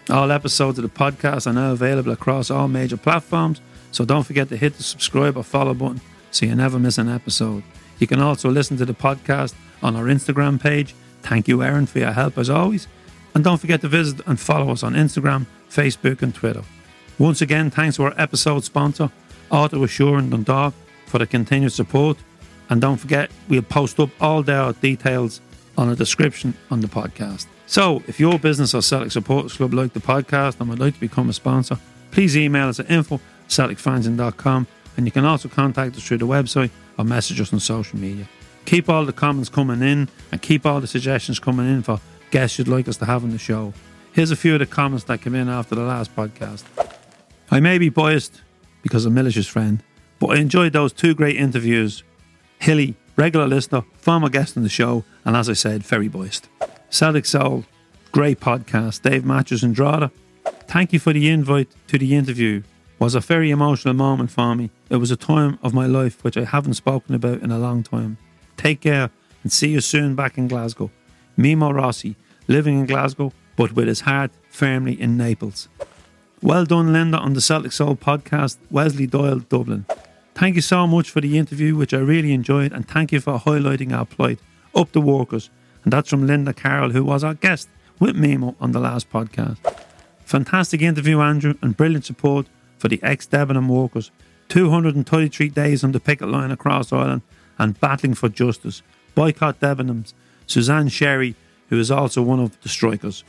All 0.09 0.31
episodes 0.31 0.77
of 0.77 0.83
the 0.83 0.89
podcast 0.89 1.47
are 1.47 1.53
now 1.53 1.71
available 1.71 2.11
across 2.11 2.51
all 2.51 2.67
major 2.67 2.95
platforms, 2.97 3.59
so 3.91 4.05
don't 4.05 4.23
forget 4.23 4.49
to 4.49 4.57
hit 4.57 4.77
the 4.77 4.83
subscribe 4.83 5.35
or 5.35 5.43
follow 5.43 5.73
button 5.73 5.99
so 6.29 6.45
you 6.45 6.53
never 6.53 6.77
miss 6.77 6.99
an 6.99 7.09
episode. 7.09 7.63
You 7.97 8.05
can 8.05 8.21
also 8.21 8.51
listen 8.51 8.77
to 8.77 8.85
the 8.85 8.93
podcast 8.93 9.55
on 9.81 9.95
our 9.95 10.03
Instagram 10.03 10.61
page. 10.61 10.93
Thank 11.23 11.47
you, 11.47 11.63
Aaron, 11.63 11.87
for 11.87 11.99
your 11.99 12.11
help 12.11 12.37
as 12.37 12.51
always. 12.51 12.87
And 13.33 13.43
don't 13.43 13.57
forget 13.57 13.81
to 13.81 13.87
visit 13.87 14.21
and 14.27 14.39
follow 14.39 14.71
us 14.71 14.83
on 14.83 14.93
Instagram, 14.93 15.47
Facebook, 15.71 16.21
and 16.21 16.35
Twitter. 16.35 16.63
Once 17.17 17.41
again, 17.41 17.71
thanks 17.71 17.95
to 17.95 18.03
our 18.03 18.13
episode 18.15 18.63
sponsor, 18.63 19.09
Auto 19.49 19.83
Assurance 19.83 20.29
Dundalk, 20.29 20.73
for 21.07 21.17
the 21.17 21.25
continued 21.25 21.71
support. 21.71 22.17
And 22.69 22.79
don't 22.79 22.97
forget, 22.97 23.31
we'll 23.47 23.63
post 23.63 23.99
up 23.99 24.09
all 24.21 24.43
their 24.43 24.71
details 24.73 25.41
on 25.77 25.89
the 25.89 25.95
description 25.95 26.53
on 26.69 26.81
the 26.81 26.87
podcast. 26.87 27.47
So, 27.67 28.03
if 28.07 28.19
your 28.19 28.37
business 28.37 28.73
or 28.73 28.81
Celtic 28.81 29.11
Supporters 29.11 29.53
Club 29.53 29.73
like 29.73 29.93
the 29.93 29.99
podcast 29.99 30.59
and 30.59 30.69
would 30.69 30.79
like 30.79 30.93
to 30.93 30.99
become 30.99 31.29
a 31.29 31.33
sponsor, 31.33 31.79
please 32.11 32.37
email 32.37 32.67
us 32.67 32.79
at 32.79 32.91
info 32.91 33.19
CelticFanzine.com 33.49 34.67
and 34.97 35.05
you 35.05 35.11
can 35.11 35.25
also 35.25 35.49
contact 35.49 35.95
us 35.95 36.07
through 36.07 36.19
the 36.19 36.27
website 36.27 36.69
or 36.97 37.05
message 37.05 37.41
us 37.41 37.51
on 37.51 37.59
social 37.59 37.97
media. 37.99 38.27
Keep 38.65 38.89
all 38.89 39.05
the 39.05 39.13
comments 39.13 39.49
coming 39.49 39.81
in 39.81 40.09
and 40.31 40.41
keep 40.41 40.65
all 40.65 40.79
the 40.79 40.87
suggestions 40.87 41.39
coming 41.39 41.67
in 41.67 41.83
for 41.83 41.99
guests 42.31 42.57
you'd 42.57 42.67
like 42.67 42.87
us 42.87 42.97
to 42.97 43.05
have 43.05 43.23
on 43.23 43.31
the 43.31 43.37
show. 43.37 43.73
Here's 44.13 44.31
a 44.31 44.35
few 44.35 44.53
of 44.53 44.59
the 44.59 44.65
comments 44.65 45.03
that 45.05 45.21
came 45.21 45.35
in 45.35 45.49
after 45.49 45.75
the 45.75 45.81
last 45.81 46.15
podcast. 46.15 46.63
I 47.51 47.59
may 47.59 47.77
be 47.77 47.89
biased 47.89 48.41
because 48.81 49.05
I'm 49.05 49.43
friend, 49.43 49.83
but 50.19 50.27
I 50.27 50.37
enjoyed 50.37 50.73
those 50.73 50.93
two 50.93 51.13
great 51.13 51.35
interviews. 51.35 52.03
Hilly, 52.59 52.95
regular 53.17 53.47
listener, 53.47 53.83
former 53.97 54.29
guest 54.29 54.55
on 54.55 54.63
the 54.63 54.69
show, 54.69 55.03
and 55.25 55.35
as 55.35 55.49
I 55.49 55.53
said, 55.53 55.83
very 55.83 56.07
biased. 56.07 56.47
Celtic 56.95 57.25
Soul, 57.25 57.65
great 58.13 58.39
podcast. 58.39 59.01
Dave 59.01 59.25
Matthews 59.25 59.63
and 59.63 59.75
Drada, 59.75 60.11
thank 60.61 60.93
you 60.93 60.99
for 60.99 61.11
the 61.11 61.29
invite 61.29 61.67
to 61.89 61.97
the 61.97 62.15
interview. 62.15 62.63
was 62.99 63.15
a 63.15 63.19
very 63.19 63.51
emotional 63.51 63.93
moment 63.93 64.31
for 64.31 64.55
me. 64.55 64.69
It 64.89 64.95
was 64.95 65.11
a 65.11 65.17
time 65.17 65.59
of 65.61 65.73
my 65.73 65.87
life 65.87 66.23
which 66.23 66.37
I 66.37 66.45
haven't 66.45 66.75
spoken 66.75 67.13
about 67.13 67.41
in 67.41 67.51
a 67.51 67.59
long 67.59 67.83
time. 67.83 68.17
Take 68.55 68.79
care 68.79 69.09
and 69.43 69.51
see 69.51 69.71
you 69.71 69.81
soon 69.81 70.15
back 70.15 70.37
in 70.37 70.47
Glasgow. 70.47 70.89
Mimo 71.37 71.73
Rossi, 71.73 72.15
living 72.47 72.79
in 72.79 72.85
Glasgow, 72.85 73.33
but 73.57 73.73
with 73.73 73.89
his 73.89 73.99
heart 73.99 74.31
firmly 74.49 74.93
in 74.93 75.17
Naples. 75.17 75.67
Well 76.41 76.63
done, 76.63 76.93
Linda, 76.93 77.17
on 77.17 77.33
the 77.33 77.41
Celtic 77.41 77.73
Soul 77.73 77.97
podcast, 77.97 78.55
Wesley 78.71 79.05
Doyle, 79.05 79.39
Dublin. 79.39 79.85
Thank 80.33 80.55
you 80.55 80.61
so 80.61 80.87
much 80.87 81.09
for 81.09 81.19
the 81.19 81.37
interview, 81.37 81.75
which 81.75 81.93
I 81.93 81.97
really 81.99 82.31
enjoyed, 82.31 82.71
and 82.71 82.87
thank 82.87 83.11
you 83.11 83.19
for 83.19 83.37
highlighting 83.37 83.91
our 83.91 84.05
plight. 84.05 84.39
Up 84.73 84.93
the 84.93 85.01
workers. 85.01 85.49
And 85.85 85.93
that's 85.93 86.09
from 86.09 86.27
Linda 86.27 86.53
Carroll, 86.53 86.89
who 86.89 87.05
was 87.05 87.23
our 87.23 87.35
guest 87.35 87.69
with 87.99 88.15
Mimo 88.15 88.55
on 88.59 88.73
the 88.73 88.79
last 88.79 89.09
podcast. 89.09 89.57
Fantastic 90.25 90.81
interview, 90.81 91.21
Andrew, 91.21 91.53
and 91.61 91.77
brilliant 91.77 92.03
support 92.03 92.47
for 92.77 92.89
the 92.89 92.99
ex 93.01 93.25
Debenham 93.27 93.69
workers. 93.69 94.11
233 94.49 95.49
days 95.49 95.83
on 95.83 95.91
the 95.91 95.99
picket 95.99 96.27
line 96.27 96.51
across 96.51 96.91
Ireland 96.91 97.21
and 97.57 97.79
battling 97.79 98.15
for 98.15 98.27
justice. 98.27 98.81
Boycott 99.13 99.59
Debenhams. 99.59 100.13
Suzanne 100.47 100.89
Sherry, 100.89 101.35
who 101.69 101.79
is 101.79 101.89
also 101.89 102.21
one 102.21 102.39
of 102.39 102.59
the 102.61 102.69
strikers. 102.69 103.23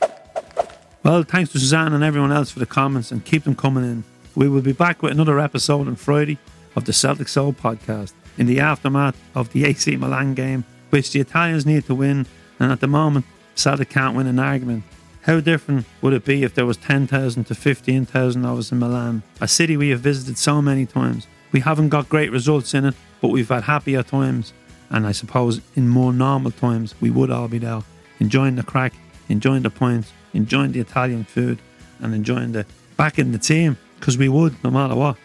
Well, 1.03 1.23
thanks 1.23 1.51
to 1.53 1.59
Suzanne 1.59 1.93
and 1.93 2.03
everyone 2.03 2.31
else 2.31 2.51
for 2.51 2.59
the 2.59 2.65
comments 2.65 3.11
and 3.11 3.23
keep 3.23 3.43
them 3.43 3.55
coming 3.55 3.83
in. 3.83 4.03
We 4.35 4.49
will 4.49 4.61
be 4.61 4.73
back 4.73 5.01
with 5.01 5.11
another 5.11 5.39
episode 5.39 5.87
on 5.87 5.95
Friday 5.95 6.37
of 6.75 6.85
the 6.85 6.93
Celtic 6.93 7.27
Soul 7.27 7.53
podcast 7.53 8.13
in 8.37 8.45
the 8.45 8.59
aftermath 8.59 9.19
of 9.33 9.51
the 9.51 9.65
AC 9.65 9.95
Milan 9.95 10.33
game, 10.35 10.63
which 10.89 11.11
the 11.11 11.19
Italians 11.19 11.65
need 11.65 11.85
to 11.85 11.95
win, 11.95 12.27
and 12.59 12.71
at 12.71 12.79
the 12.79 12.87
moment, 12.87 13.25
Celtic 13.55 13.89
can't 13.89 14.15
win 14.15 14.27
an 14.27 14.39
argument. 14.39 14.83
How 15.21 15.39
different 15.39 15.85
would 16.01 16.13
it 16.13 16.23
be 16.23 16.43
if 16.43 16.55
there 16.55 16.65
was 16.65 16.77
10,000 16.77 17.43
to 17.45 17.55
15,000 17.55 18.45
of 18.45 18.57
us 18.57 18.71
in 18.71 18.79
Milan, 18.79 19.23
a 19.41 19.47
city 19.47 19.75
we 19.75 19.89
have 19.89 19.99
visited 19.99 20.37
so 20.37 20.61
many 20.61 20.85
times? 20.85 21.27
We 21.51 21.59
haven't 21.59 21.89
got 21.89 22.07
great 22.09 22.31
results 22.31 22.73
in 22.73 22.85
it, 22.85 22.95
but 23.21 23.29
we've 23.29 23.49
had 23.49 23.63
happier 23.63 24.03
times, 24.03 24.53
and 24.89 25.05
I 25.05 25.11
suppose 25.11 25.59
in 25.75 25.89
more 25.89 26.13
normal 26.13 26.51
times 26.51 26.95
we 27.01 27.09
would 27.09 27.31
all 27.31 27.47
be 27.47 27.57
there, 27.57 27.81
enjoying 28.19 28.55
the 28.55 28.63
crack, 28.63 28.93
enjoying 29.27 29.63
the 29.63 29.69
points, 29.69 30.11
enjoying 30.33 30.71
the 30.71 30.79
Italian 30.79 31.25
food, 31.25 31.59
and 31.99 32.13
enjoying 32.13 32.53
the 32.53 32.65
back 32.95 33.19
in 33.19 33.31
the 33.31 33.37
team, 33.37 33.77
because 33.99 34.17
we 34.17 34.29
would 34.29 34.63
no 34.63 34.71
matter 34.71 34.95
what. 34.95 35.17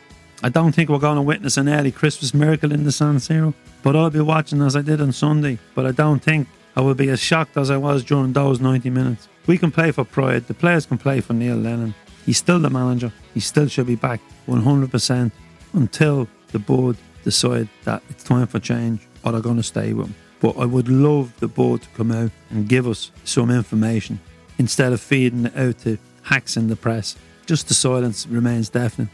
I 0.43 0.49
don't 0.49 0.72
think 0.72 0.91
we're 0.91 0.99
going 0.99 1.16
to 1.16 1.22
witness 1.22 1.57
an 1.57 1.68
early 1.68 1.93
Christmas 1.93 2.35
miracle 2.35 2.72
in 2.72 2.83
the 2.83 2.91
San 2.91 3.16
Siro, 3.16 3.55
but 3.85 3.95
I'll 3.95 4.11
be 4.11 4.20
watching 4.20 4.61
as 4.62 4.74
I 4.74 4.83
did 4.83 5.01
on 5.01 5.12
Sunday. 5.12 5.59
But 5.76 5.87
I 5.87 5.93
don't 5.93 6.20
think 6.20 6.49
I 6.75 6.81
will 6.81 6.95
be 6.95 7.09
as 7.11 7.20
shocked 7.20 7.57
as 7.57 7.70
I 7.70 7.77
was 7.77 8.03
during 8.03 8.33
those 8.33 8.61
90 8.61 8.91
minutes. 8.91 9.29
We 9.47 9.59
can 9.59 9.70
play 9.70 9.91
for 9.91 10.05
pride. 10.05 10.47
The 10.47 10.55
players 10.55 10.87
can 10.87 10.99
play 10.99 11.20
for 11.20 11.35
Neil 11.35 11.57
Lennon. 11.57 11.95
He's 12.25 12.39
still 12.39 12.59
the 12.59 12.70
manager. 12.70 13.12
He 13.35 13.41
still 13.41 13.68
should 13.68 13.87
be 13.87 13.97
back 13.97 14.20
100% 14.49 15.33
until 15.75 16.29
the 16.49 16.59
board 16.59 16.97
decide 17.25 17.68
that 17.85 18.03
it's 18.09 18.25
time 18.25 18.47
for 18.47 18.59
change 18.59 19.07
or 19.25 19.33
they're 19.33 19.41
going 19.41 19.57
to 19.57 19.62
stay 19.62 19.93
with 19.93 20.07
him. 20.07 20.14
But 20.41 20.57
I 20.59 20.64
would 20.64 20.89
love 20.89 21.39
the 21.41 21.49
board 21.49 21.83
to 21.83 21.89
come 21.91 22.11
out 22.11 22.31
and 22.51 22.68
give 22.68 22.87
us 22.89 23.11
some 23.25 23.51
information 23.51 24.20
instead 24.59 24.93
of 24.93 25.01
feeding 25.01 25.47
it 25.47 25.57
out 25.57 25.79
to 25.81 25.99
hacks 26.23 26.57
in 26.57 26.68
the 26.68 26.77
press. 26.77 27.16
Just 27.47 27.68
the 27.68 27.75
silence 27.75 28.27
remains 28.27 28.68
deafening. 28.68 29.11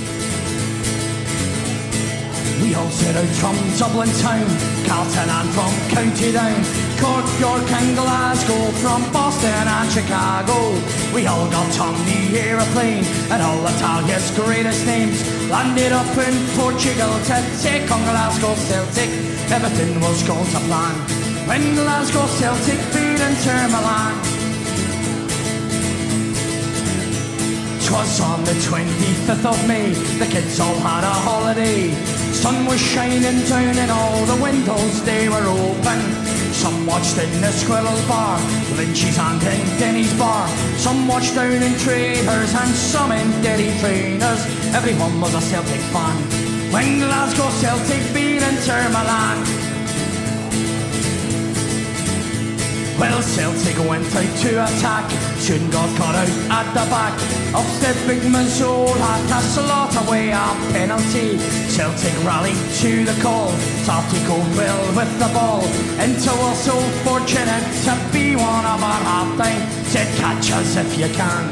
We 2.61 2.75
all 2.75 2.89
set 2.91 3.15
out 3.15 3.33
from 3.41 3.57
Dublin 3.77 4.09
town, 4.21 4.45
Carlton 4.85 5.29
and 5.29 5.49
from 5.49 5.73
County 5.89 6.31
Down, 6.31 6.61
Cork, 7.01 7.25
York 7.39 7.65
and 7.65 7.95
Glasgow, 7.97 8.69
from 8.77 9.01
Boston 9.11 9.65
and 9.65 9.89
Chicago. 9.89 10.77
We 11.13 11.25
all 11.25 11.49
got 11.49 11.73
on 11.79 11.95
the 12.05 12.37
aeroplane 12.37 13.03
and 13.33 13.41
all 13.41 13.65
Italia's 13.65 14.29
greatest 14.37 14.85
names 14.85 15.17
landed 15.49 15.91
up 15.91 16.15
in 16.17 16.35
Portugal 16.53 17.13
to 17.29 17.37
take 17.61 17.89
on 17.89 18.01
Glasgow 18.05 18.53
Celtic. 18.53 19.09
Everything 19.49 19.99
was 19.99 20.21
going 20.23 20.45
to 20.45 20.59
plan 20.69 20.95
when 21.47 21.73
Glasgow 21.73 22.27
Celtic 22.37 22.79
beat 22.93 23.19
Inter 23.19 23.67
Milan. 23.73 24.40
Twas 27.91 28.21
on 28.21 28.41
the 28.45 28.53
25th 28.53 29.45
of 29.51 29.67
May, 29.67 29.91
the 30.17 30.25
kids 30.25 30.61
all 30.61 30.79
had 30.79 31.03
a 31.03 31.11
holiday. 31.27 31.91
Sun 32.31 32.65
was 32.65 32.79
shining 32.79 33.43
down 33.49 33.75
and 33.77 33.91
all 33.91 34.25
the 34.25 34.41
windows 34.41 35.03
they 35.03 35.27
were 35.27 35.43
open. 35.43 35.99
Some 36.53 36.85
watched 36.85 37.17
in 37.17 37.41
the 37.41 37.51
Squirrel 37.51 37.99
Bar, 38.07 38.39
Lynch's 38.77 39.19
and 39.19 39.43
in 39.43 39.77
Denny's 39.77 40.13
Bar. 40.17 40.47
Some 40.77 41.05
watched 41.05 41.35
down 41.35 41.51
in 41.51 41.77
Traders 41.79 42.53
and 42.55 42.71
some 42.71 43.11
in 43.11 43.29
Derry 43.41 43.77
Trainers. 43.81 44.41
Everyone 44.73 45.19
was 45.19 45.35
a 45.35 45.41
Celtic 45.41 45.81
fan. 45.91 46.15
When 46.71 46.99
Glasgow 46.99 47.49
Celtic 47.59 48.13
beat 48.13 48.41
Inter 48.41 48.87
Milan. 48.87 49.60
Well, 53.01 53.23
Celtic 53.23 53.79
went 53.89 54.05
out 54.15 54.37
to 54.45 54.63
attack, 54.63 55.09
soon 55.39 55.71
got 55.71 55.89
caught 55.97 56.13
out 56.13 56.29
at 56.53 56.67
the 56.69 56.85
back. 56.93 57.17
Upstead 57.51 57.97
Big 58.07 58.21
Mazool 58.29 58.93
had 58.95 59.25
a 59.25 59.41
slot 59.41 60.05
away 60.05 60.29
a 60.29 60.45
penalty. 60.71 61.39
Celtic 61.67 62.13
rallied 62.23 62.61
to 62.81 63.03
the 63.03 63.19
call, 63.23 63.49
Celtic 63.89 64.21
go 64.27 64.37
well 64.53 64.85
with 64.95 65.11
the 65.17 65.33
ball. 65.33 65.65
Inter 65.97 66.35
was 66.45 66.59
so 66.61 66.77
fortunate 67.01 67.65
to 67.85 67.97
be 68.13 68.35
one 68.35 68.65
of 68.69 68.83
our 68.83 69.01
half-time. 69.09 69.65
Said 69.85 70.07
catch 70.19 70.51
us 70.51 70.77
if 70.77 70.95
you 70.95 71.09
can. 71.15 71.43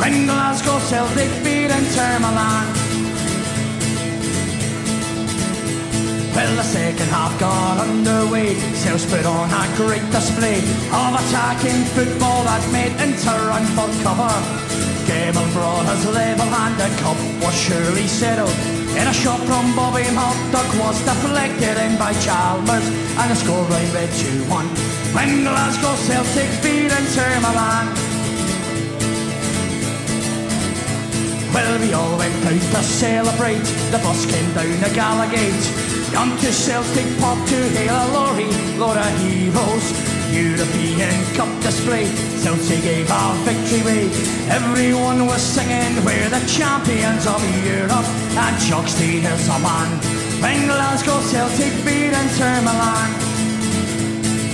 When 0.00 0.26
Glasgow 0.26 0.80
Celtic 0.80 1.30
beat 1.44 1.70
Inter 1.70 2.18
Milan. 2.18 2.85
Well, 6.36 6.54
the 6.54 6.62
second 6.64 7.08
half 7.08 7.32
got 7.40 7.80
underway. 7.80 8.52
Sales 8.76 9.06
put 9.06 9.24
on 9.24 9.48
a 9.48 9.64
great 9.74 10.04
display 10.12 10.58
of 10.92 11.16
attacking 11.16 11.80
football 11.96 12.44
that 12.44 12.60
made 12.76 12.92
Inter 13.00 13.48
run 13.48 13.64
for 13.72 13.88
cover. 14.04 14.28
Gable 15.08 15.48
brought 15.56 15.88
his 15.88 16.04
level 16.04 16.44
hand, 16.44 16.76
the 16.76 16.92
cup 17.00 17.16
was 17.40 17.56
surely 17.56 18.06
settled. 18.06 18.52
In 19.00 19.08
a 19.08 19.14
shot 19.16 19.40
from 19.48 19.74
Bobby 19.74 20.04
Murdoch 20.12 20.68
was 20.76 21.00
deflected 21.08 21.80
in 21.80 21.96
by 21.96 22.12
Chalmers, 22.20 22.84
and 22.84 23.30
the 23.32 23.36
score 23.40 23.64
line 23.72 23.88
read 23.96 24.12
2-1. 24.20 24.68
When 25.16 25.40
Glasgow 25.40 25.96
Celtic 26.04 26.52
beat 26.60 26.92
Inter 26.92 27.32
Milan. 27.40 27.88
Well, 31.56 31.80
we 31.80 31.94
all 31.94 32.18
went 32.18 32.44
out 32.44 32.60
to 32.76 32.82
celebrate. 32.84 33.64
The 33.88 34.00
bus 34.04 34.26
came 34.28 34.52
down 34.52 34.76
the 34.84 34.92
Gallowgate. 34.92 35.95
On 36.14 36.30
to 36.38 36.52
Celtic 36.52 37.06
pub 37.18 37.38
to 37.48 37.58
hail 37.74 37.90
a 37.90 38.06
lorry, 38.14 38.46
load 38.78 38.96
of 38.96 39.10
heroes. 39.18 39.86
European 40.30 41.16
Cup 41.34 41.50
display, 41.62 42.06
Celtic 42.38 42.82
gave 42.82 43.10
our 43.10 43.34
victory 43.44 43.82
way. 43.82 44.04
Everyone 44.48 45.26
was 45.26 45.42
singing, 45.42 45.94
we're 46.04 46.28
the 46.30 46.44
champions 46.46 47.26
of 47.26 47.42
Europe, 47.64 48.06
and 48.38 48.56
Jock 48.62 48.86
Stein 48.86 49.24
is 49.24 49.48
a 49.48 49.58
man. 49.58 49.88
When 50.40 50.66
Glasgow 50.66 51.20
Celtic 51.20 51.74
beat 51.84 52.14
Inter 52.14 52.54
Milan. 52.62 53.10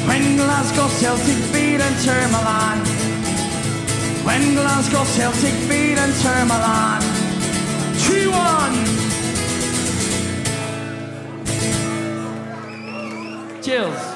When 0.08 0.36
Glasgow 0.36 0.88
Celtic 0.88 1.40
beat 1.52 1.80
Inter 1.80 2.28
Milan. 2.28 2.78
When 4.24 4.54
Glasgow 4.54 5.04
Celtic 5.04 5.56
beat 5.68 5.98
Inter 5.98 6.44
Milan 6.46 7.02
2-1 7.98 9.11
Cheers 13.72 14.11